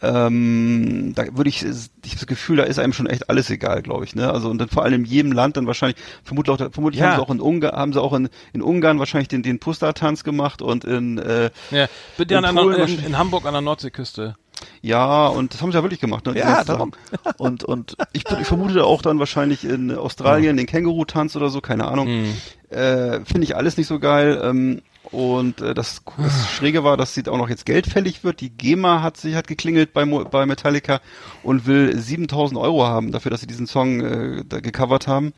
[0.02, 1.80] Ähm, da würde ich, ich habe
[2.14, 4.16] das Gefühl, da ist einem schon echt alles egal, glaube ich.
[4.16, 4.32] Ne?
[4.32, 7.08] Also und dann vor allem in jedem Land dann wahrscheinlich, vermutlich auch, vermutlich Ja.
[7.12, 10.24] haben sie auch in Ungarn, haben sie auch in, in Ungarn wahrscheinlich den, den Pusta-Tanz
[10.24, 11.88] gemacht und in äh, ja,
[12.18, 14.36] bitte in an der, Polen in, wahrscheinlich- in Hamburg an der Nordseeküste.
[14.82, 16.26] ja, und das haben sie ja wirklich gemacht.
[16.26, 16.38] Ne?
[16.38, 16.92] Ja, darum.
[17.38, 21.86] Und, und ich, ich vermute auch dann wahrscheinlich in Australien den Känguru-Tanz oder so, keine
[21.88, 22.08] Ahnung.
[22.08, 22.34] Hm.
[22.70, 24.40] Äh, Finde ich alles nicht so geil.
[24.44, 24.82] Ähm,
[25.12, 28.42] und äh, das, das Schräge war, dass sie auch noch jetzt Geld fällig wird.
[28.42, 31.02] Die GEMA hat sich hat geklingelt bei, Mo- bei Metallica
[31.44, 35.34] und will 7000 Euro haben dafür, dass sie diesen Song äh, da gecovert haben.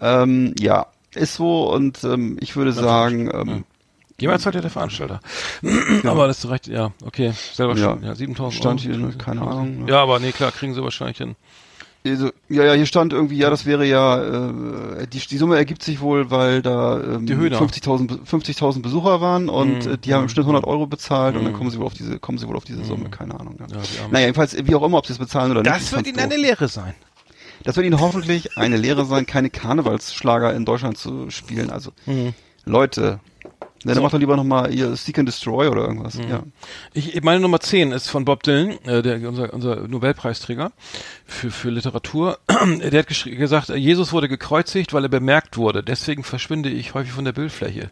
[0.00, 3.64] Ähm, ja, ist so und ähm, ich würde sagen, ähm,
[4.18, 5.20] Jemals halt ja der Veranstalter.
[6.04, 7.90] aber das ist recht, ja, okay, selber Ja.
[7.92, 9.10] schon, ja, 7000 Stand Euro.
[9.10, 9.86] hier, keine Ahnung?
[9.88, 11.36] Ja, aber nee, klar, kriegen sie wahrscheinlich hin.
[12.10, 15.82] Also, ja, ja, hier stand irgendwie, ja, das wäre ja, äh, die, die Summe ergibt
[15.82, 17.58] sich wohl, weil da ähm, Die Höhner.
[17.60, 19.92] 50.000 Be- 50.000 Besucher waren und Mhm.
[19.92, 21.56] äh, die haben im Schnitt 100 Euro bezahlt und dann Mhm.
[21.56, 23.56] kommen sie wohl auf diese, kommen sie wohl auf diese Summe, keine Ahnung.
[23.58, 23.66] Ja.
[23.66, 23.82] Ja.
[24.10, 25.74] Naja, jedenfalls, wie auch immer, ob sie es bezahlen oder nicht.
[25.74, 26.36] Das wird ihnen eine.
[26.36, 26.94] Lehre sein.
[27.64, 31.70] Das wird ihnen hoffentlich eine Lehre sein, keine Karnevalsschlager in Deutschland zu spielen.
[31.70, 31.90] Also,
[32.64, 33.20] Leute,
[33.86, 36.16] ne, dann macht doch lieber nochmal ihr Seek and Destroy oder irgendwas.
[36.16, 36.42] Ja.
[36.92, 40.72] Ich, meine Nummer 10 ist von Bob Dylan, äh, der, unser, unser Nobelpreisträger
[41.24, 42.38] für, für Literatur.
[42.48, 45.82] der hat gesagt, Jesus wurde gekreuzigt, weil er bemerkt wurde.
[45.82, 47.90] Deswegen verschwinde ich häufig von der Bildfläche.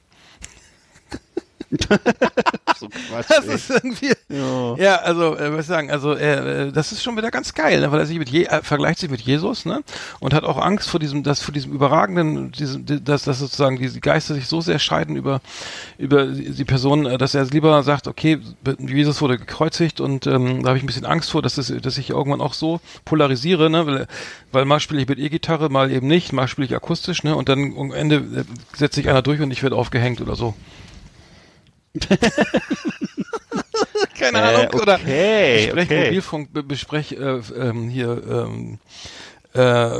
[2.79, 3.55] So Quatsch, Das ey.
[3.55, 4.13] ist irgendwie.
[4.29, 4.77] Ja.
[4.77, 7.91] Ja, also, äh, was sagen, also äh, äh, das ist schon wieder ganz geil, ne?
[7.93, 9.83] weil er sich mit Je äh, vergleicht sich mit Jesus, ne?
[10.21, 13.79] Und hat auch Angst vor diesem, das vor diesem überragenden, diesem, di- dass, dass sozusagen
[13.79, 15.41] diese Geister sich so sehr scheiden über
[15.99, 18.41] über die Person, äh, dass er lieber sagt, okay,
[18.79, 21.99] Jesus wurde gekreuzigt und ähm, da habe ich ein bisschen Angst vor, dass es, dass
[21.99, 23.87] ich irgendwann auch so polarisiere, ne?
[23.87, 24.07] Weil,
[24.53, 27.37] weil mal spiele ich mit E-Gitarre, mal eben nicht, mal spiele ich akustisch, ne?
[27.37, 28.45] Und dann am Ende äh,
[28.77, 30.55] setzt sich einer durch und ich werde aufgehängt oder so.
[34.19, 36.05] Keine Ahnung, Äh, oder okay, ich spreche okay.
[36.07, 38.79] Mobilfunk, be- besprech äh, ähm, hier ähm,
[39.55, 39.99] äh,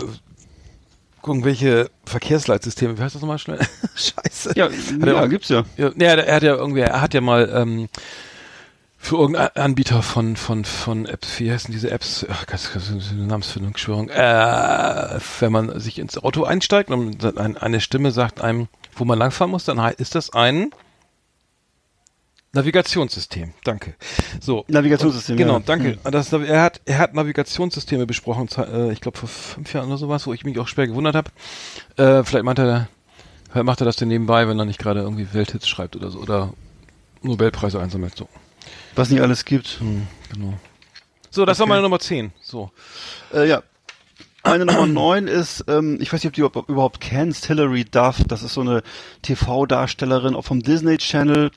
[1.23, 3.59] gucken, welche Verkehrsleitsysteme, wie heißt das nochmal schnell?
[3.95, 4.53] Scheiße.
[4.57, 4.73] Ja, Hat
[5.03, 5.65] er ja, auch- gibt's ja.
[5.77, 7.89] Ja, nee, er, er hat ja irgendwie, er hat ja mal ähm,
[8.99, 12.25] für irgendeinen Anbieter von von von Apps, wie heißen diese Apps?
[12.31, 14.09] Ach, das ist eine Namensfindungsstörung.
[14.09, 19.51] Äh, wenn man sich ins Auto einsteigt und eine Stimme sagt einem, wo man langfahren
[19.51, 20.71] muss, dann ist das ein
[22.55, 23.53] Navigationssystem.
[23.65, 23.95] Danke.
[24.41, 24.65] So.
[24.69, 25.63] Navigationssystem, Und, Genau, ja.
[25.67, 25.99] danke.
[26.11, 30.27] Das, er hat er hat Navigationssysteme besprochen, äh, ich glaube vor fünf Jahren oder sowas,
[30.27, 31.31] wo ich mich auch schwer gewundert habe.
[31.97, 32.89] Äh, vielleicht meint er,
[33.51, 36.21] vielleicht macht er das denn nebenbei, wenn er nicht gerade irgendwie Welthits schreibt oder so
[36.21, 36.53] oder
[37.23, 38.17] Nobelpreise einsammelt.
[38.17, 38.29] So.
[38.95, 39.81] Was nicht alles gibt.
[39.81, 40.55] Hm, genau.
[41.31, 42.33] So, das war meine Nummer 10.
[42.41, 42.71] So.
[43.33, 43.63] Äh, ja.
[44.47, 48.23] Meine Nummer 9 ist, ähm, ich weiß nicht, ob du überhaupt- überhaupt kennst, Hilary Duff.
[48.29, 48.83] Das ist so eine
[49.23, 51.51] TV-Darstellerin auch vom Disney Channel.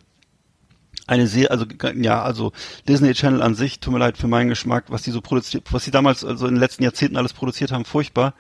[1.08, 2.52] Eine sehr, also ja, also
[2.88, 5.86] Disney Channel an sich, tut mir leid für meinen Geschmack, was die so produziert, was
[5.86, 8.34] sie damals, also in den letzten Jahrzehnten alles produziert haben, furchtbar.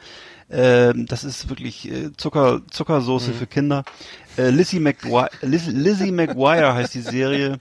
[0.49, 3.84] Ähm, das ist wirklich äh, Zucker, Zuckersoße für Kinder.
[4.38, 7.59] Äh, Lizzie McGuire, Liz, Lizzie McGuire heißt die Serie.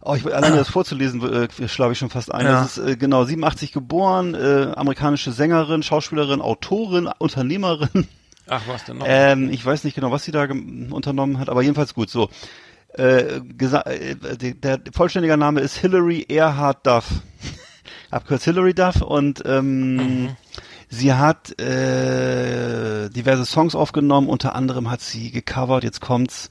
[0.00, 2.46] Oh, ich alleine das vorzulesen, äh, schlafe ich schon fast ein.
[2.46, 2.62] Ja.
[2.62, 8.06] Das ist äh, genau 87 geboren, äh, amerikanische Sängerin, Schauspielerin, Autorin, Unternehmerin.
[8.46, 9.06] Ach, was denn noch?
[9.08, 10.46] Ähm, ich weiß nicht genau, was sie da
[10.90, 12.08] unternommen hat, aber jedenfalls gut.
[12.08, 12.30] So,
[12.98, 17.06] äh, äh, der, vollständige Name ist Hilary Earhart Duff,
[18.10, 20.36] abkürzt Hilary Duff und ähm,
[20.88, 24.28] sie hat äh, diverse Songs aufgenommen.
[24.28, 25.84] Unter anderem hat sie gecovert.
[25.84, 26.50] Jetzt kommt's.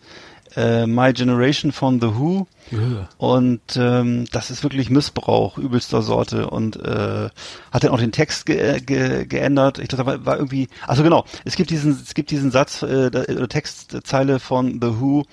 [0.55, 2.47] Äh, My Generation von The Who.
[2.71, 3.09] Ja.
[3.17, 7.29] Und ähm, das ist wirklich Missbrauch übelster Sorte und äh,
[7.71, 9.77] hat dann auch den Text ge ge geändert.
[9.77, 10.67] Ich dachte, da war, war irgendwie.
[10.87, 13.11] Also genau, es gibt diesen, es gibt diesen Satz, äh,
[13.47, 15.25] Textzeile von The Who.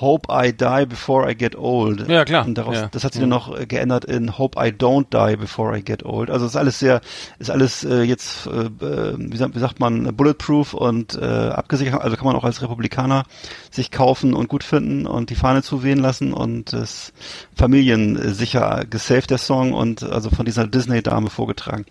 [0.00, 2.08] Hope I Die Before I Get Old.
[2.08, 2.44] Ja, klar.
[2.44, 2.88] Und daraus, Ja.
[2.90, 6.04] das hat sie dann noch äh, geändert in Hope I Don't Die Before I Get
[6.04, 6.30] Old.
[6.30, 7.00] Also ist alles sehr,
[7.38, 12.02] ist alles äh, jetzt, äh, äh, wie, sagt, wie sagt man, bulletproof und äh, abgesichert.
[12.02, 13.22] Also kann man auch als Republikaner
[13.70, 17.12] sich kaufen und gut finden und die Fahne zuwehen lassen und es
[17.56, 21.84] familiensicher gesaved der Song und also von dieser Disney-Dame vorgetragen.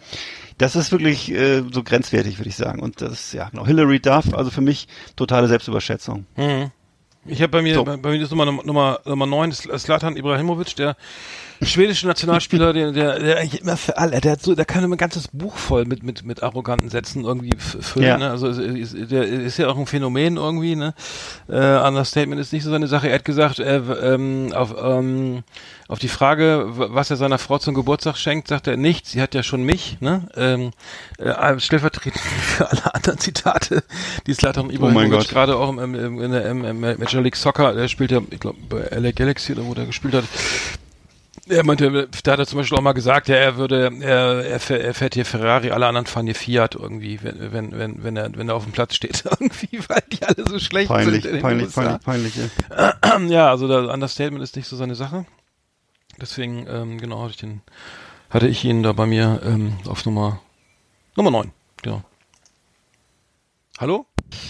[0.58, 2.80] Das ist wirklich äh, so grenzwertig, würde ich sagen.
[2.82, 3.66] Und das, ja, genau.
[3.66, 6.26] Hillary Duff, also für mich totale Selbstüberschätzung.
[6.36, 6.72] Mhm.
[7.26, 7.84] Ich habe bei mir, So.
[7.84, 10.96] bei, bei mir ist Nummer Nummer Nummer neun Slatan Ibrahimovic, der
[11.66, 14.96] schwedische Nationalspieler, der, der, der eigentlich immer für alle, der hat so, der kann immer
[14.96, 18.08] ein ganzes Buch voll mit mit mit arroganten Sätzen irgendwie füllen.
[18.08, 18.18] Ja.
[18.18, 18.30] Ne?
[18.30, 20.76] Also ist, der ist ja auch ein Phänomen irgendwie.
[20.76, 20.94] Ne?
[21.48, 23.10] Äh, Understatement ist nicht so seine Sache.
[23.10, 25.44] Er hat gesagt, er, ähm, auf ähm,
[25.88, 29.12] auf die Frage, was er seiner Frau zum Geburtstag schenkt, sagt er nichts.
[29.12, 29.98] Sie hat ja schon mich.
[30.00, 30.28] Ne?
[30.36, 30.72] Ähm,
[31.20, 33.84] äh, stellvertretend für alle anderen Zitate,
[34.26, 35.30] die Slatan Ibrahimovic Gott.
[35.30, 38.22] gerade auch im, im, im, in der im, im Major League Soccer, der spielt ja,
[38.32, 40.24] ich glaube, bei LA Galaxy oder wo der gespielt hat.
[41.50, 44.60] Er meinte, da hat er zum Beispiel auch mal gesagt, ja, er würde, er, er,
[44.62, 48.34] fährt- er hier Ferrari, alle anderen fahren hier Fiat irgendwie, wenn, wenn, wenn, wenn er,
[48.38, 51.42] wenn er auf dem Platz steht, irgendwie, weil die alle so schlecht Peinlich, sind.
[51.42, 51.98] peinlich, USA.
[51.98, 52.34] peinlich,
[53.02, 53.50] peinlich, ja.
[53.50, 55.26] Also das Understatement ist nicht so seine Sache.
[56.22, 57.62] Deswegen, ähm, genau, hatte ich den,
[58.30, 60.40] hatte ich ihn da bei mir ähm, auf Nummer
[61.18, 61.52] Nummer 9,
[61.82, 62.04] genau.
[63.80, 64.06] Hallo?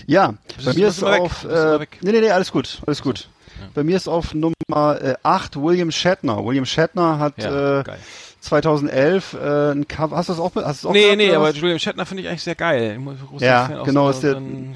[0.05, 3.29] Ja, bei mir ist auf, äh, nee, nee, nee, alles gut, alles gut.
[3.73, 6.43] Bei mir ist auf Nummer äh, 8 William Shatner.
[6.45, 7.99] William Shatner hat Ja, äh, geil.
[8.41, 11.33] 2011 äh, ein Cover, hast du das auch, hast du das auch Nee, gehabt, nee,
[11.35, 11.57] aber was?
[11.57, 12.99] Julian Shatner finde ich eigentlich sehr geil.
[13.35, 14.75] Ich Ja, Fan genau, ist der- hm,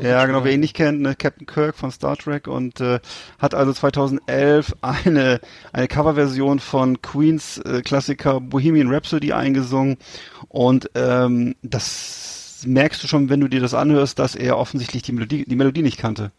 [0.00, 3.00] Ja, genau, wer ihn nicht kennt, ne, Captain Kirk von Star Trek und äh,
[3.38, 5.40] hat also 2011 eine
[5.72, 9.96] eine Coverversion von Queens äh, Klassiker Bohemian Rhapsody eingesungen
[10.48, 15.12] und ähm, das merkst du schon, wenn du dir das anhörst, dass er offensichtlich die
[15.12, 16.30] Melodie die Melodie nicht kannte.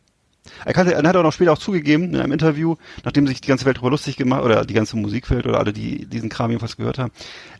[0.65, 3.47] Er kannte, er hat auch noch später auch zugegeben in einem Interview, nachdem sich die
[3.47, 6.77] ganze Welt darüber lustig gemacht oder die ganze Musikwelt oder alle, die diesen Kram jedenfalls
[6.77, 7.11] gehört haben,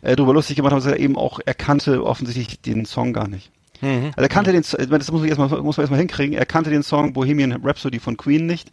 [0.02, 3.28] äh, darüber lustig gemacht haben, dass er eben auch er kannte offensichtlich den Song gar
[3.28, 3.50] nicht.
[3.80, 4.06] Mhm.
[4.16, 6.36] Also er kannte den, das muss, ich erstmal, muss man erstmal hinkriegen.
[6.36, 8.70] Er kannte den Song Bohemian Rhapsody von Queen nicht.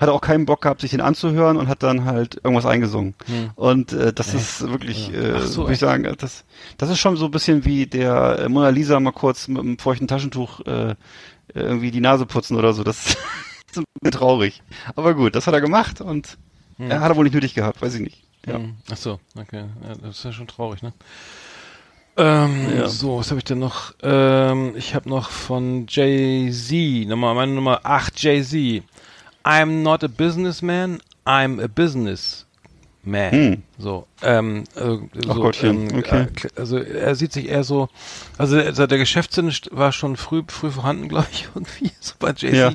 [0.00, 3.14] Hatte auch keinen Bock gehabt, sich den anzuhören und hat dann halt irgendwas eingesungen.
[3.56, 5.34] Und äh, das ist wirklich, äh, Hm.
[5.38, 6.44] Ach so, würde ich sagen, das,
[6.76, 9.76] das ist schon so ein bisschen wie der äh, Mona Lisa mal kurz mit einem
[9.76, 10.94] feuchten Taschentuch äh,
[11.54, 12.84] irgendwie die Nase putzen oder so.
[12.84, 13.06] Das
[13.70, 14.62] ist ein bisschen traurig.
[14.96, 16.38] Aber gut, das hat er gemacht und
[16.78, 18.22] er hat er wohl nicht nötig gehabt, weiß ich nicht.
[18.46, 18.54] Ja.
[18.54, 18.76] Hm.
[18.90, 19.64] Ach so, okay.
[20.00, 20.92] Das ist ja schon traurig, ne?
[22.16, 22.88] Ähm, Ja.
[22.88, 23.94] So, was habe ich denn noch?
[24.02, 28.82] Ähm, ich habe noch von Jay-Z, Nummer, meine Nummer 8, Jay-Z.
[29.44, 32.46] I'm not a businessman, I'm a business
[33.02, 33.32] man.
[33.32, 33.62] Hm.
[33.78, 36.26] So, ähm, äh, so, Gottchen, ähm, okay.
[36.42, 37.88] äh, also er sieht sich eher so,
[38.36, 42.54] also, also der Geschäftssinn war schon früh, früh vorhanden, glaube ich, irgendwie, so bei Jay-Z.
[42.54, 42.72] Ja.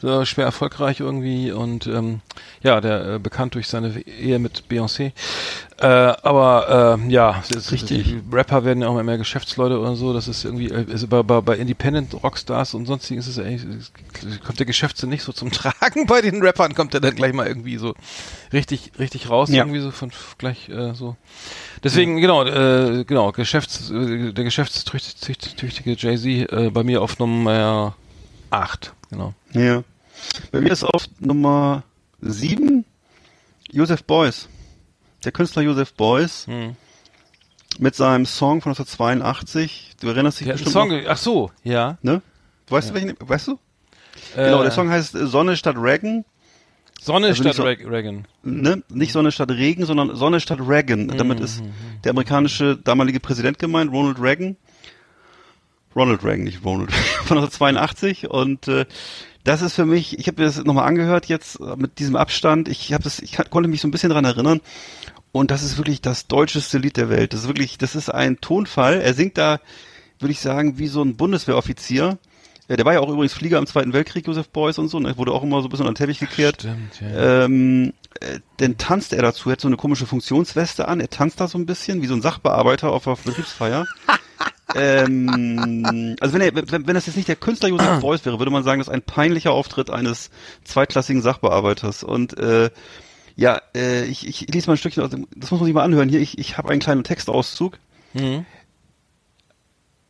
[0.00, 2.20] So schwer erfolgreich irgendwie und ähm,
[2.62, 5.10] ja, der äh, bekannt durch seine Ehe mit Beyoncé.
[5.80, 8.04] Äh, aber äh, ja, ist, Richtig.
[8.04, 10.12] Die Rapper werden ja auch immer mehr Geschäftsleute oder so.
[10.12, 13.90] Das ist irgendwie, äh, ist bei, bei, bei Independent Rockstars und sonstigen ist es eigentlich,
[14.44, 16.06] kommt der Geschäftssinn nicht so zum Tragen.
[16.06, 17.94] Bei den Rappern kommt er dann gleich mal irgendwie so
[18.52, 19.64] richtig, richtig raus, Ja.
[19.64, 21.16] irgendwie so von gleich äh, so.
[21.82, 27.94] Deswegen, genau, äh, genau, Geschäfts, äh, der geschäftstüchtige Jay-Z äh, bei mir auf Nummer
[28.50, 29.34] 8, genau.
[29.52, 29.82] Ja.
[30.52, 31.82] Bei mir ist auf Nummer
[32.20, 32.84] 7
[33.70, 34.48] Joseph Beuys.
[35.24, 36.76] Der Künstler Joseph Beuys Hm.
[37.78, 39.96] mit seinem Song von 1982.
[40.00, 41.98] Du erinnerst dich Der bestimmt Song, noch, ach so, ja.
[42.02, 42.22] ne?
[42.68, 43.14] Weißt du welchen?
[43.20, 43.58] Weißt du?
[44.34, 46.24] Genau, Äh, der Song heißt äh, Sonne statt Regen.
[47.00, 48.26] Sonne also statt nicht so- Reg- Reagan.
[48.42, 48.82] Ne?
[48.88, 51.06] Nicht Sonne statt Regen, sondern Sonne statt Reagan.
[51.06, 51.62] Mhm, Damit ist
[52.04, 54.56] der amerikanische damalige Präsident gemeint, Ronald Reagan.
[55.98, 56.92] Ronald Reagan, nicht Ronald.
[57.24, 58.86] Von 1982 und äh,
[59.44, 62.68] das ist für mich, ich habe mir das nochmal angehört jetzt äh, mit diesem Abstand.
[62.68, 64.60] Ich habe das, ich konnte mich so ein bisschen dran erinnern.
[65.32, 67.32] Und das ist wirklich das deutscheste Lied der Welt.
[67.32, 69.00] Das ist wirklich, das ist ein Tonfall.
[69.00, 69.60] Er singt da,
[70.18, 72.18] würde ich sagen, wie so ein Bundeswehroffizier.
[72.68, 75.00] Ja, der war ja auch übrigens Flieger im Zweiten Weltkrieg, Josef Beuys und so.
[75.00, 75.16] Ne?
[75.16, 76.60] Wurde auch immer so ein bisschen unter den Teppich gekehrt.
[76.60, 77.44] Stimmt, ja.
[77.44, 81.40] Ähm, äh, dann tanzt er dazu, er hat so eine komische Funktionsweste an, er tanzt
[81.40, 83.86] da so ein bisschen, wie so ein Sachbearbeiter auf einer Betriebsfeier.
[84.74, 88.50] ähm, also wenn, er, wenn, wenn das jetzt nicht der Künstler Josef Beuys wäre, würde
[88.50, 90.30] man sagen, das ist ein peinlicher Auftritt eines
[90.64, 92.02] zweitklassigen Sachbearbeiters.
[92.02, 92.70] Und äh,
[93.36, 95.84] ja, äh, ich, ich lese mal ein Stückchen aus dem, das muss man sich mal
[95.84, 96.08] anhören.
[96.08, 97.78] Hier, ich, ich habe einen kleinen Textauszug.
[98.12, 98.44] Mhm.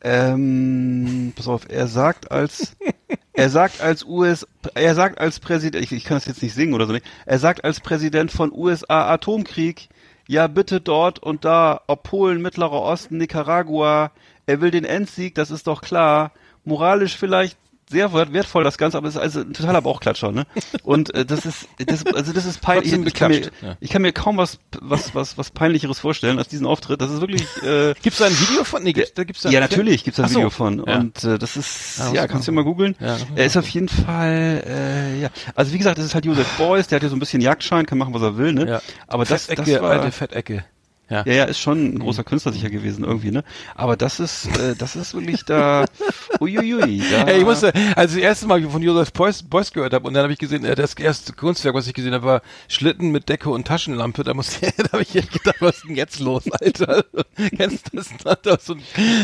[0.00, 2.76] Ähm, pass auf, er sagt als
[3.32, 6.74] er sagt als US er sagt als Präsident ich, ich kann das jetzt nicht singen
[6.74, 7.06] oder so nicht.
[7.26, 9.88] Er sagt als Präsident von USA Atomkrieg,
[10.28, 14.12] ja bitte dort und da, ob Polen, Mittlerer Osten, Nicaragua,
[14.46, 16.32] er will den Endsieg, das ist doch klar.
[16.64, 17.58] Moralisch vielleicht
[17.90, 20.46] sehr wert- wertvoll, das Ganze, aber es ist also ein totaler Bauchklatscher, ne?
[20.82, 22.90] Und äh, das ist, das, also das ist peinlich.
[22.92, 23.76] Trotzdem Ich kann, mir, ja.
[23.80, 27.00] ich kann mir kaum was, was, was, was peinlicheres vorstellen als diesen Auftritt.
[27.00, 27.42] Das ist wirklich.
[27.62, 28.82] Äh, Gibt's da ein Video von?
[28.82, 30.36] Nee, gibt's, da gibt's da ja, natürlich gibt's da ein so.
[30.36, 30.84] Video von.
[30.86, 30.98] Ja.
[30.98, 32.94] Und äh, das ist, Ja, ja, kannst du mal googeln.
[33.34, 35.28] Er ist auf jeden Fall, äh, ja.
[35.54, 37.86] Also wie gesagt, das ist halt Josef Beuys, der hat ja so ein bisschen Jagdschein,
[37.86, 38.68] kann machen, was er will, ne?
[38.68, 38.82] Ja.
[39.06, 40.64] Aber das, das Fettecke, war, alte Fettecke.
[41.10, 41.22] Ja.
[41.26, 43.42] ja, ja, ist schon ein großer Künstler sicher gewesen irgendwie, ne?
[43.74, 45.86] Aber das ist, äh, das ist wirklich da,
[46.40, 47.02] uiuiui.
[47.10, 50.06] Da, Ey, ich musste, als ich das erste Mal von Josef Beuys, Beuys gehört habe
[50.06, 53.10] und dann habe ich gesehen, äh, das erste Kunstwerk, was ich gesehen habe, war Schlitten
[53.10, 54.22] mit Decke und Taschenlampe.
[54.22, 57.04] Da musste, da habe ich gedacht, was ist denn jetzt los, Alter?
[57.56, 58.08] Kennst du das?
[58.42, 58.82] Da so ein,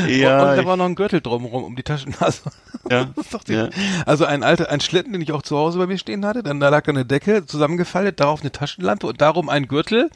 [0.09, 2.15] Ja, und da ich- war noch ein Gürtel drumherum um die Taschen.
[2.19, 2.51] Also,
[2.91, 3.09] Ja,
[3.47, 3.69] die, ja.
[4.07, 6.43] Also ein alter, ein Schlitten, den ich auch zu Hause bei mir stehen hatte.
[6.43, 10.11] Dann da lag da eine Decke zusammengefaltet, darauf eine Taschenlampe und darum ein Gürtel.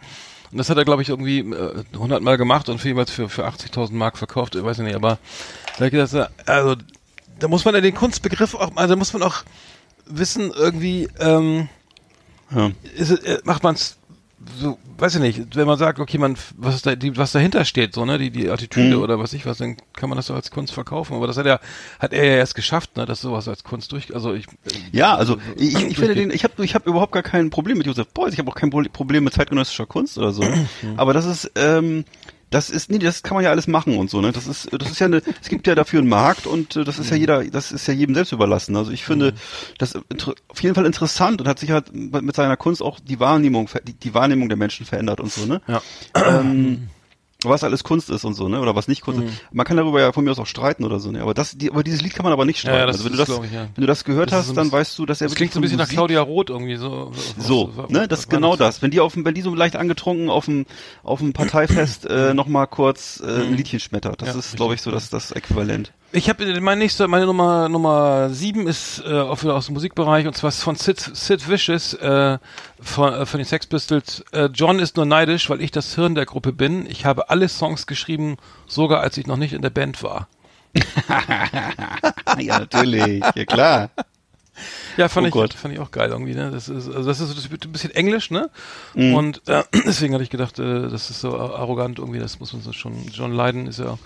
[0.51, 3.29] Und das hat er, glaube ich, irgendwie äh, 100 Mal gemacht und für jeweils für,
[3.29, 5.19] für 80.000 Mark verkauft, ich weiß ich nicht, aber
[5.79, 6.77] da gedacht, also
[7.39, 9.45] da muss man ja den Kunstbegriff auch, also da muss man auch
[10.07, 11.69] wissen, irgendwie, ähm,
[12.51, 12.71] ja.
[12.97, 13.98] ist, äh, macht man es
[14.61, 17.95] so, weiß ich nicht, wenn man sagt, okay, man, was da, die, was dahinter steht,
[17.95, 19.03] so, ne, die, die Attitüde Mhm.
[19.03, 21.15] oder was ich was, dann kann man das so als Kunst verkaufen.
[21.15, 21.61] Aber das hat er,
[21.99, 24.47] hat er ja erst geschafft, ne, dass sowas als Kunst durch, also ich,
[24.93, 27.87] Ja, also ich, ich finde den, ich habe ich hab überhaupt gar kein Problem mit
[27.87, 30.45] Josef Beuys, ich habe auch kein Pro- Problem mit zeitgenössischer Kunst oder so.
[30.97, 32.05] Aber das ist, ähm,
[32.51, 34.33] das ist, nee, das kann man ja alles machen und so, ne?
[34.33, 36.99] Das ist, das ist ja eine, es gibt ja dafür einen Markt und äh, das
[36.99, 38.75] ist ja jeder, das ist ja jedem selbst überlassen.
[38.77, 39.35] Also ich finde
[39.79, 43.21] das inter- auf jeden Fall interessant und hat sich halt mit seiner Kunst auch die
[43.21, 45.61] Wahrnehmung, die, die Wahrnehmung der Menschen verändert und so, ne?
[45.69, 45.83] ja.
[46.15, 46.89] ähm,
[47.45, 48.61] was alles Kunst ist und so, ne?
[48.61, 49.33] Oder was nicht Kunst ist.
[49.53, 51.23] Man kann darüber ja von mir aus auch streiten oder so, ne?
[51.23, 52.79] Aber das, die, aber dieses Lied kann man aber nicht streiten.
[52.81, 53.69] Ja, also wenn du das, ich, ja.
[53.75, 55.61] wenn du das gehört Das hast, so dann weißt du, dass er Das klingt so
[55.61, 57.13] ein bisschen nach von Claudia Roth irgendwie, so.
[57.39, 58.83] so, ne, das ist genau das.
[58.83, 60.67] Wenn die auf dem, wenn die so leicht angetrunken auf dem,
[61.05, 64.21] auf dem Parteifest äh, noch mal kurz äh, ein Liedchen schmettert.
[64.21, 65.93] Das Ja, ist, glaube ich, so das, das Äquivalent.
[66.11, 70.27] Ich habe mein nächster, meine Nummer Nummer sieben ist äh, auch wieder aus dem Musikbereich
[70.27, 72.39] und zwar von Sid, Sid Vicious äh,
[72.81, 74.25] von, äh, von den Sex Pistols.
[74.33, 76.87] Äh, John ist nur neidisch, weil ich das Hirn der Gruppe bin.
[76.89, 80.29] Ich habe alle Songs geschrieben, sogar als ich noch nicht in der Band war.
[82.39, 83.91] ja, natürlich, ja klar.
[84.97, 85.55] Ja, fand Oh ich Gott.
[85.55, 86.35] fand ich auch geil irgendwie.
[86.35, 88.51] Ne, das ist also das ist das wird ein bisschen Englisch, ne?
[88.95, 89.15] Mhm.
[89.15, 92.19] Und äh, deswegen hatte ich gedacht, äh, das ist so arrogant irgendwie.
[92.19, 92.95] Das muss man so schon.
[93.13, 93.99] John Lydon ist ja.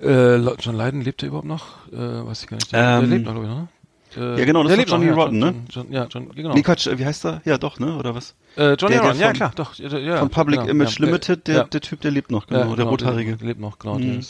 [0.00, 1.86] Äh, John Lydon lebt er überhaupt noch?
[1.92, 1.96] Äh,
[2.26, 2.72] weiß ich gar nicht.
[2.72, 3.68] Der, der Ähm, lebt noch, glaube ich, ne?
[4.16, 5.54] Äh, ja, genau, das der ist Johnny Rotten, ne?
[5.70, 6.54] John, John, ja, John, genau.
[6.54, 7.42] Nee, Quatsch, äh, wie heißt er?
[7.44, 8.34] Ja, doch, ne, oder was?
[8.56, 9.74] Äh, Johnny Der- der Rotten, ja klar, doch.
[9.74, 12.30] Ja, ja, Von Public genau, Image ja, der- Limited, der, ja, der Typ, der lebt
[12.30, 13.36] noch, genau, ja, der genau, Rothaarige.
[13.36, 13.98] Der lebt noch, genau.
[13.98, 14.20] Der Mhm.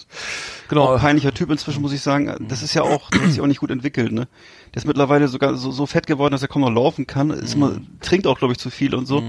[0.68, 0.94] genau.
[0.94, 2.34] Auch peinlicher Typ inzwischen, muss ich sagen.
[2.48, 4.26] Das ist ja auch, der hat sich auch nicht gut entwickelt, ne?
[4.74, 7.30] Der ist mittlerweile sogar so, so fett geworden, dass er kaum noch laufen kann.
[7.30, 9.22] Ist immer, trinkt auch, glaube ich, zu viel und so.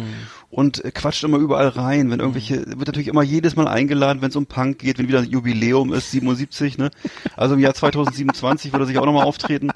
[0.49, 2.09] Und äh, quatscht immer überall rein.
[2.09, 5.19] Wenn irgendwelche, wird natürlich immer jedes Mal eingeladen, wenn es um Punk geht, wenn wieder
[5.19, 6.89] ein Jubiläum ist, 77, ne?
[7.35, 9.71] Also im Jahr 2027 wird er sich auch nochmal auftreten.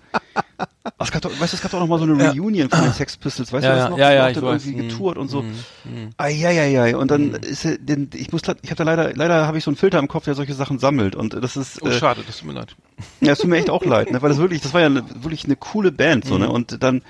[1.01, 2.81] Ach, Es gab doch, weißt du, es gab doch noch mal so eine Reunion von
[2.83, 3.97] den Sex Pistols, weißt Ja, du das ja, noch?
[3.97, 4.87] ja, ja, ich dann irgendwie Mhm.
[4.89, 5.41] getourt und so.
[5.41, 5.53] Mhm.
[5.83, 6.09] Mhm.
[6.17, 6.95] Eieiei.
[6.95, 9.71] Und dann ist er, denn, ich muss, ich habe da leider, leider habe ich so
[9.71, 11.15] einen Filter im Kopf, der solche Sachen sammelt.
[11.15, 12.75] Und das ist, Oh, äh, schade, das tut mir leid.
[13.21, 14.21] ja, es tut mir echt auch leid, ne?
[14.21, 16.45] weil das wirklich, das war ja wirklich eine coole Band, so, ne?
[16.45, 16.51] Mhm.
[16.51, 17.01] Und dann,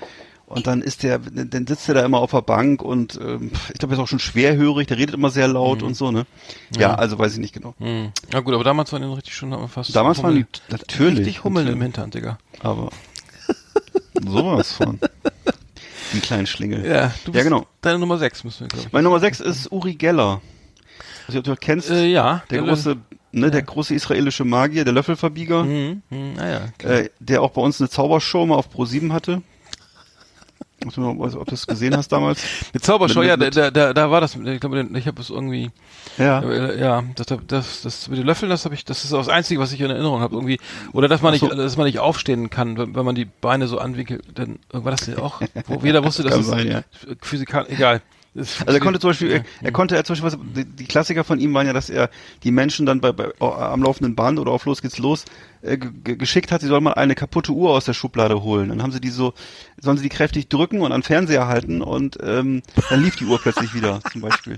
[0.46, 3.78] und dann ist der, dann sitzt er da immer auf der Bank und ähm, ich
[3.78, 6.26] glaube, er ist auch schon schwerhörig, der redet immer sehr laut und so, ne?
[6.76, 7.74] Ja, also weiß ich nicht genau.
[7.78, 8.12] Mhm.
[8.32, 9.96] Ja gut, aber damals waren die noch richtig schon fast.
[9.96, 11.20] Damals waren die natürlich.
[11.20, 11.80] Richtig Hummeln im.
[11.80, 12.36] Hintern, Digga.
[12.60, 12.90] Aber
[14.26, 14.98] sowas von.
[16.12, 16.84] Die kleinen Schlingel.
[16.86, 17.66] Ja, du Ja, genau.
[17.80, 18.92] Deine Nummer 6 müssen wir, glaube ich.
[18.92, 20.40] Meine Nummer 6 ist Uri Geller.
[21.26, 22.42] Also, ob du kennst, Äh, ja.
[22.50, 22.96] der große,
[23.32, 26.02] ne, der große israelische Magier, der Löffelverbieger, Mhm.
[26.10, 26.34] Mhm.
[26.38, 26.88] Ah, ja.
[26.90, 29.42] äh, der auch bei uns eine Zaubershow mal auf Pro 7 hatte.
[30.84, 32.42] Mal- Ob du das gesehen hast damals?
[32.72, 35.70] Mit- ja, mit- da, da, da war das, ich glaube, ich habe es irgendwie,
[36.18, 36.40] Ja.
[36.42, 39.60] äh, ja, das, das, das mit den Löffeln, das habe ich, das ist das Einzige,
[39.60, 40.58] was ich in Erinnerung habe, irgendwie,
[40.92, 41.46] oder dass man so.
[41.46, 44.90] nicht, dass man nicht aufstehen kann, wenn, wenn man die Beine so anwinkelt, dann, war
[44.92, 46.82] das denn auch, wo jeder wusste, dass es sein, ja.
[47.20, 48.02] physikal, egal.
[48.34, 49.36] Das Also er konnte zum Beispiel, ja.
[49.36, 52.08] er, er konnte er zum Beispiel, die, die Klassiker von ihm waren ja, dass er
[52.44, 55.26] die Menschen dann bei, bei am laufenden Band oder auf Los geht's los
[55.60, 58.70] äh, ge- ge- geschickt hat, sie sollen mal eine kaputte Uhr aus der Schublade holen.
[58.70, 59.34] Dann haben sie die so,
[59.80, 63.38] sollen sie die kräftig drücken und an Fernseher halten und ähm, dann lief die Uhr
[63.38, 64.56] plötzlich wieder, zum Beispiel.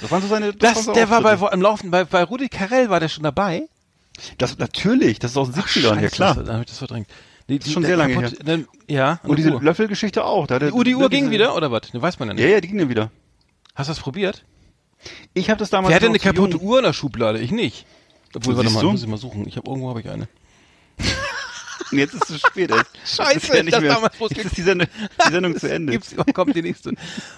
[0.00, 0.52] Das waren so seine.
[0.52, 3.22] Das, waren so der war bei, am Laufen, bei, bei Rudi Carell war der schon
[3.24, 3.62] dabei?
[4.38, 6.34] Das natürlich, das ist aus den 70ern, ja Scheiße, klar.
[6.34, 7.08] Das, dann hab ich das verdrängt.
[7.48, 9.62] Die, die, schon sehr lange kaputt- Dann, ja, Und diese Uhr.
[9.62, 10.46] Löffelgeschichte auch.
[10.46, 11.92] Da Die Uhr, die Uhr ging wieder, oder was?
[11.92, 12.42] Ne, weiß man ja nicht.
[12.44, 13.10] Ja, ja, die ging dann wieder.
[13.74, 14.44] Hast du das probiert?
[15.34, 15.90] Ich habe das damals.
[15.90, 17.38] Wer hat denn noch eine kaputte Uhr in der Schublade?
[17.40, 17.84] Ich nicht.
[18.34, 19.46] Obwohl, warte mal, muss ich mal suchen.
[19.46, 20.26] Ich habe irgendwo habe ich eine.
[21.94, 22.70] Und jetzt ist es zu spät.
[23.04, 24.88] Scheiße, ist ja das damals, jetzt ist die Sendung,
[25.26, 25.92] die Sendung zu Ende.
[25.92, 26.92] Gibt's, kommt die nächste.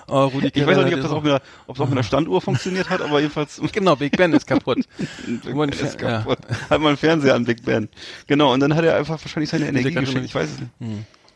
[0.08, 1.92] Oh, Rudi Ich weiß auch nicht, ob das auch mit einer, ob es auch mit
[1.92, 4.78] einer Standuhr funktioniert hat, aber jedenfalls Genau, Big Ben ist kaputt.
[5.26, 6.18] Big Ben ist Fer- ja.
[6.18, 6.38] kaputt.
[6.70, 7.88] Hat mal einen Fernseher an Big Ben.
[8.26, 10.70] Genau, und dann hat er einfach wahrscheinlich seine Energie noch Ich weiß es nicht.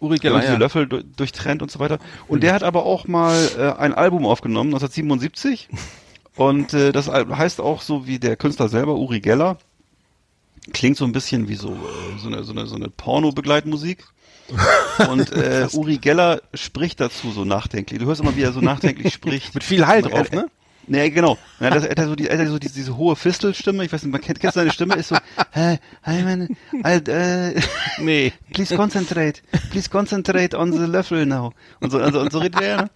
[0.01, 0.59] Uri Genau, Geller, diese ja.
[0.59, 1.99] Löffel du- durchtrennt und so weiter.
[2.27, 5.69] Und der hat aber auch mal äh, ein Album aufgenommen, 1977.
[6.37, 9.59] Und äh, das heißt auch so wie der Künstler selber, Uri Geller.
[10.73, 14.05] Klingt so ein bisschen wie so, äh, so eine, so eine, so eine Porno-Begleitmusik.
[15.09, 18.01] Und äh, Uri Geller spricht dazu so nachdenklich.
[18.01, 19.55] Du hörst immer, wie er so nachdenklich spricht.
[19.55, 20.47] Mit viel Hall drauf, ne?
[20.87, 21.39] Nee, genau.
[21.61, 23.85] Ja, das, er hat so, die, er hat so diese, diese hohe Fistelstimme.
[23.85, 25.15] Ich weiß nicht, man kennt, kennt seine Stimme, ist so,
[25.53, 26.49] äh, hey, man,
[26.85, 27.61] I, äh,
[27.99, 28.33] Nee.
[28.53, 31.53] please concentrate, please concentrate on the Löffel now.
[31.79, 32.91] Und so, also, und so redet er, ne?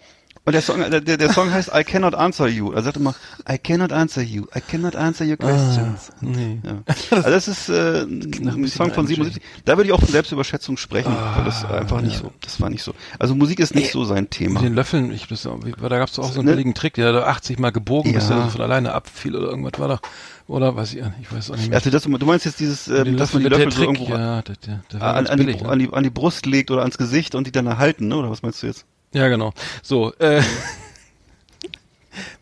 [0.47, 2.71] Und der Song, der, der Song heißt I cannot answer you.
[2.73, 3.15] Er sagt immer,
[3.51, 6.11] I cannot answer you, I cannot answer your questions.
[6.11, 6.61] Ah, nee.
[6.62, 6.83] Ja.
[7.11, 9.43] Also das ist äh, ein Song von 77.
[9.65, 12.83] Da würde ich auch von Selbstüberschätzung sprechen, weil das einfach nicht so, das war nicht
[12.83, 12.93] so.
[13.19, 14.61] Also Musik ist nicht so sein Thema.
[14.61, 16.53] Mit den Löffeln, ich, das, da gab es auch so einen Ne?
[16.53, 18.41] billigen Trick, der da 80 Mal gebogen, bis Ja.
[18.41, 20.01] er von alleine abfiel oder irgendwas war doch.
[20.47, 21.79] Oder weiß ich, ich weiß auch nicht mehr.
[21.79, 24.57] Also das, du meinst jetzt dieses, äh, dass man die Löffel so irgendwo ja, der,
[24.57, 25.01] die, ne?
[25.01, 28.16] an, die, an die Brust legt oder ans Gesicht und die dann erhalten, ne?
[28.16, 28.85] Oder was meinst du jetzt?
[29.15, 29.53] Ja, genau.
[29.82, 30.43] So, äh,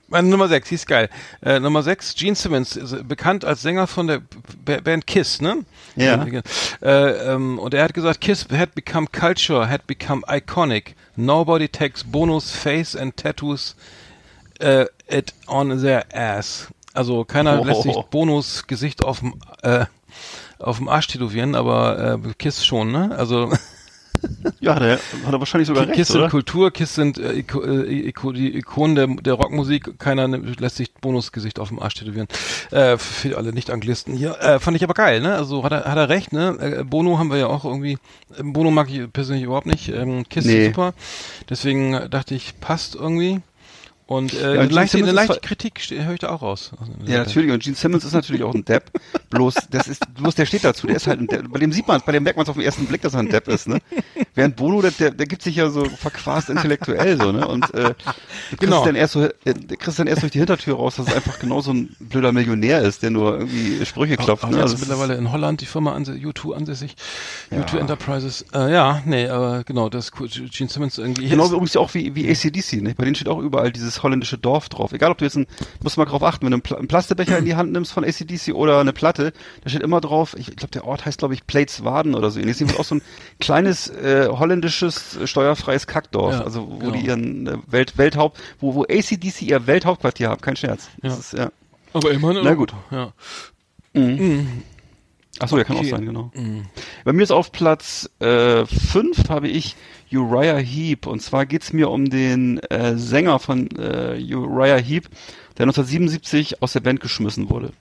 [0.08, 1.08] meine Nummer 6, die ist geil.
[1.42, 4.20] Äh, Nummer 6, Gene Simmons, äh, bekannt als Sänger von der
[4.64, 5.64] B Band Kiss, ne?
[5.96, 6.24] Ja.
[6.82, 10.94] Äh, ähm, und er hat gesagt, Kiss had become culture, had become iconic.
[11.16, 13.76] Nobody takes bonus face and tattoos
[14.60, 16.68] äh, it on their ass.
[16.94, 17.64] Also keiner Oh.
[17.64, 19.86] lässt sich Bonus Gesicht auf dem äh,
[20.58, 23.14] auf dem Arsch tätowieren, aber äh, Kiss schon, ne?
[23.16, 23.52] Also
[24.60, 26.30] Ja, hat er, hat er wahrscheinlich sogar recht, Kiss sind oder?
[26.30, 29.98] Kultur, Kiss sind äh, Iko, äh, Iko, die Ikonen der, der Rockmusik.
[29.98, 32.28] Keiner nimmt- lässt sich Bonusgesicht auf dem Arsch tätowieren.
[32.70, 34.36] Äh, für alle Nicht-Anglisten hier.
[34.40, 35.34] Äh, fand ich aber geil, ne?
[35.34, 36.56] Also hat er, hat er recht, ne?
[36.80, 37.98] Äh, Bono haben wir ja auch irgendwie.
[38.42, 39.88] Bono mag ich persönlich überhaupt nicht.
[39.88, 40.66] Ähm, Kiss Nee.
[40.66, 40.94] ist super.
[41.50, 43.40] Deswegen dachte ich, passt irgendwie.
[44.12, 46.72] Und äh, Ja, eine, Gene leichte, eine leichte Kritik höre ich da auch raus.
[47.06, 47.50] Ja, natürlich.
[47.50, 48.90] Und Gene Simmons ist natürlich auch ein Depp.
[49.30, 50.86] Bloß, das ist, bloß der steht dazu.
[50.86, 51.50] Der ist halt ein Depp.
[51.50, 53.20] Bei dem sieht man bei dem merkt man es auf den ersten Blick, dass er
[53.20, 53.78] ein Depp ist, ne?
[54.34, 57.46] Während Bono, der, der, der gibt sich ja so verquast intellektuell, so, ne?
[57.46, 57.94] Und, äh,
[58.58, 58.84] Genau.
[58.84, 59.30] dann erst so, äh,
[59.78, 63.02] kriegst dann erst durch die Hintertür raus, dass es einfach genauso ein blöder Millionär ist,
[63.02, 64.56] der nur irgendwie Sprüche klopft, Auch ne?
[64.56, 66.94] jetzt Also mittlerweile in Holland die Firma anse U2 ansässig.
[67.50, 67.58] Ja.
[67.62, 68.44] U2 Enterprises.
[68.54, 70.12] Äh, ja, nee, aber genau, das.
[70.12, 71.28] Gene Simmons irgendwie.
[71.28, 72.94] Genauso übrigens auch wie, wie ACDC, ne?
[72.96, 74.92] Bei denen steht auch überall dieses holländische Dorf drauf.
[74.92, 75.46] Egal, ob du jetzt ein,
[75.82, 78.04] musst mal drauf achten, wenn du einen, Pla einen Plastebecher in die Hand nimmst von
[78.04, 81.46] ACDC oder eine Platte, da steht immer drauf, ich, glaube, der Ort heißt, glaube ich,
[81.46, 82.40] Plateswaden oder so.
[82.40, 83.02] Jetzt ist auch so ein
[83.40, 86.92] kleines äh, holländisches äh, steuerfreies Kackdorf, Ja, also wo genau.
[86.92, 90.88] die ihren äh, Welt, Welthaupt, wo, wo ACDC ihr Welthauptquartier haben, kein Scherz.
[91.02, 91.14] Ja.
[91.14, 91.50] ist, ja.
[91.92, 92.38] aber immerhin.
[92.38, 92.74] in Na gut.
[92.90, 93.12] Ja.
[95.38, 95.86] Ach so, ja, kann Okay.
[95.86, 96.30] auch sein, genau.
[97.04, 99.76] Bei mir ist auf Platz äh, fünf habe ich
[100.12, 101.06] Uriah Heep.
[101.06, 105.08] Und zwar geht's mir um den äh, Sänger von äh, Uriah Heep,
[105.58, 107.72] der 1977 aus der Band geschmissen wurde.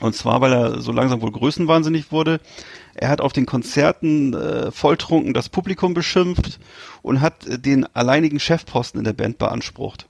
[0.00, 2.40] Und zwar, weil er so langsam wohl größenwahnsinnig wurde.
[2.94, 6.58] Er hat auf den Konzerten äh, volltrunken das Publikum beschimpft
[7.02, 10.06] und hat äh, den alleinigen Chefposten in der Band beansprucht.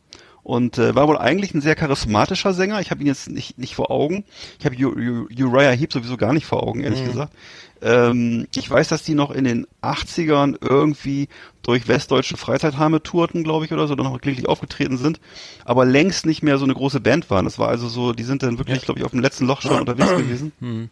[0.51, 2.81] Und äh, war wohl eigentlich ein sehr charismatischer Sänger.
[2.81, 4.25] Ich habe ihn jetzt nicht, nicht vor Augen.
[4.59, 7.33] Ich habe Uriah Heep sowieso gar nicht vor Augen, ehrlich gesagt.
[7.81, 11.29] Ähm, ich weiß, dass die noch in den 80ern irgendwie
[11.63, 15.21] durch westdeutsche Freizeitheime tourten, glaube ich, oder so, dann noch glücklich aufgetreten sind,
[15.65, 17.45] aber längst nicht mehr so eine große Band waren.
[17.45, 19.71] Das war also so, die sind dann wirklich, glaube ich, auf dem letzten Loch schon
[19.79, 20.51] unterwegs gewesen.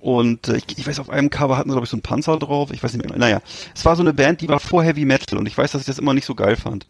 [0.00, 2.38] Und äh, ich, ich weiß, auf einem Cover hatten sie, glaube ich, so einen Panzer
[2.38, 2.70] drauf.
[2.72, 3.18] Ich weiß nicht mehr.
[3.18, 3.42] Naja,
[3.74, 5.86] es war so eine Band, die war vor Heavy Metal und ich weiß, dass ich
[5.86, 6.86] das immer nicht so geil fand.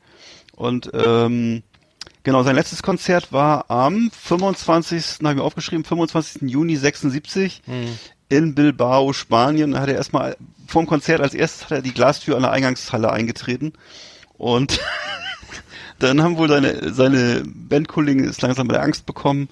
[0.54, 1.62] Und ähm,
[2.28, 5.20] genau, sein letztes Konzert war am 25.
[5.22, 6.42] habe ich mir aufgeschrieben, 25.
[6.42, 7.62] Juni 76
[8.28, 9.72] in Bilbao, Spanien.
[9.72, 10.36] Da hat er erstmal
[10.66, 13.72] vor dem Konzert als erstes hat er die Glastür an der Eingangshalle eingetreten
[14.36, 14.78] und
[16.00, 19.48] dann haben wohl seine, seine Bandkollegen ist langsam mit der Angst bekommen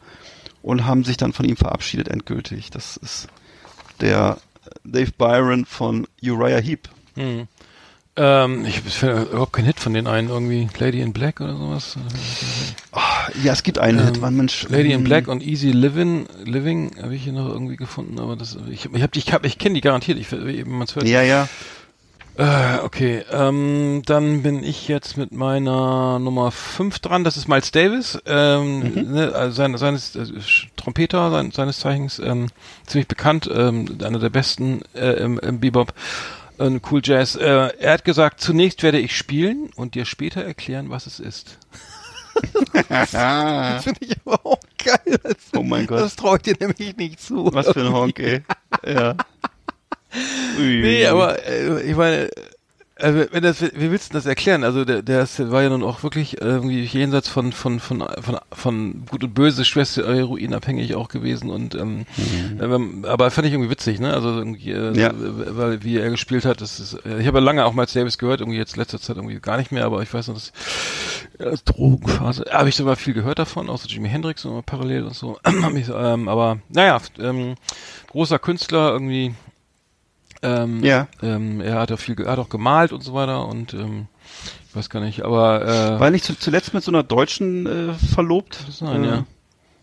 [0.60, 2.68] und haben sich dann von ihm verabschiedet endgültig.
[2.68, 3.28] Das ist
[4.02, 4.36] der
[4.84, 6.90] Dave Byron von Uriah Heep.
[8.18, 10.68] Ähm, ich finde überhaupt kein Hit von den einen irgendwie.
[10.78, 11.96] Lady in Black oder sowas.
[13.42, 14.64] Ja, es gibt einen Hit, Mann, Mensch.
[14.64, 18.18] Ähm, Lady in hm, Black und Easy Living, Living habe ich hier noch irgendwie gefunden,
[18.18, 21.06] aber das ich ich hab, ich, hab, ich kenne die garantiert, ich eben man hört.
[21.06, 21.48] Ja, ja.
[22.38, 27.70] Äh, okay, ähm, dann bin ich jetzt mit meiner Nummer 5 dran, das ist Miles
[27.70, 29.12] Davis, ähm, Mhm.
[29.12, 30.26] ne, also sein, seines äh,
[30.76, 32.48] Trompeter sein, seines Zeichens, ähm,
[32.86, 35.94] ziemlich bekannt, ähm, einer der besten äh, im, im Bebop,
[36.58, 37.36] äh, Cool Jazz.
[37.36, 37.44] Äh,
[37.78, 41.58] er hat gesagt, zunächst werde ich spielen und dir später erklären, was es ist.
[42.88, 43.10] das
[43.84, 45.18] finde ich aber auch geil.
[45.22, 46.00] Das, Oh mein Gott.
[46.00, 47.50] Das traue ich dir nämlich nicht zu.
[47.52, 48.42] Was für ein Honk, ey.
[48.86, 49.16] Ja.
[50.58, 50.80] Ui.
[50.80, 52.30] Nee, aber äh, ich meine,
[52.98, 54.64] also wenn das, wie willst du das erklären?
[54.64, 58.38] Also der, der ist, war ja nun auch wirklich irgendwie jenseits von von von von,
[58.52, 62.06] von Gut und Böse, Schwester heroinabhängig auch gewesen und ähm,
[62.60, 64.14] ähm, aber fand ich irgendwie witzig, ne?
[64.14, 65.12] Also irgendwie, äh, Ja.
[65.14, 68.16] weil wie er gespielt hat, das ist, äh, ich habe ja lange auch Miles Davis
[68.16, 70.52] gehört, irgendwie jetzt letzter Zeit irgendwie gar nicht mehr, aber ich weiß noch, dass
[71.38, 75.14] äh, Drogenphase, habe ich sogar viel gehört davon, auch so Jimi Hendrix und parallel und
[75.14, 75.38] so.
[75.96, 77.54] Ähm, aber naja, ähm,
[78.10, 79.34] großer Künstler irgendwie.
[80.46, 81.08] Ähm, Ja.
[81.22, 84.06] ähm, er hat auch viel, er hat auch gemalt und so weiter und ähm,
[84.68, 87.94] ich weiß gar nicht, aber äh, War nicht zu, zuletzt mit so einer Deutschen äh,
[87.94, 88.58] verlobt?
[88.70, 89.24] sein, Äh, ja.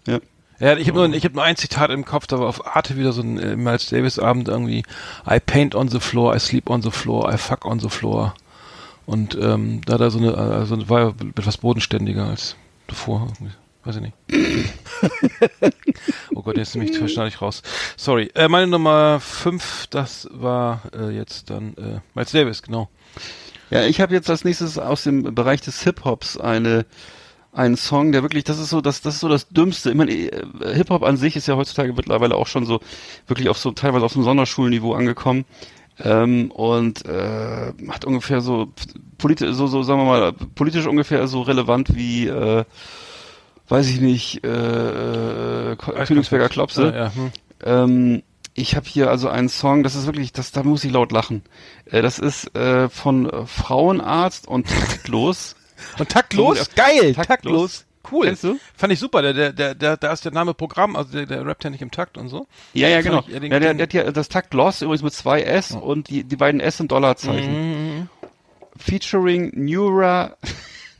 [0.08, 0.20] Ja.
[0.60, 2.96] Ja, ich habe nur, ich hab nur ein Zitat im Kopf, da war auf Arte
[2.96, 4.84] wieder so ein äh, Miles Davis Abend irgendwie
[5.30, 8.34] I paint on the floor, I sleep on the floor, I fuck on the floor.
[9.06, 12.56] Und ähm, da er so eine, also war er etwas bodenständiger als
[12.88, 13.28] davor.
[13.34, 13.54] irgendwie.
[13.84, 14.16] Weiß ich nicht.
[16.36, 17.62] oh Gott, jetzt nehme ich verschneide ich raus.
[17.98, 18.32] Sorry.
[18.34, 22.90] Äh, meine Nummer 5, das war äh, jetzt dann äh, Miles Davis, genau.
[23.70, 26.86] Ja, ich habe jetzt als nächstes aus dem Bereich des Hip-Hops eine
[27.54, 29.92] einen Song, der wirklich, das ist so, das, das ist so das Dümmste.
[29.92, 30.44] Ich meine, äh,
[30.74, 32.80] Hip-Hop an sich ist ja heutzutage mittlerweile auch schon so
[33.28, 35.46] wirklich auf so teilweise auf so einem Sonderschulniveau angekommen.
[36.00, 38.70] Ähm, und äh, hat ungefähr so
[39.20, 42.66] politisch, so, so sagen wir mal, politisch ungefähr so relevant wie äh,
[43.70, 46.86] weiß ich nicht, äh, äh, Königsberger Klopse.
[46.86, 47.32] Ja, ja, hm.
[47.66, 48.24] Ähm,
[48.56, 51.44] ich habe hier also einen Song, das ist wirklich, das, da muss ich laut lachen.
[51.86, 55.56] Äh, das ist äh, von äh, Frauenarzt und taktlos.
[56.00, 56.70] Und taktlos?
[56.76, 57.86] Geil, taktlos.
[58.10, 58.28] Cool.
[58.28, 58.58] Kennst du?
[58.76, 59.22] Fand ich super.
[59.22, 61.82] Der, der, der, der, da ist der Name Programm, also der, der rappt ja nicht
[61.82, 62.48] im Takt und so.
[62.74, 63.20] Ja, ja, genau.
[63.28, 66.08] ich, ja, den- ja, der, der hat ja das taktlos übrigens mit zwei S und
[66.10, 67.98] die, die beiden S sind Dollarzeichen.
[68.00, 68.10] Mhm.
[68.78, 70.38] Featuring Neura,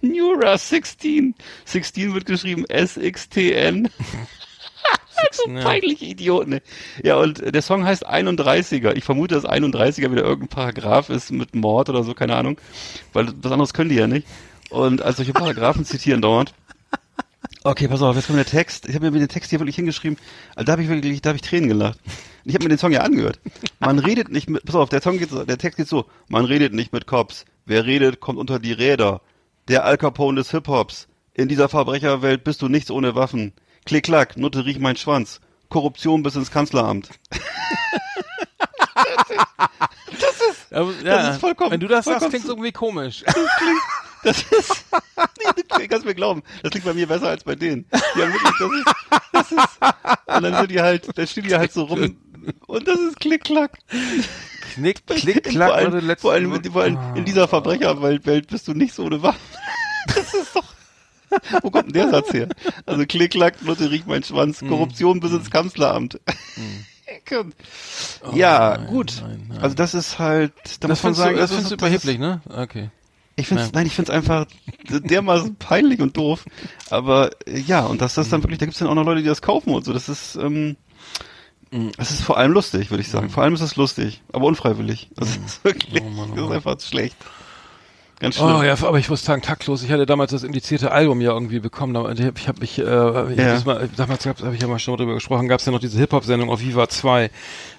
[0.04, 1.34] Neura 16.
[1.66, 3.90] 16 wird geschrieben S-X-T-N.
[5.32, 5.62] so ja.
[5.62, 6.52] peinliche Idioten.
[6.52, 6.62] ne?
[7.04, 8.94] Ja, und der Song heißt 31er.
[8.96, 12.58] Ich vermute, dass 31er wieder irgendein Paragraph ist mit Mord oder so, keine Ahnung.
[13.14, 14.28] Weil was anderes können die ja nicht.
[14.70, 16.54] Und als solche Paragraphen zitieren dauernd.
[17.64, 18.90] Okay, pass auf, jetzt kommt der Text.
[18.90, 20.18] Ich habe mir den Text hier wirklich hingeschrieben.
[20.56, 21.98] Also da habe ich wirklich, da habe ich Tränen gelacht.
[22.44, 23.40] Ich habe mir den Song ja angehört.
[23.80, 26.06] Man redet nicht mit, pass auf, der Song geht so, der Text geht so.
[26.28, 27.46] Man redet nicht mit Cops.
[27.66, 29.22] Wer redet, kommt unter die Räder.
[29.68, 31.08] Der Al Capone des Hip-Hops.
[31.34, 33.54] In dieser Verbrecherwelt bist du nichts ohne Waffen.
[33.86, 35.40] Klick, klack, Nutte riech mein Schwanz.
[35.70, 37.10] Korruption bis ins Kanzleramt.
[40.72, 43.24] Aber, ja, ist vollkommen- Wenn du das sagst, klingt irgendwie komisch.
[44.26, 44.86] Das ist,
[45.18, 47.86] nee, du kannst mir glauben, das klingt bei mir besser als bei denen.
[48.16, 48.86] Die haben wirklich, das ist,
[49.34, 52.16] das ist, und dann sind die halt, dann stehen die halt so rum,
[52.68, 53.78] und das ist klick, klack.
[54.76, 58.48] Knick, klick, vor klack, allem, oder letzte vor allem, vor allem in dieser Verbrecherwelt Welt
[58.48, 59.40] bist du nicht so ohne Waffen.
[60.16, 60.66] Das ist doch,
[61.62, 62.50] wo kommt denn der Satz her?
[62.86, 64.68] Also klick, klack, Nutte riecht mein Schwanz, Hm.
[64.70, 66.20] Korruption bis ins Kanzleramt.
[68.34, 69.22] ja, gut.
[69.24, 69.60] Oh nein, nein.
[69.60, 71.90] Also das ist halt, da Das muss man sagen, du, das also findest du das
[71.94, 72.42] ist- überheblich, ne?
[72.50, 72.90] Okay.
[73.36, 73.70] Ich find's, Ja.
[73.74, 74.46] nein, ich find's einfach
[74.90, 76.46] dermaßen peinlich und doof.
[76.92, 79.28] Aber äh, ja, und dass das dann wirklich, da gibt's dann auch noch Leute, die
[79.28, 79.94] das kaufen und so.
[79.94, 80.76] Das ist, ähm,
[81.98, 83.30] das ist vor allem lustig, würde ich sagen.
[83.30, 85.10] Vor allem ist es lustig, aber unfreiwillig.
[85.16, 86.54] Das ist wirklich, Oh Mann, oh das ist Mann.
[86.54, 87.18] einfach schlecht.
[88.24, 88.56] Ganz schlimm.
[88.56, 89.84] Oh ja, aber ich muss sagen, taktlos.
[89.84, 91.94] Ich hatte damals das indizierte Album ja irgendwie bekommen.
[92.18, 92.82] Ich habe ich hab mich, äh,
[93.34, 93.54] ich Ja.
[93.54, 95.98] das mal, damals habe ich ja mal schon drüber gesprochen, gab es ja noch diese
[96.00, 97.30] Hip-Hop-Sendung auf Viva 2.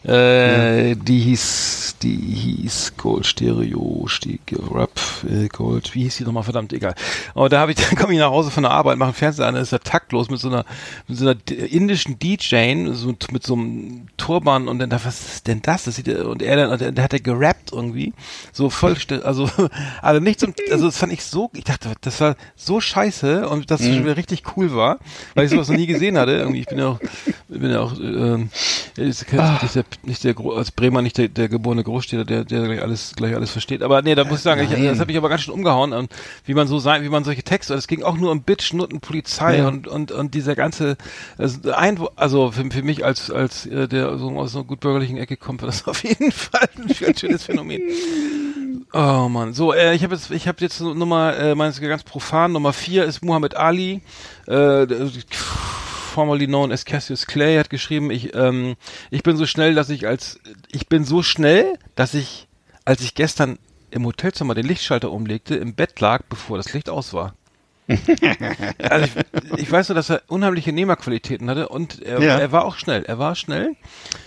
[0.05, 4.41] Äh, Die hieß, die hieß Gold Stereo, Stieg,
[4.71, 4.91] Rap,
[5.27, 6.95] äh, Gold, wie hieß die nochmal, verdammt, egal.
[7.35, 9.47] Aber da habe ich, dann komme ich nach Hause von der Arbeit, mache einen Fernseher
[9.47, 10.67] an, dann ist er taktlos mit so einer,
[11.09, 11.37] mit so einer
[11.71, 15.85] indischen DJ, so, mit so einem Turban und dann, da, was ist denn das?
[15.85, 18.13] das sieht, und er dann, und der, der hat er gerappt irgendwie,
[18.53, 19.49] so voll, also,
[20.03, 23.71] also nicht zum, also das fand ich so, ich dachte, das war so scheiße und
[23.71, 24.99] das schon wieder richtig cool war,
[25.35, 26.33] weil ich sowas noch nie gesehen hatte.
[26.33, 27.01] Irgendwie, ich bin ja auch,
[27.49, 28.51] bin ja auch, ähm,
[28.97, 32.83] ist, nicht der, nicht der, als Bremer nicht der, der geborene Großstädter, der, der gleich
[32.83, 33.83] alles, gleich alles versteht.
[33.83, 36.11] Aber nee, da muss ich sagen, ich, das hat mich aber ganz schön umgehauen und
[36.45, 39.01] wie man so sein, wie man solche Texte, es ging auch nur um Bitch, Nutten,
[39.01, 39.69] Polizei Ja.
[39.69, 40.97] und, und, und dieser ganze,
[41.39, 45.17] also, ein, also für, für mich als, als, äh, der so aus einer gut bürgerlichen
[45.19, 47.81] Ecke kommt, war das auf jeden Fall ein, ein schönes Phänomen.
[48.93, 52.53] Oh man, so, äh, ich habe jetzt, ich habe jetzt Nummer, äh, meines ganz profan,
[52.53, 54.03] Nummer vier ist Muhammad Ali,
[54.47, 55.11] äh, der-
[56.15, 58.77] formerly known as Cassius Clay, hat geschrieben, ich, ähm,
[59.11, 60.39] ich bin so schnell, dass ich als,
[60.71, 62.47] ich bin so schnell, dass ich,
[62.85, 63.59] als ich gestern
[63.91, 67.35] im Hotelzimmer den Lichtschalter umlegte, im Bett lag, bevor das Licht aus war.
[68.79, 72.39] also ich, ich weiß nur, dass er unheimliche Nehmerqualitäten hatte und er, Ja.
[72.39, 73.05] er war auch schnell.
[73.05, 73.77] Er war schnell.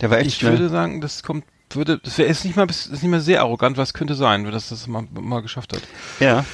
[0.01, 0.53] Der war echt Ich schnell.
[0.53, 3.77] würde sagen, das kommt, würde, das wäre ist nicht mal, ist nicht mal sehr arrogant,
[3.77, 5.81] was könnte sein, dass das mal, mal geschafft hat.
[6.19, 6.45] ja,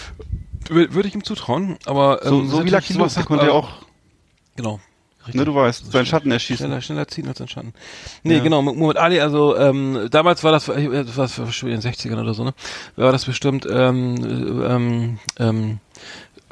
[0.70, 3.28] Wür- Würde ich ihm zutrauen, aber so, ähm, so wie natürlich Lucky sowas Luke, sagt
[3.28, 3.70] konnte ja man- auch,
[4.56, 4.80] Genau.
[5.32, 6.66] Ne, du weißt, seinen Schatten erschießen.
[6.66, 7.74] Schneller, schneller ziehen als ein Schatten.
[8.24, 11.82] Nee, genau, Muhammad Ali, also ähm, damals war das, äh, das war schon in den
[11.94, 12.54] 60ern oder so, ne?
[12.98, 14.16] War das bestimmt ähm,
[14.68, 15.80] ähm, ähm,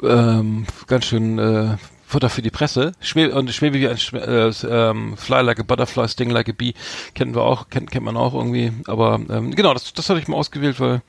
[0.02, 1.76] ähm, ganz schön äh,
[2.12, 2.92] Futter für die Presse.
[3.00, 6.74] Schwebe, und Schwebe wie ein äh, ähm, Fly like a Butterfly, Sting like a Bee,
[7.14, 8.72] kennen wir auch, kennt, kennt man auch irgendwie.
[8.86, 11.02] Aber ähm, genau, das, das hatte ich mal ausgewählt, weil,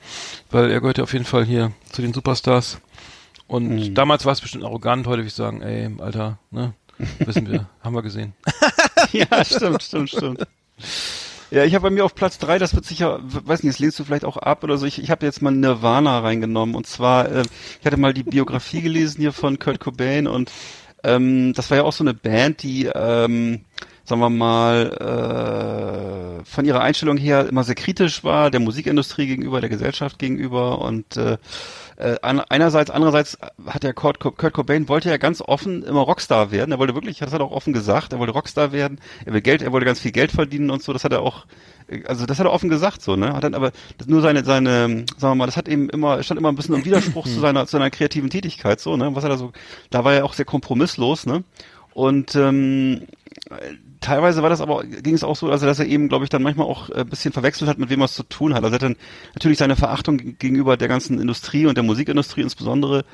[0.50, 2.78] weil er gehört ja auf jeden Fall hier zu den Superstars.
[3.46, 3.94] Und Mhm.
[3.94, 6.72] damals war es bestimmt arrogant, heute würde ich sagen, ey, Alter, ne?
[7.18, 8.32] Wissen wir, haben wir gesehen.
[9.12, 10.46] ja, stimmt, stimmt, stimmt.
[11.50, 13.98] Ja, ich habe bei mir auf Platz drei, das wird sicher, weiß nicht, das lehnst
[13.98, 14.86] du vielleicht auch ab oder so.
[14.86, 17.42] Ich, ich habe jetzt mal Nirvana reingenommen und zwar, äh,
[17.80, 20.50] ich hatte mal die Biografie gelesen hier von Kurt Cobain und
[21.04, 23.60] ähm, das war ja auch so eine Band, die, ähm,
[24.04, 29.60] sagen wir mal, äh, von ihrer Einstellung her immer sehr kritisch war, der Musikindustrie gegenüber,
[29.60, 31.38] der Gesellschaft gegenüber und äh,
[31.96, 36.72] äh, einerseits, andererseits hat der Kurt, Kurt Cobain wollte ja ganz offen immer Rockstar werden.
[36.72, 39.00] Er wollte wirklich, das hat er auch offen gesagt, er wollte Rockstar werden.
[39.24, 40.92] Er will Geld, er wollte ganz viel Geld verdienen und so.
[40.92, 41.46] Das hat er auch,
[41.86, 43.32] äh, also das hat er offen gesagt so, ne?
[43.32, 46.40] Hat dann aber das nur seine, seine, sagen wir mal, das hat eben immer, stand
[46.40, 49.14] immer ein bisschen im Widerspruch zu seiner, zu seiner kreativen Tätigkeit so, ne?
[49.14, 49.52] Was hat er so,
[49.90, 51.44] da war er auch sehr kompromisslos, ne?
[51.92, 53.02] Und ähm,
[54.04, 56.42] teilweise war das aber, ging es auch so, also dass er eben, glaube ich, dann
[56.42, 58.62] manchmal auch äh, ein bisschen verwechselt hat, mit wem er es zu tun hat.
[58.62, 58.96] Also er hat dann
[59.34, 63.04] natürlich seine Verachtung ge- gegenüber der ganzen Industrie und der Musikindustrie insbesondere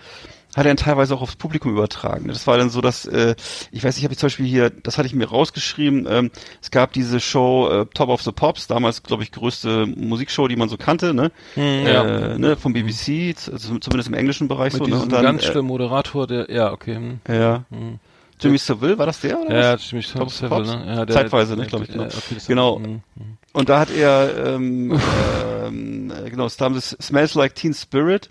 [0.56, 2.26] hat er dann teilweise auch aufs Publikum übertragen.
[2.26, 3.36] Das war dann so, dass, äh,
[3.70, 6.30] ich weiß nicht, habe ich zum Beispiel hier, das hatte ich mir rausgeschrieben, ähm,
[6.60, 10.56] es gab diese Show äh, Top of the Pops, damals, glaube ich, größte Musikshow, die
[10.56, 11.30] man so kannte, ne?
[11.54, 12.04] ja.
[12.32, 15.00] Äh, ne vom BBC, also zumindest im englischen Bereich Mit so, ne?
[15.00, 16.96] Und dann, ganz äh, schlimmen Moderator, der, ja, okay.
[16.96, 17.20] Hm.
[17.28, 17.64] ja.
[18.40, 19.88] Jimmy Savile, war das der oder Ja, was?
[19.88, 20.68] Seville, Pops?
[20.68, 20.84] ne?
[20.86, 22.08] Ja, der, Zeitweise, ne, glaube ich, genau.
[22.46, 22.78] Genau.
[22.78, 23.02] hm.
[23.52, 24.98] Und da hat er, ähm,
[25.66, 28.30] ähm, äh, genau, da haben sie Smells Like Teen Spirit,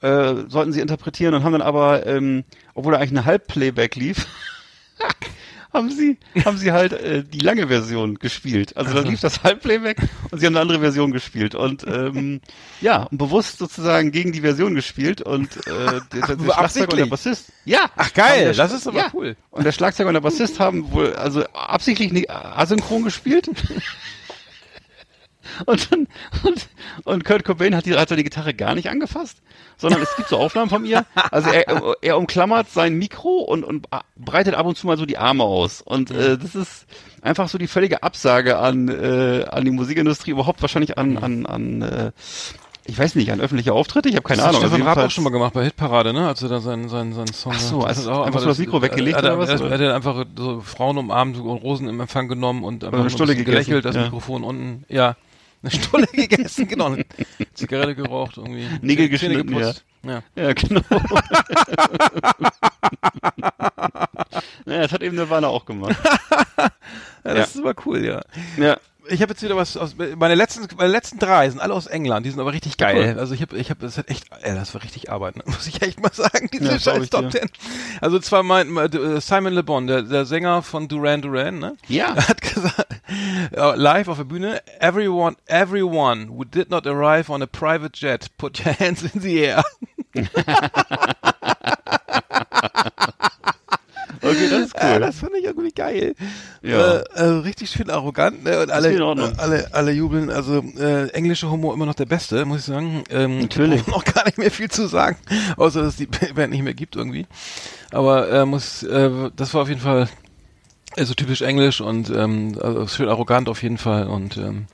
[0.00, 2.44] äh, sollten sie interpretieren und haben dann aber, ähm,
[2.74, 4.26] obwohl da eigentlich eine Halbplayback lief,
[5.74, 8.76] haben sie, haben sie halt äh, die lange Version gespielt.
[8.76, 9.98] Also da lief das Halbplayback
[10.30, 12.40] und sie haben eine andere Version gespielt und ähm,
[12.80, 17.06] ja, bewusst sozusagen gegen die Version gespielt und äh, der, der Schlagzeuger und der?
[17.06, 17.52] Bassist.
[17.64, 17.90] Ja.
[17.96, 19.10] Ach geil, das ist aber ja.
[19.12, 19.36] cool.
[19.50, 23.50] Und der Schlagzeuger und der Bassist haben wohl also absichtlich nicht asynchron gespielt.
[25.66, 26.06] Und dann,
[26.44, 26.68] und,
[27.04, 29.38] und Kurt Cobain hat die, hat so die Gitarre gar nicht angefasst,
[29.76, 31.04] sondern es gibt so Aufnahmen von ihr.
[31.30, 35.18] Also er, er umklammert sein Mikro und, und breitet ab und zu mal so die
[35.18, 35.80] Arme aus.
[35.82, 36.86] Und äh, das ist
[37.22, 41.82] einfach so die völlige Absage an, äh, an die Musikindustrie, überhaupt wahrscheinlich an, an, an
[41.82, 42.12] äh,
[42.86, 44.60] ich weiß nicht, an öffentliche Auftritte, ich habe keine Das hat Ahnung.
[44.68, 46.28] Stefan Also Raab auch schon mal gemacht bei Hitparade, ne?
[46.28, 48.46] Als er da seinen, seinen, seinen Song Ach so, das als- hat auch einfach so
[48.48, 49.70] das Mikro weggelegt hat oder er, was, Er, oder?
[49.70, 53.32] hat er einfach so Frauen umarmt und Rosen im Empfang genommen und einfach eine Stulle
[53.32, 54.02] bisschen gegessen, gelächelt, das ja.
[54.02, 55.16] Mikrofon unten, ja.
[55.64, 56.86] Eine Stulle gegessen, genau.
[56.86, 57.06] Eine
[57.54, 58.68] Zigarette geraucht, irgendwie.
[58.82, 59.82] Nägel geschnitten, geputzt.
[60.02, 60.22] Ja.
[60.36, 60.82] Ja, genau.
[64.66, 65.96] naja, das hat eben Nirvana auch gemacht.
[66.58, 66.70] ja,
[67.22, 68.20] das ist aber cool, ja.
[68.58, 68.76] Ja.
[69.08, 72.24] Ich habe jetzt wieder was aus meine letzten meine letzten drei sind alle aus England,
[72.24, 73.12] die sind aber richtig geil.
[73.12, 73.20] Cool.
[73.20, 75.42] Also ich habe ich habe das hat echt ey, das war richtig Arbeit, ne?
[75.46, 77.30] muss ich echt mal sagen, diese Ja, scheiß Top.
[77.30, 77.50] Ten.
[78.00, 81.76] Also zwar mein, äh, Simon Le Bon, der, der Sänger von Duran Duran, ne?
[81.88, 82.14] Ja.
[82.28, 82.86] Hat gesagt
[83.52, 88.28] äh, live auf der Bühne, everyone everyone who did not arrive on a private jet,
[88.38, 89.62] put your hands in the air.
[94.34, 95.00] Okay, das ist Ja, cool.
[95.00, 96.14] das fand ich irgendwie geil.
[96.62, 96.96] Ja.
[96.98, 98.60] Äh, also richtig schön arrogant, ne?
[98.62, 100.30] Und alle, äh, alle, alle jubeln.
[100.30, 103.04] Also äh, englische Humor immer noch der beste, muss ich sagen.
[103.10, 103.82] Ähm, Natürlich.
[103.84, 105.16] braucht Noch gar nicht mehr viel zu sagen,
[105.56, 107.26] außer dass es die Band nicht mehr gibt irgendwie.
[107.90, 110.08] Aber äh, muss, äh, das war auf jeden Fall
[110.96, 114.66] äh, so typisch englisch und ähm, also schön arrogant auf jeden Fall und ähm,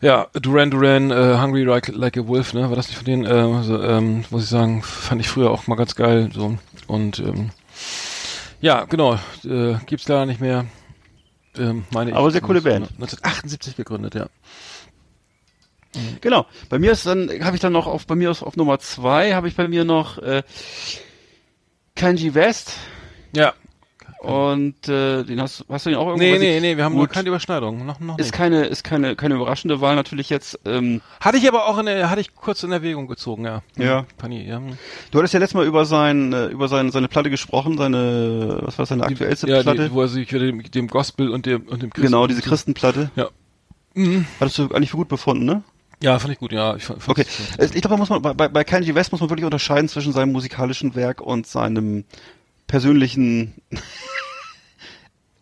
[0.00, 2.68] ja, Duran Duran, äh, Hungry like, like a Wolf, ne?
[2.68, 3.24] War das nicht von denen?
[3.24, 6.30] Äh, also, ähm, muss ich sagen, fand ich früher auch mal ganz geil.
[6.32, 6.56] So
[6.86, 7.50] und ähm,
[8.60, 9.14] ja, genau.
[9.44, 10.66] Äh, gibt's leider nicht mehr.
[11.56, 12.16] Ähm, meine ich.
[12.16, 12.88] Aber sehr coole Band.
[12.92, 14.28] 1978 gegründet, ja.
[16.20, 16.46] Genau.
[16.68, 19.34] Bei mir ist dann, habe ich dann noch auf, bei mir ist auf Nummer zwei,
[19.34, 20.42] habe ich bei mir noch äh,
[21.96, 22.74] Kanji West
[23.32, 23.54] Ja.
[24.20, 26.24] Und äh, den hast, hast du den auch irgendwo?
[26.24, 27.14] Nee, nee, nee, wir haben nur Gut.
[27.14, 27.86] keine Überschneidung.
[27.86, 28.34] Noch, noch Ist nicht.
[28.34, 30.58] keine, ist keine, keine überraschende Wahl natürlich jetzt.
[30.64, 33.62] Ähm, Hatte ich aber auch in der, hatte ich kurz in Erwägung gezogen, ja.
[33.76, 34.06] Ja.
[34.16, 34.60] Pani, ja.
[35.10, 38.78] du hattest ja letztes Mal über sein, äh, über sein, seine Platte gesprochen, seine, was
[38.78, 39.88] war seine aktuellste ja, Platte?
[39.88, 42.42] die, wo er sich wieder dem, dem Gospel und dem, und dem Christen genau, diese
[42.42, 43.10] Christenplatte.
[43.16, 43.28] Ja.
[44.40, 45.62] Hattest du eigentlich für gut befunden, ne?
[46.00, 46.76] Ja, fand ich gut, ja.
[46.76, 47.24] Ich fand, Okay.
[47.58, 50.30] Ich glaube, da muss man bei, bei- Kanji West muss man wirklich unterscheiden zwischen seinem
[50.30, 52.04] musikalischen Werk und seinem
[52.68, 53.54] persönlichen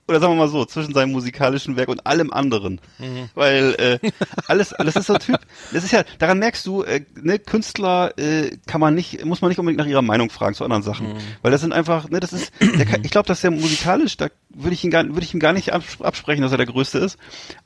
[0.08, 2.80] oder sagen wir mal so, zwischen seinem musikalischen Werk und allem anderen.
[2.98, 3.28] Mhm.
[3.34, 4.10] Weil äh,
[4.46, 5.38] alles, alles ist so ein Typ.
[5.72, 9.48] Das ist ja, daran merkst du, äh, ne, Künstler äh, kann man nicht, muss man
[9.48, 11.14] nicht unbedingt nach ihrer Meinung fragen zu anderen Sachen.
[11.14, 11.18] Mhm.
[11.42, 14.28] Weil das sind einfach, ne, das ist, kann, ich glaube, dass der musikalisch, da
[14.58, 16.98] würde ich ihn gar, würde ich ihm gar nicht abs- absprechen, dass er der Größte
[16.98, 17.18] ist.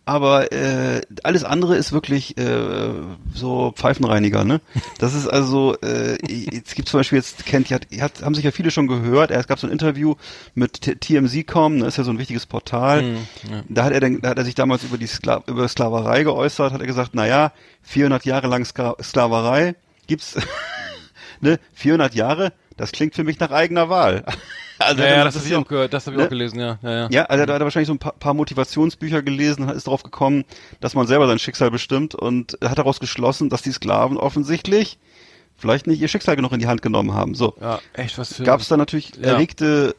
[0.04, 2.90] Aber äh, alles andere ist wirklich äh,
[3.32, 4.60] so Pfeifenreiniger, ne?
[4.98, 6.18] Das ist also, äh,
[6.66, 9.46] es gibt zum Beispiel jetzt, kennt, hat, hat, haben sich ja viele schon gehört, es
[9.46, 10.16] gab so ein Interview
[10.54, 13.16] mit TMZ.com, ne, ist ja so ein wichtiges Portal.
[13.68, 16.72] Da hat er dann, da hat er sich damals über die Skla über Sklaverei geäußert,
[16.72, 17.52] hat er gesagt, na ja,
[17.82, 19.74] 400 Jahre lang Ska Sklaverei
[20.06, 20.36] gibt's,
[21.40, 24.24] ne, 400 Jahre, das klingt für mich nach eigener Wahl.
[24.82, 26.24] Also Ja, ja, das ein habe ich auch gehört, das habe ich ne?
[26.24, 26.78] auch gelesen, ja.
[26.82, 27.08] Ja, ja.
[27.10, 30.46] ja, also da hat er wahrscheinlich so ein paar, paar Motivationsbücher gelesen, ist darauf gekommen,
[30.80, 34.98] dass man selber sein Schicksal bestimmt und hat daraus geschlossen, dass die Sklaven offensichtlich
[35.60, 37.34] vielleicht nicht ihr Schicksal genug in die Hand genommen haben.
[37.34, 37.54] So.
[37.60, 38.42] Ja, echt was für.
[38.44, 39.32] Gab es da natürlich Ja.
[39.32, 39.94] erregte,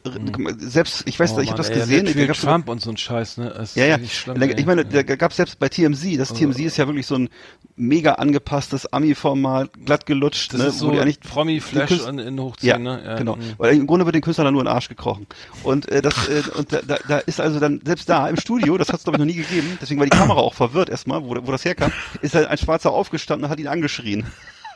[0.58, 2.80] selbst, ich weiß, Oh ich habe das ey, gesehen, der da gab's so- Trump und
[2.82, 3.52] so ein Scheiß, ne?
[3.56, 3.98] Das ja, ja.
[4.06, 4.64] Schlimm, Da- ich ey.
[4.64, 7.28] meine, da gab selbst bei TMZ, das TMZ ist ja wirklich so ein
[7.76, 12.18] mega angepasstes Ami-Format, glatt gelutscht, das ne, ist so wo die eigentlich Promi Flash in,
[12.18, 13.02] in ja, hochziehen, ne?
[13.04, 13.36] Ja, genau.
[13.36, 13.54] mhm.
[13.58, 15.26] Weil im Grunde wird den Künstlern dann nur in den Arsch gekrochen.
[15.62, 18.76] Und äh, das äh, und da, da, da ist also dann selbst da im Studio,
[18.78, 21.22] das hat es glaube ich noch nie gegeben, deswegen war die Kamera auch verwirrt erstmal,
[21.24, 24.26] wo, wo das herkam, ist halt ein Schwarzer aufgestanden und hat ihn angeschrien.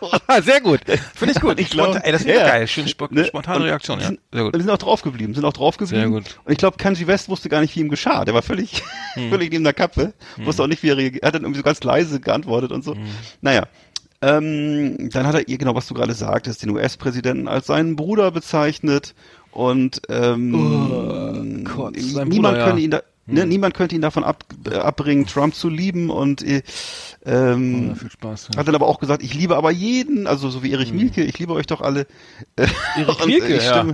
[0.43, 0.81] Sehr gut.
[1.14, 1.59] Finde ich gut.
[1.60, 2.66] Ich glaub- ey, das ist Ja, geil.
[2.68, 3.24] Schön spo Ne?
[3.24, 4.06] spontane Reaktion, ja.
[4.09, 4.55] sind- Sehr gut.
[4.55, 6.01] die sind auch drauf geblieben, sind auch drauf geblieben.
[6.02, 6.39] Sehr gut.
[6.44, 8.24] Und ich glaube, Kanji West wusste gar nicht, wie ihm geschah.
[8.24, 8.82] Der war völlig,
[9.14, 9.31] Hm.
[9.31, 10.12] völlig neben der Kappe.
[10.39, 11.23] Wusste auch nicht, wie er reagiert.
[11.23, 12.94] Er hat dann irgendwie so ganz leise geantwortet und so.
[12.94, 13.02] Hm.
[13.40, 13.64] Naja.
[14.23, 18.31] Ähm, dann hat er ihr, genau was du gerade sagtest, den US-Präsidenten als seinen Bruder
[18.31, 19.14] bezeichnet
[19.51, 22.85] und ähm, Oh Gott, niemand Bruder, könnte ja.
[22.85, 26.62] ihn da, ne, niemand könnte ihn davon ab, äh, abbringen, Trump zu lieben und äh,
[27.24, 28.48] ähm, Ja, viel Spaß.
[28.53, 28.59] Ja.
[28.61, 31.39] hat dann aber auch gesagt, ich liebe aber jeden, also so wie Erich Mielke, ich
[31.39, 32.07] liebe euch doch alle.
[32.57, 32.77] Erich
[33.09, 33.86] Und, äh, Mielke, ich ja.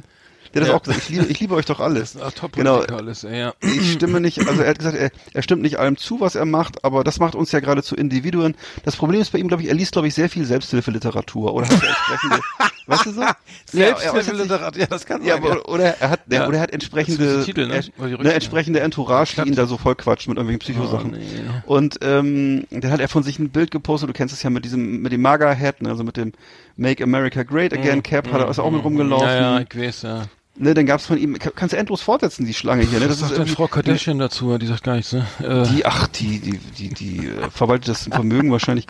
[0.54, 0.74] Der hat das Ja.
[0.76, 2.00] auch gesagt, ich liebe, ich liebe euch doch alle.
[2.00, 2.80] Das ist ein Genau.
[2.80, 3.54] Alles, ja.
[3.60, 6.44] Ich stimme nicht, also er hat gesagt, er, er stimmt nicht allem zu, was er
[6.44, 8.54] macht, aber das macht uns ja gerade zu Individuen.
[8.84, 11.66] Das Problem ist bei ihm, glaube ich, er liest, glaube ich, sehr viel Selbsthilfeliteratur oder
[11.66, 12.40] hat entsprechende,
[12.86, 13.22] weißt du so?
[13.66, 15.34] Selbsthilfeliterat, ja, das kann sein, ja.
[15.36, 16.46] aber, oder er hat, Ja.
[16.46, 17.74] oder er hat Das entsprechende, Titel, ne?
[17.76, 18.34] er, ne, Rückseite.
[18.34, 21.12] entsprechende Entourage, die ihn da so voll quatscht mit irgendwelchen Psychosachen.
[21.14, 21.62] Oh, nee.
[21.66, 24.64] Und ähm, dann hat er von sich ein Bild gepostet, du kennst es ja mit
[24.64, 26.32] diesem, mit dem MAGA-Hat, ne, also mit dem
[26.76, 29.26] Make America Great Again Cap, hat er ist auch mit rumgelaufen.
[29.26, 29.32] Mhm.
[29.32, 30.22] Ja, ja, ich weiß, ja.
[30.54, 33.08] Ne, dann gab's von ihm, kann- kannst du endlos fortsetzen, die Schlange hier, ne?
[33.08, 34.58] Was sagt denn Frau Kardashian dazu?
[34.58, 35.26] Die sagt gar nichts, ne?
[35.42, 38.86] Äh, Die, ach, die, die, die, die äh, verwaltet das Vermögen wahrscheinlich.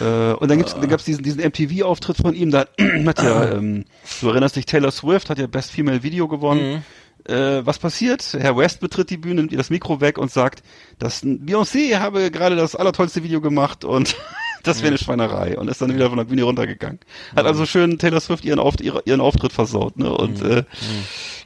[0.00, 2.78] Äh, und dann gibt's, dann gab's diesen, diesen MTV-Auftritt von ihm, da hat
[3.22, 3.84] ja, ähm,
[4.20, 6.84] du erinnerst dich, Taylor Swift hat ja Best Female Video gewonnen.
[7.28, 8.36] Äh, was passiert?
[8.38, 10.62] Herr West betritt die Bühne, nimmt ihr das Mikro weg und sagt,
[10.98, 14.16] dass Beyoncé habe gerade das allertollste Video gemacht und
[14.66, 17.00] das wäre eine Schweinerei und ist dann wieder von der Bühne runtergegangen.
[17.34, 20.12] Hat also schön Taylor Swift ihren, Auf, ihre, ihren Auftritt versaut, ne?
[20.12, 20.64] Und äh,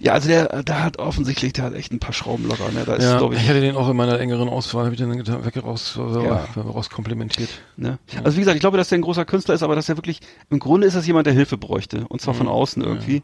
[0.00, 2.84] ja, also der, der hat offensichtlich, der hat echt ein paar Schrauben locker, ne?
[2.86, 5.00] Da ist, ja, glaube ich ich, hatte den auch in meiner engeren Auswahl, habe ich
[5.00, 6.46] den getan- weg raus, Ja.
[6.56, 6.62] ja.
[6.62, 7.50] raus komplimentiert.
[7.76, 7.98] Ne?
[8.24, 10.20] Also wie gesagt, ich glaube, dass er ein großer Künstler ist, aber dass er wirklich,
[10.50, 12.04] im Grunde ist das jemand, der Hilfe bräuchte.
[12.08, 13.22] Und zwar von außen irgendwie.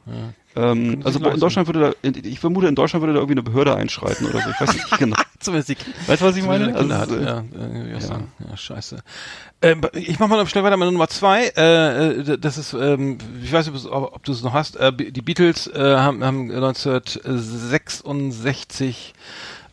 [0.56, 1.38] Ähm, also in.
[1.38, 4.48] Deutschland würde da, ich vermute, in Deutschland würde da irgendwie eine Behörde einschreiten oder so.
[4.50, 5.16] Ich weiß nicht genau.
[5.38, 6.74] Zumindest die Weißt du, was ich meine?
[6.74, 7.98] Also, äh, ja, äh, ja,
[8.50, 9.02] ja, scheiße.
[9.62, 11.46] Ähm, ich mach mal schnell weiter mit Nummer zwei.
[11.48, 14.76] Äh, das ist, ähm, ich weiß nicht, ob, ob du es noch hast.
[14.76, 19.14] Äh, die Beatles äh, haben, haben 1966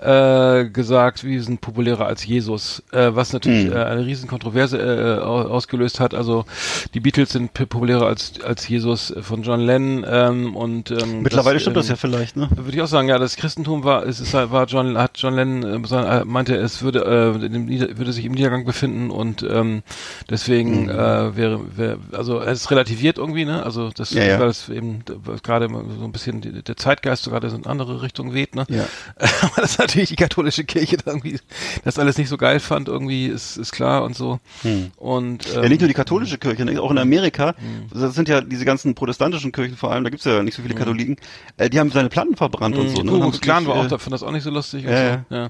[0.03, 3.73] äh, gesagt, wir sind populärer als Jesus, äh, was natürlich Hm.
[3.73, 6.13] äh, eine riesen Kontroverse äh, au- ausgelöst hat.
[6.13, 6.45] Also
[6.93, 11.77] die Beatles sind populärer als als Jesus von John Lennon ähm, und ähm, Mittlerweile stimmt
[11.77, 12.49] das ähm, ja vielleicht, ne?
[12.55, 15.35] würde ich auch sagen, ja, das Christentum war, es ist, halt- war John, hat John
[15.35, 17.05] Lennon äh, äh, meinte, es würde,
[17.39, 19.83] äh, in dem Nieder würde sich im Niedergang befinden und ähm,
[20.29, 23.63] deswegen äh, wäre, wäre, also es relativiert irgendwie, ne?
[23.63, 24.39] Also das, Ja, ja.
[24.39, 25.03] weil es eben
[25.43, 28.65] gerade so ein bisschen der Zeitgeist sogar in eine Richtung weht, ne?
[28.69, 28.85] Ja.
[29.41, 31.39] Aber das natürlich die katholische Kirche da irgendwie
[31.83, 34.39] das alles nicht so geil fand, irgendwie ist, ist klar und so.
[34.97, 35.63] Und ähm, Hm.
[35.63, 36.81] Ja, nicht nur die katholische Kirche, ne?
[36.81, 37.53] auch in Amerika,
[37.93, 40.73] das sind ja diese ganzen protestantischen Kirchen vor allem, da gibt's ja nicht so viele
[40.75, 41.17] Katholiken,
[41.57, 43.03] äh, die haben seine Platten verbrannt und so.
[43.03, 43.11] Ne?
[43.11, 44.85] Und Klan war auch, äh, da fand das auch nicht so lustig.
[44.85, 44.91] Und
[45.29, 45.35] so.
[45.35, 45.49] ja.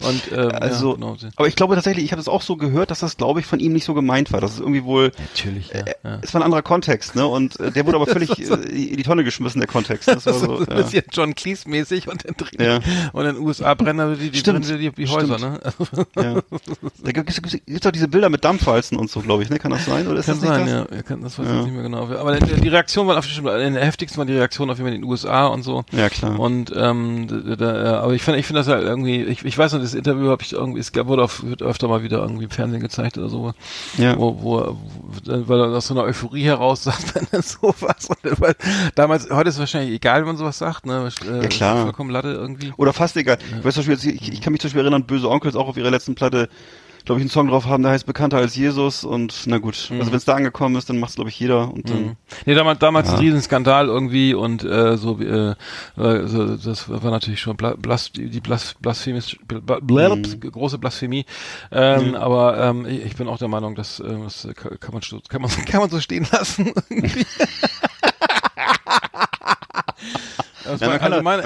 [0.00, 1.16] Und ähm, Also, ja, genau.
[1.36, 3.60] aber ich glaube tatsächlich, ich habe das auch so gehört, dass das, glaube ich, von
[3.60, 4.40] ihm nicht so gemeint war.
[4.40, 5.84] Das ist irgendwie wohl, Natürlich, ja.
[6.02, 6.18] ja.
[6.22, 7.26] es war ein anderer Kontext, ne?
[7.26, 10.08] Und äh, der wurde aber völlig äh, in die Tonne geschmissen, der Kontext.
[10.08, 12.80] Das war so, so ein bisschen John Cleese-mäßig und in, Ja.
[13.12, 15.60] und in den USA brennen die, die, Stimmt, brennen die, die Häuser, ne?
[16.16, 16.40] Ja.
[17.02, 19.58] Da gibt es doch diese Bilder mit Dampfwalzen und so, glaube ich, ne?
[19.58, 20.06] Kann das sein?
[20.08, 20.86] Oder ist Kann das nicht sein, das?
[20.90, 20.96] ja.
[20.96, 21.62] ja kann, das weiß ich Ja.
[21.62, 22.08] nicht mehr genau.
[22.16, 24.78] Aber die, die Reaktion war auf jeden Fall, in der heftigsten war die Reaktion auf
[24.78, 25.84] jeden Fall in den USA und so.
[25.92, 26.38] Ja, klar.
[26.38, 29.56] Und ähm, da, da, ja, aber ich finde, ich finde das halt irgendwie, ich, ich
[29.58, 32.18] weiß noch, das Interview habe ich irgendwie, es gab- wurde auf, wird öfter mal wieder
[32.22, 33.52] irgendwie im Fernsehen gezeigt oder so,
[33.98, 34.18] Ja.
[34.18, 34.76] wo, wo,
[35.24, 38.54] wo weil er aus so einer Euphorie heraus sagt, er sowas, und, weil
[38.94, 41.08] damals, heute ist es wahrscheinlich egal, wenn man sowas sagt, ne?
[41.26, 41.82] Äh, Ja, klar.
[41.82, 42.72] Vollkommen Latte irgendwie.
[42.76, 43.38] Oder fast egal.
[43.58, 45.90] Du weißt jetzt, ich, ich kann mich zum Beispiel erinnern, Böse Onkels auch auf ihrer
[45.90, 46.48] letzten Platte,
[47.04, 50.10] glaube ich, einen Song drauf haben, der heißt Bekannter als Jesus und na gut, also
[50.10, 52.16] wenn es da angekommen ist, dann macht es glaube ich jeder und dann, Mhm.
[52.46, 53.14] Nee, damals, damals Ja.
[53.14, 55.50] ein Riesenskandal irgendwie und äh, so, äh,
[55.98, 60.40] äh, so das war natürlich schon Bla Blas die Blas Blasphemie, Bla Bla Mhm.
[60.50, 61.26] große Blasphemie.
[61.70, 65.02] Ähm, Aber ähm, ich, ich bin auch der Meinung, dass äh, das kann kann man
[65.02, 66.72] so- kann man kann man so stehen lassen.
[66.88, 67.26] irgendwie.
[70.80, 71.42] Ja, man also, man äh,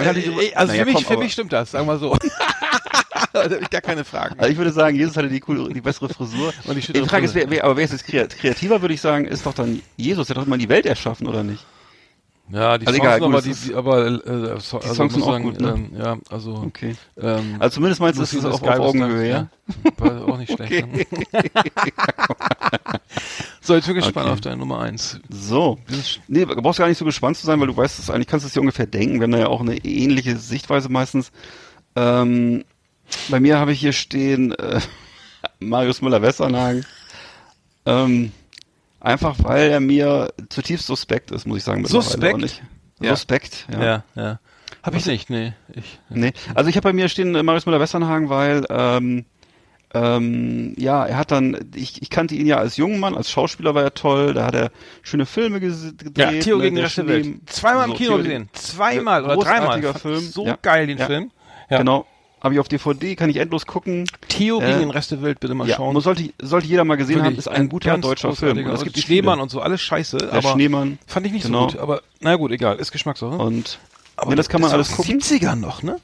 [0.54, 2.16] also Naja, für mich, komm, für aber- mich stimmt das, sagen wir so.
[3.32, 4.38] da hab ich gar keine Fragen.
[4.38, 6.52] also ich würde sagen, Jesus hatte die coole, die bessere Frisur.
[6.64, 7.46] Und die Die Frage ist, Brille.
[7.50, 10.26] wer, wer, aber wer ist jetzt kreat- kreativer, würde ich sagen, ist doch dann Jesus,
[10.28, 11.64] der hat doch mal die Welt erschaffen, oder nicht?
[12.50, 15.12] Ja, die Also Songs egal, sind aber, die, die, aber äh, so, also Songs muss
[15.12, 15.70] sind auch sagen, gut, ne?
[15.70, 16.96] ähm, ja, also Okay.
[17.20, 19.48] ähm, Also zumindest meinst du, es ist the auf, Augenhöhe, ja?
[20.00, 20.72] Auch nicht schlecht.
[23.60, 24.32] So, jetzt bin ich gespannt Okay.
[24.32, 25.20] auf deine Nummer eins.
[25.28, 25.78] So.
[26.26, 28.46] Nee, du brauchst gar nicht so gespannt zu sein, weil du weißt es eigentlich, kannst
[28.46, 29.16] es dir ungefähr denken.
[29.16, 31.32] Wir haben da ja auch eine ähnliche Sichtweise meistens.
[31.94, 32.64] Ähm,
[33.28, 34.80] bei mir habe ich hier stehen äh,
[35.60, 36.86] Marius Müller-Westernhagen.
[37.84, 38.32] Ähm,
[39.00, 41.84] einfach weil er mir zutiefst suspekt ist, muss ich sagen.
[41.86, 42.62] Suspekt?
[43.00, 43.10] Ja.
[43.10, 43.82] Suspekt, ja.
[43.84, 44.40] Ja, ja.
[44.82, 45.52] Hab ich nicht, nee.
[45.74, 46.32] Ich, Nee.
[46.54, 49.24] Also ich habe bei mir stehen äh, Marius Müller-Westernhagen, weil ähm,
[49.94, 53.74] ähm, ja, er hat dann, ich, ich kannte ihn ja als jungen Mann, als Schauspieler
[53.74, 54.70] war er toll, da hat er
[55.02, 56.18] schöne Filme gedreht.
[56.18, 57.36] ja, Theo ne, gegen Schnee- Welt.
[57.46, 58.48] Zweimal im so, Kino Theo- gesehen.
[58.52, 59.94] Zweimal oder dreimal.
[59.94, 60.20] Film.
[60.20, 60.58] So Ja.
[60.60, 61.06] geil, den Ja.
[61.06, 61.30] Film.
[61.70, 61.78] Ja.
[61.78, 62.06] Genau.
[62.40, 64.04] Habe ich auf DVD, kann ich endlos gucken.
[64.28, 65.92] Theo Äh, gegen den Rest der Welt, bitte mal ja, schauen.
[65.92, 68.58] muss, sollte, sollte jeder mal gesehen haben, Wirklich ist ein guter ganz deutscher Film.
[68.64, 70.18] Und es gibt Schneemann und so, alles scheiße.
[70.18, 70.98] Der aber Schneemann.
[71.06, 71.62] Fand ich nicht genau.
[71.68, 73.36] so gut, aber na gut, egal, ist Geschmackssache.
[73.36, 73.78] Und
[74.16, 75.18] aber ja, das kann man ist alles aus gucken.
[75.18, 75.92] den 70ern noch, ne?
[75.92, 76.00] War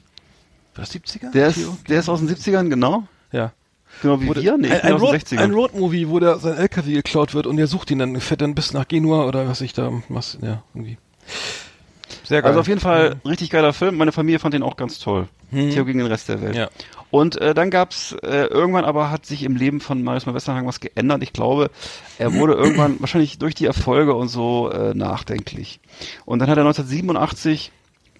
[0.85, 1.31] das 70er?
[1.31, 1.77] Der ist, Theo?
[1.87, 3.03] der ist aus den 70ern, genau.
[3.31, 3.53] Ja.
[4.01, 4.57] Genau wie der- wir.
[4.57, 5.37] Nee, ein, ein, aus den Road, 60ern.
[5.37, 8.55] ein Roadmovie, wo der sein LKW geklaut wird und der sucht ihn dann, fährt dann
[8.55, 10.97] bis nach Genua oder was ich da, was, ja, irgendwie.
[12.25, 12.49] Sehr geil.
[12.49, 13.97] Also auf jeden Fall richtig geiler Film.
[13.97, 15.27] Meine Familie fand den auch ganz toll.
[15.51, 16.53] Theo gegen den Rest der Welt.
[16.53, 16.59] Mhm.
[16.59, 16.69] Ja.
[17.11, 20.79] Und äh, dann gab's äh, irgendwann aber hat sich im Leben von Marius Westerhagen was
[20.79, 21.23] geändert.
[21.23, 21.69] Ich glaube,
[22.17, 25.79] er wurde irgendwann wahrscheinlich durch die Erfolge und so äh, nachdenklich.
[26.25, 27.71] Und dann hat er 1987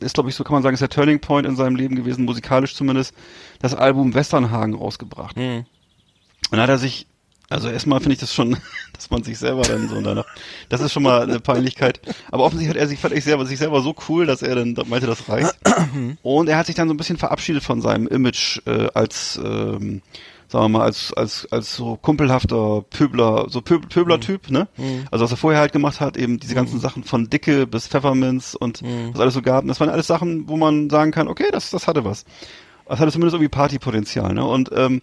[0.02, 2.26] ist glaube ich so kann man sagen, ist der Turning Point in seinem Leben gewesen,
[2.26, 3.14] musikalisch zumindest,
[3.60, 5.38] das Album Westernhagen rausgebracht.
[5.38, 5.66] Mhm.
[6.52, 7.08] Und dann hat er sich,
[7.50, 8.58] also erstmal finde ich das schon,
[8.94, 10.26] dass man sich selber dann so danach,
[10.70, 12.02] das ist schon mal eine Peinlichkeit.
[12.32, 14.76] Aber offensichtlich hat er sich, fand ich selber, sich selber so cool, dass er dann
[14.88, 15.56] meinte, das reicht.
[16.24, 20.02] Und er hat sich dann so ein bisschen verabschiedet von seinem Image äh, als, ähm,
[20.48, 24.68] sagen wir mal, als, als, als so kumpelhafter Pöbler, so Pöb Pöbler-Typ, ne?
[25.12, 28.56] Also was er vorher halt gemacht hat, eben diese ganzen Sachen von Dicke bis Pfefferminz
[28.60, 28.82] und
[29.14, 29.64] was alles so gab.
[29.64, 32.26] Und das waren alles Sachen, wo man sagen kann, okay, das, das hatte was.
[32.88, 34.46] Das hatte zumindest irgendwie Partypotenzial, ne?
[34.46, 35.02] Und, ähm,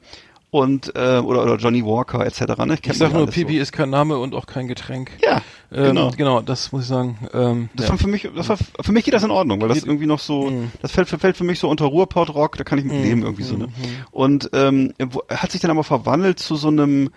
[0.53, 2.41] und, äh, oder, oder Johnny Walker etc.
[2.67, 2.77] Ne?
[2.85, 3.63] Ich sag nur, Pipi so.
[3.63, 5.11] ist kein Name und auch kein Getränk.
[5.23, 5.41] Ja,
[5.73, 6.11] Ähm, genau.
[6.11, 7.19] genau, das muss ich sagen.
[7.33, 7.93] Ähm, Das ja.
[7.93, 10.19] war für mich, das war, für mich geht das in Ordnung, weil das irgendwie noch
[10.19, 10.71] so, Mhm.
[10.83, 13.57] das fällt, fällt für mich so unter Ruhrpott-Rock, da kann ich mit leben irgendwie so,
[13.57, 13.69] ne?
[14.11, 14.93] Und, ähm,
[15.31, 17.11] hat sich dann aber verwandelt zu so einem,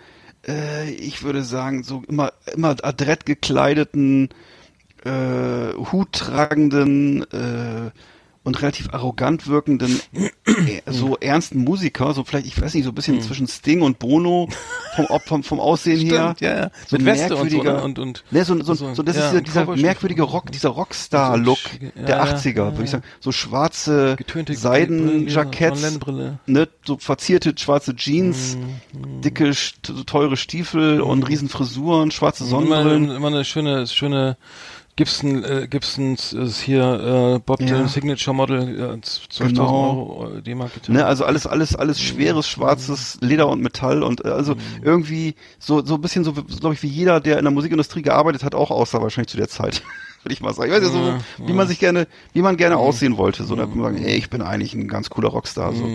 [0.48, 4.30] äh, ich würde sagen, so immer, immer adrett gekleideten,
[5.03, 7.91] äh, Hut tragenden, äh,
[8.45, 12.95] und relativ arrogant wirkenden, äh, so ernsten Musiker, so vielleicht, ich weiß nicht, so ein
[12.95, 14.47] bisschen zwischen Sting und Bono
[14.95, 16.35] vom, vom, vom Aussehen her.
[16.38, 16.72] Stimmt, ja, ja.
[16.88, 17.84] So Mit Weste und so, ne?
[17.84, 20.69] Und, und, Ne, so, so, so, so, das ja, ist dieser, dieser merkwürdige Rock, dieser
[20.69, 21.57] Rockstar-Look
[21.95, 23.03] der ja, ja, 80er, ja, würde ich sagen.
[23.19, 24.15] So schwarze
[24.95, 25.99] Seidenjacketts,
[26.45, 28.57] ne, so verzierte schwarze Jeans,
[28.93, 33.09] Mhm, dicke, st- so teure Stiefel und riesen Frisuren, schwarze Immer, Sonnenbrillen.
[33.11, 34.38] immer eine schöne, schöne
[34.97, 37.67] Gibson, äh, Gibson ist hier äh, Bob Ja.
[37.67, 39.65] Dylan Signature Model, äh, 12.000 Genau.
[39.67, 40.72] Euro äh, D-Mark.
[40.88, 45.84] Ne, also alles, alles, alles schweres, schwarzes Leder und Metall und äh, also irgendwie so,
[45.85, 48.72] so ein bisschen so, glaube ich, wie jeder, der in der Musikindustrie gearbeitet hat, auch
[48.72, 49.84] aussah wahrscheinlich zu der Zeit.
[50.23, 50.72] Würde ich mal sagen.
[50.72, 53.43] Ich weiß ja so, wie man sich gerne, wie man gerne aussehen wollte.
[53.43, 55.72] So, da kann man sagen, ey, ich bin eigentlich ein ganz cooler Rockstar.
[55.73, 55.88] So.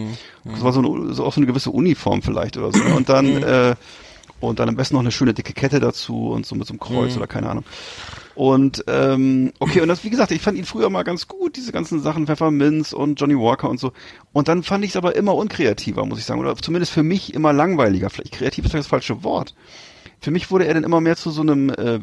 [0.45, 2.81] Das war so, eine, so auch so eine gewisse Uniform vielleicht oder so.
[2.95, 3.75] Und dann, äh,
[4.39, 6.79] und dann am besten noch eine schöne dicke Kette dazu und so mit so einem
[6.79, 7.65] Kreuz oder keine Ahnung.
[8.35, 11.73] Und ähm, okay, und das, wie gesagt, ich fand ihn früher mal ganz gut, diese
[11.73, 13.93] ganzen Sachen, Pfefferminz und Johnny Walker und so.
[14.33, 16.41] Und dann fand ich es aber immer unkreativer, muss ich sagen.
[16.41, 18.11] Oder zumindest für mich immer langweiliger.
[18.11, 19.55] Vielleicht kreativ ist das falsche Wort.
[20.21, 21.99] Für mich wurde er dann immer mehr zu so einem äh,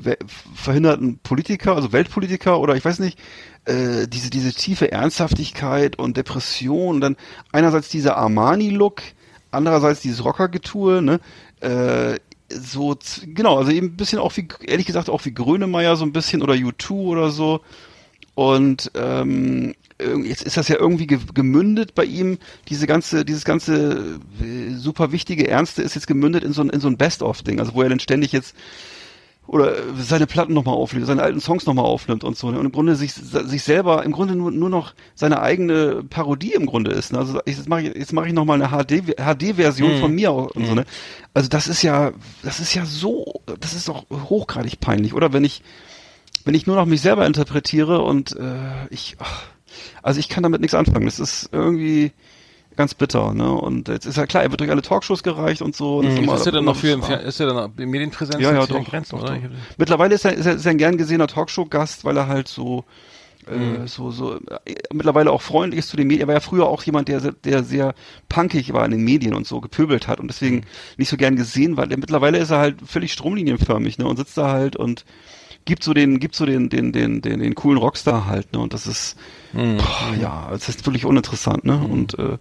[0.55, 3.19] verhinderten Politiker, also Weltpolitiker oder ich weiß nicht,
[3.65, 7.15] äh, diese, diese tiefe Ernsthaftigkeit und Depression und dann
[7.51, 9.03] einerseits dieser Armani-Look,
[9.51, 11.19] andererseits dieses Rockergetue, ne?
[11.59, 16.05] Äh, so, genau, also eben ein bisschen auch wie, ehrlich gesagt, auch wie Grönemeyer so
[16.05, 17.61] ein bisschen oder U2 oder so.
[18.35, 19.73] Und ähm,
[20.23, 22.37] jetzt ist das ja irgendwie ge gemündet bei ihm.
[22.69, 26.79] Diese ganze, dieses ganze äh, super wichtige Ernste ist jetzt gemündet in so ein, in
[26.79, 27.59] so ein Best-of-Ding.
[27.59, 28.55] Also wo er dann ständig jetzt
[29.47, 32.51] oder seine Platten nochmal aufnimmt, seine alten Songs nochmal aufnimmt und so.
[32.51, 32.59] Ne?
[32.59, 36.65] Und im Grunde sich, sich selber, im Grunde nur, nur noch seine eigene Parodie im
[36.65, 37.13] Grunde ist.
[37.13, 37.19] Ne?
[37.19, 40.65] Also ich, jetzt mache ich, jetzt mache ich nochmal eine HD, HD-Version von mir und
[40.65, 40.85] so, ne?
[41.33, 42.11] Also das ist ja,
[42.43, 45.33] das ist ja so, das ist doch hochgradig peinlich, oder?
[45.33, 45.61] Wenn ich,
[46.43, 49.43] wenn ich nur noch mich selber interpretiere und äh, ich, ach,
[50.01, 51.05] also ich kann damit nichts anfangen.
[51.05, 52.11] Das ist irgendwie
[52.77, 53.51] ganz bitter, ne?
[53.51, 55.97] Und jetzt ist ja klar, er wird durch alle Talkshows gereicht und so.
[55.97, 56.17] Und Mhm.
[56.19, 56.93] immer- Ist er denn noch für,
[57.25, 58.41] ist er dann in Medienpräsenz?
[58.41, 59.35] ja, ja, doch, Grenzen, doch, doch.
[59.77, 62.85] Mittlerweile ist er, ist er, ist er ein gern gesehener Talkshow-Gast, weil er halt so,
[63.49, 63.83] Mhm.
[63.83, 66.21] äh, so, so, äh, mittlerweile auch freundlich ist zu den Medien.
[66.23, 67.93] Er war ja früher auch jemand, der, der sehr
[68.29, 70.61] punkig war in den Medien und so gepöbelt hat und deswegen Mhm.
[70.97, 74.37] nicht so gern gesehen, weil er, mittlerweile ist er halt völlig stromlinienförmig, ne, und sitzt
[74.37, 75.05] da halt und
[75.67, 78.73] gibt so den, gibt so den, den, den, den, den coolen Rockstar halt, ne, und
[78.73, 79.15] das ist,
[79.53, 79.77] Mhm.
[79.77, 82.37] boah, ja, es ist wirklich uninteressant, ne, und, äh,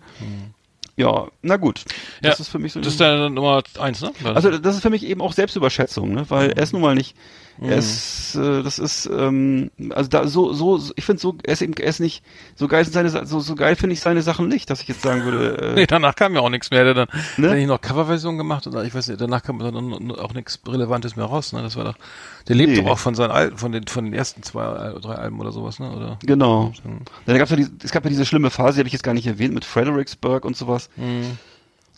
[0.96, 1.84] ja, na gut.
[2.22, 4.12] Ja, Das ist für mich so Das ist dann Nummer eins, ne?
[4.24, 6.24] also das ist für mich eben auch Selbstüberschätzung, ne?
[6.28, 7.16] weil er ist nun mal nicht,
[7.58, 11.62] er ist, äh, das ist, ähm, also da so, so, ich finde so, er ist
[11.62, 12.22] eben, er ist nicht,
[12.54, 15.00] so geil sind seine, so, so geil finde ich seine Sachen nicht, dass ich jetzt
[15.00, 16.84] sagen würde, äh, Nee, danach kam ja auch nichts mehr.
[16.84, 17.08] Der dann,
[17.38, 17.50] Ne?
[17.50, 21.16] wenn ich noch Coverversion gemacht oder ich weiß nicht, danach kam dann auch nichts Relevantes
[21.16, 21.54] mehr raus.
[21.54, 21.62] Ne?
[21.62, 21.94] Das war doch,
[22.46, 22.82] der lebt Nee.
[22.82, 25.50] doch auch von seinen alten, von den, von den ersten zwei, Al- drei Alben oder
[25.50, 25.90] sowas, ne?
[25.90, 26.18] Oder?
[26.26, 26.72] genau.
[27.24, 29.14] Dann gab's ja die, es gab ja diese schlimme Phase, die habe ich jetzt gar
[29.14, 30.85] nicht erwähnt, mit Fredericksburg und sowas.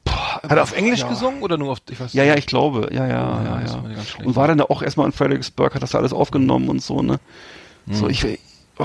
[0.07, 1.09] Hat er auf Englisch ja.
[1.09, 4.25] gesungen oder nur auf, ich weiß Ja, ja, ich glaube, ja, ja, ja, ja.
[4.25, 7.19] Und war dann auch erstmal in Fredericksburg, hat das alles aufgenommen und so, ne?
[7.91, 8.25] So, ich,
[8.79, 8.85] oh,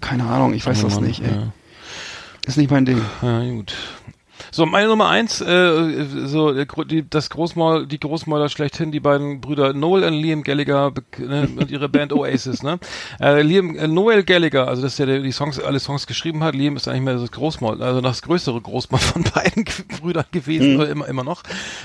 [0.00, 1.50] keine Ahnung, ich weiß das nicht, ey.
[2.46, 3.00] Ist nicht mein Ding.
[3.22, 3.74] Ja, gut.
[4.52, 6.52] So, meine Nummer eins, äh, so
[6.84, 11.70] die, das Großmaul, die Großmäuler schlechthin, die beiden Brüder Noel und Liam Gallagher ne, und
[11.70, 12.78] ihre Band Oasis, ne?
[13.20, 16.42] Äh, Liam, äh, Noel Gallagher, also das ist der, der die Songs, alle Songs geschrieben
[16.42, 16.54] hat.
[16.54, 19.64] Liam ist eigentlich mehr das Großmaul, also das größere Großmaul von beiden
[20.00, 21.42] Brüdern gewesen, oder immer immer noch.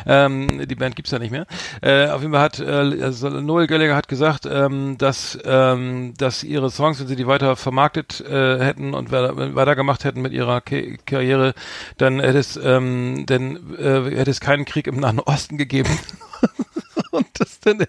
[0.07, 1.45] Ähm, die Band gibt's ja nicht mehr.
[1.81, 6.43] Äh, auf jeden Fall hat äh, also Noel Gallagher hat gesagt, ähm, dass ähm, dass
[6.43, 10.61] ihre Songs, wenn sie die weiter vermarktet äh, hätten und weiter, weitergemacht hätten mit ihrer
[10.61, 11.53] Ke Karriere,
[11.97, 15.89] dann hätte es ähm, denn äh, hätte es keinen Krieg im Nahen Osten gegeben.
[17.11, 17.85] und das dann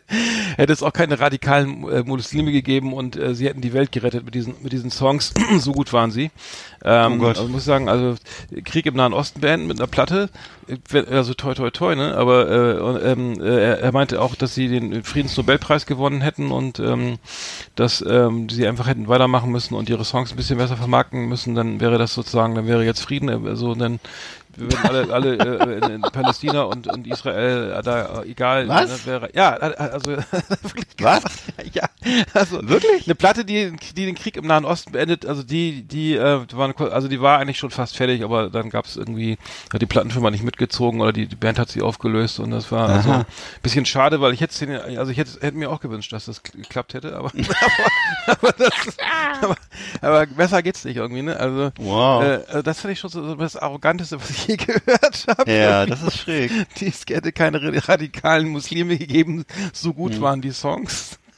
[0.56, 4.24] hätte es auch keine radikalen äh, Muslime gegeben und äh, sie hätten die Welt gerettet
[4.24, 5.32] mit diesen mit diesen Songs.
[5.58, 6.30] so gut waren sie.
[6.84, 7.38] Ähm, Oh Gott.
[7.38, 8.16] Also muss ich sagen, also
[8.64, 10.30] Krieg im Nahen Osten beenden mit einer Platte,
[11.10, 12.16] also toi toi toi, ne?
[12.16, 16.78] Aber äh, und, ähm, äh, er, meinte auch, dass sie den Friedensnobelpreis gewonnen hätten und
[16.78, 17.18] ähm,
[17.74, 21.54] dass ähm, sie einfach hätten weitermachen müssen und ihre Songs ein bisschen besser vermarkten müssen,
[21.54, 24.00] dann wäre das sozusagen, dann wäre jetzt Frieden, also dann
[24.58, 28.88] würden alle, alle äh, in, in Palästina und, und Israel äh, da äh, egal Was?
[28.88, 30.10] ne, wäre ja äh, also
[30.62, 31.22] wirklich Was?
[31.72, 31.84] ja
[32.34, 33.06] also Wirklich?
[33.06, 36.74] eine Platte die die den Krieg im Nahen Osten beendet also die die äh, waren
[36.90, 39.38] also die war eigentlich schon fast fertig aber dann gab es irgendwie
[39.72, 42.88] hat die Plattenfirma nicht mitgezogen oder die, die Band hat sie aufgelöst und das war
[42.88, 43.18] also Aha.
[43.20, 43.26] ein
[43.62, 46.42] bisschen schade weil ich hätte den, also ich hätte, hätte mir auch gewünscht dass das
[46.42, 47.36] geklappt hätte aber aber,
[48.26, 48.72] aber, das,
[49.42, 49.56] aber,
[50.00, 52.22] aber besser geht's nicht irgendwie ne also Wow.
[52.22, 55.50] äh, also das finde ich schon so so das arroganteste was ich je gehört habe
[55.52, 56.50] Ja, das ist schräg.
[56.78, 60.20] die es hätte keine radikalen Muslime gegeben, so gut Hm.
[60.20, 61.18] waren die Songs.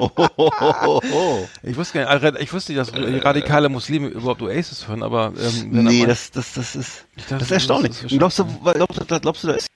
[0.00, 1.46] Oh.
[1.62, 2.92] Ich wusste gar nicht, ich wusste nicht, dass
[3.24, 7.50] radikale Muslime überhaupt Oasis hören, aber ähm, Nee, das, das, das ist, dachte, das ist
[7.50, 7.92] erstaunlich.
[7.92, 8.44] das ist glaubst du,
[8.74, 9.66] glaubst du, glaubst du, da ist,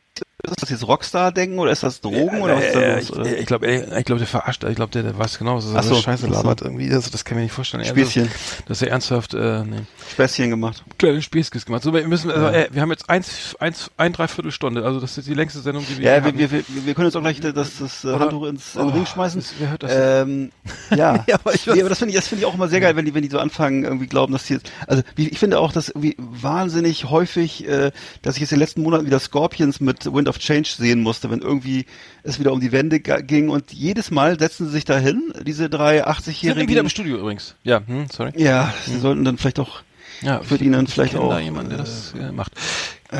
[0.51, 3.03] ist das jetzt Rockstar-Denken oder ist das Drogen oder was ist da äh, los?
[3.05, 3.39] ich oder?
[3.39, 3.67] ich glaube,
[3.99, 6.31] ich glaub, der verarscht, ich glaube, der, der weiß genau, dass er so Scheiße ach
[6.31, 6.35] so.
[6.35, 6.89] labert irgendwie.
[6.89, 7.83] Das, das kann ich mir nicht vorstellen.
[7.83, 8.31] Also, Späßchen.
[8.67, 9.81] dass er ernsthaft, äh, nee.
[10.13, 10.85] Späßchen gemacht.
[10.99, 11.83] kleine Späßkes gemacht.
[11.83, 15.27] So, wir müssen, also, äh, wir haben jetzt eins, eins, ein Dreiviertelstunde, also das ist
[15.29, 16.39] die längste Sendung, die wir Ja, wir, haben.
[16.39, 18.89] wir, wir, wir können jetzt auch gleich das, das äh, Oder- Handtuch ins, in Oh,
[18.89, 19.41] Ring schmeißen.
[19.41, 19.93] das- wer hört das?
[19.95, 20.51] Ähm,
[20.95, 21.07] ja.
[21.27, 22.95] Ja, aber ich nee, aber das finde ich, das finde ich auch immer sehr geil,
[22.97, 25.73] wenn die, wenn die so anfangen, irgendwie glauben, dass die jetzt, also ich finde auch,
[25.73, 27.91] dass irgendwie wahnsinnig häufig, äh,
[28.23, 31.31] dass ich jetzt in den letzten Monaten wieder Scorpions mit Wind of Change sehen musste,
[31.31, 31.87] wenn irgendwie
[32.23, 35.69] es wieder um die Wende ga- ging und jedes Mal setzen sie sich dahin, diese
[35.71, 36.69] drei Wir sind 80-jährigen.
[36.69, 37.55] wieder im Studio übrigens.
[37.65, 38.33] Ja, hm, sorry.
[38.37, 39.83] Ja, sie sollten dann vielleicht auch
[40.23, 41.31] Ja, ich würde ihnen vielleicht kenne auch.
[41.31, 42.53] da jemanden, der das äh, macht.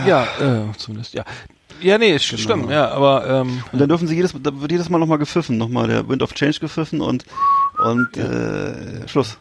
[0.07, 1.25] Ja, äh, zumindest, ja.
[1.81, 4.89] Ja, nee, st- stimmt, ja, aber ähm, Und dann dürfen sie jedes, da wird jedes
[4.89, 7.25] Mal nochmal gepfiffen, nochmal der Wind of Change gepfiffen und
[7.79, 9.37] und äh, Schluss.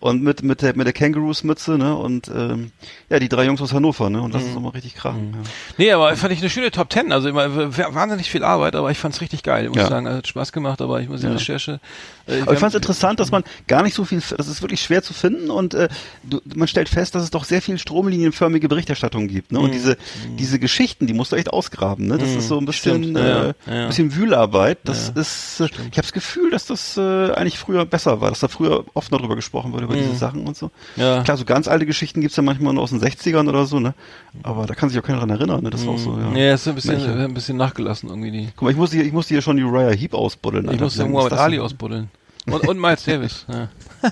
[0.00, 1.96] Und mit mit der mit der Kangaroos Mütze, ne?
[1.96, 2.70] Und ähm,
[3.10, 4.20] ja, die drei Jungs aus Hannover, ne?
[4.22, 5.32] Und das ist immer richtig krachen.
[5.34, 5.50] Ja.
[5.78, 7.12] nee, aber fand ich eine schöne Top Ten.
[7.12, 9.82] Also immer wahnsinnig viel Arbeit, aber ich fand's richtig geil, muss Ja.
[9.84, 10.06] ich sagen.
[10.06, 11.32] Also, hat Spaß gemacht, aber ich muss die Ja.
[11.32, 11.80] Recherche.
[12.26, 14.80] Äh, Aber ich fand es interessant, dass man gar nicht so viel, das ist wirklich
[14.80, 15.88] schwer zu finden und äh,
[16.24, 19.52] du, man stellt fest, dass es doch sehr viel stromlinienförmige Berichterstattung gibt.
[19.52, 19.58] Mhm.
[19.58, 19.64] Ne?
[19.64, 19.96] Und diese
[20.38, 22.06] diese Geschichten, die musst du echt ausgraben.
[22.06, 22.18] Ne?
[22.18, 23.86] Das ist so ein bisschen, Stimmt, äh, ja.
[23.86, 24.78] bisschen Wühlarbeit.
[24.84, 28.40] Das ist, äh, ich habe das Gefühl, dass das äh, eigentlich früher besser war, dass
[28.40, 30.08] da früher oft noch drüber gesprochen gesprochen wird, über Mhm.
[30.08, 30.70] diese Sachen und so.
[30.96, 31.22] Ja.
[31.22, 33.94] Klar, so ganz alte Geschichten gibt's ja manchmal nur aus den 60ern oder so, ne?
[34.42, 35.70] Aber da kann sich auch keiner dran erinnern, ne?
[35.70, 36.30] Das ist auch so, ja.
[36.30, 38.48] Nee, ist ein bisschen, ein bisschen nachgelassen irgendwie die.
[38.56, 40.64] Guck mal, ich muss hier, ich muss hier schon Uriah Heep ausbuddeln.
[40.66, 40.84] Ich Alter.
[40.84, 42.10] muss Wie den lange Muhammad Ali ausbuddeln.
[42.46, 43.44] Und, und Miles Davis.
[43.48, 43.68] Ja.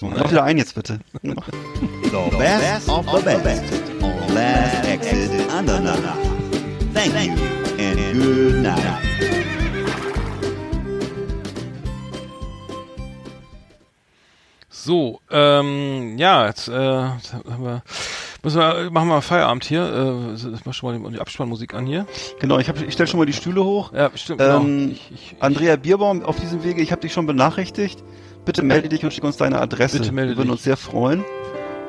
[0.00, 1.00] Mach wieder ein jetzt bitte.
[1.22, 1.34] The
[2.38, 3.62] best of the best
[4.00, 5.98] on Last Exit Andernach.
[6.94, 7.32] Thank you
[7.78, 9.07] and good night.
[14.88, 16.72] So, ähm, ja, jetzt, äh,
[17.08, 17.82] jetzt haben wir,
[18.42, 19.82] müssen wir, machen wir mal Feierabend hier.
[19.82, 22.06] Äh, ich mach schon mal die, die Abspannmusik an hier.
[22.40, 23.92] Genau, ich, hab, ich stelle schon mal die Stühle hoch.
[23.92, 24.60] Ja, stimmt, genau.
[24.62, 28.02] Ähm, ich, ich, Andrea Bierbaum, auf diesem Wege, ich habe dich schon benachrichtigt.
[28.46, 29.98] Bitte melde dich und schick uns deine Adresse.
[29.98, 30.52] Bitte melde Wir würden dich.
[30.52, 31.22] uns sehr freuen.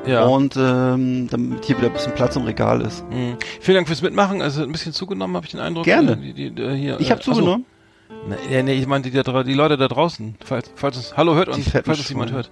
[0.04, 0.24] ja.
[0.26, 3.02] Und ähm, damit hier wieder ein bisschen Platz im Regal ist.
[3.08, 3.38] Mhm.
[3.62, 4.42] Vielen Dank fürs Mitmachen.
[4.42, 5.86] Also ein bisschen zugenommen, habe ich den Eindruck.
[5.86, 6.12] Gerne.
[6.12, 7.64] Äh, Die, die, äh, hier, Ich äh, habe zugenommen.
[7.64, 8.48] Achso.
[8.50, 10.34] Nee, nee, ich meinte die, die Leute da draußen.
[10.44, 12.50] Falls, falls es, hallo, hört uns, falls es jemand hört.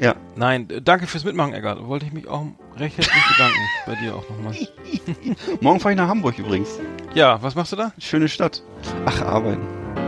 [0.00, 0.14] Ja.
[0.36, 1.86] Nein, äh, danke fürs Mitmachen, Eggert.
[1.86, 2.46] Wollte ich mich auch
[2.78, 3.58] recht herzlich bedanken.
[3.86, 4.54] Bei dir auch nochmal.
[5.60, 6.68] Morgen fahre ich nach Hamburg übrigens.
[7.14, 7.92] Ja, was machst du da?
[7.98, 8.62] Schöne Stadt.
[9.06, 9.62] Ach, arbeiten.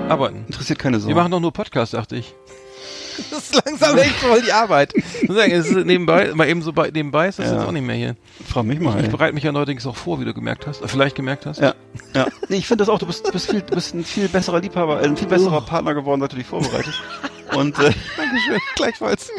[0.09, 0.45] Arbeiten.
[0.47, 1.09] Interessiert keine Sau.
[1.09, 2.35] Wir machen doch nur Podcast, dachte ich.
[3.31, 4.93] Das ist langsam echt voll die Arbeit.
[4.95, 7.55] Ich muss sagen, es ist nebenbei, mal eben so bei, nebenbei ist das Ja.
[7.57, 8.15] jetzt auch nicht mehr hier.
[8.47, 8.99] Frag mich mal.
[8.99, 9.11] Ich ey.
[9.11, 11.59] bereite mich ja neuerdings auch vor, wie du gemerkt hast, äh, vielleicht gemerkt hast.
[11.59, 11.75] Ja,
[12.15, 12.27] ja.
[12.51, 12.99] Nee, ich finde das auch.
[12.99, 16.33] Du bist, bist viel, bist ein viel besserer Liebhaber, ein viel besserer Partner geworden, seit
[16.33, 17.03] du dich vorbereitest.
[17.55, 19.31] Und, äh, Dankeschön, gleichfalls.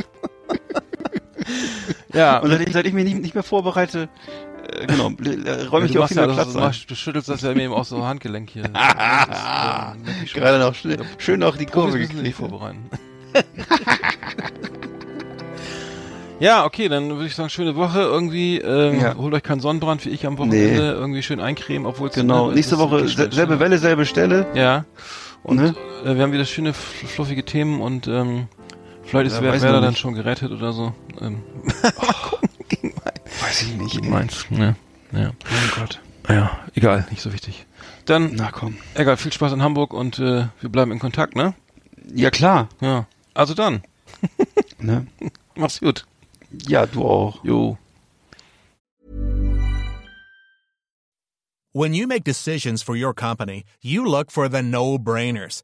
[2.13, 4.09] Ja, und seit, ich, seit ich mich nicht, nicht mehr vorbereite,
[4.71, 5.09] äh, genau,
[5.45, 6.71] äh, räume ich du, dir auch viel ja mehr Platz du, ein.
[6.87, 8.63] du schüttelst das ja eben auch so Handgelenk hier.
[8.73, 10.41] Das ist, schon.
[10.41, 12.35] Gerade noch schön, schön auch die Kurve gekriegt.
[12.35, 12.89] vorbereiten.
[16.39, 18.57] ja, okay, dann würde ich sagen, schöne Woche irgendwie.
[18.59, 19.15] Ähm, Ja.
[19.15, 20.91] Holt euch keinen Sonnenbrand wie ich am Wochenende.
[20.93, 24.45] Irgendwie schön eincremen, obwohl es Genau, nächste Woche selbe Welle, selbe Stelle.
[24.53, 24.85] Ja.
[25.43, 25.75] Und Ne?
[26.05, 28.47] äh, wir haben wieder schöne, fl- fluffige Themen und ähm,
[29.07, 29.99] vielleicht ist Ja, wer, wer dann nicht.
[29.99, 30.93] schon gerettet oder so.
[31.21, 31.41] Ähm,
[33.41, 33.95] Weiß ich nicht.
[34.03, 34.09] ey.
[34.09, 34.45] meins.
[34.49, 34.75] Ja.
[35.11, 35.31] Ja.
[35.49, 36.01] Mein Gott.
[36.29, 37.65] ja, egal, nicht so wichtig.
[38.05, 38.77] Dann, Na komm.
[38.95, 41.53] egal, viel Spaß in Hamburg und äh, wir bleiben in Kontakt, ne?
[42.13, 42.69] Ja, klar.
[42.81, 43.05] Ja.
[43.34, 43.84] Also dann,
[44.79, 45.07] Ne?
[45.55, 46.05] mach's gut.
[46.67, 47.43] Ja, du auch.
[47.43, 47.77] Jo.
[51.73, 55.63] When you make decisions for your company, you look for the no brainers.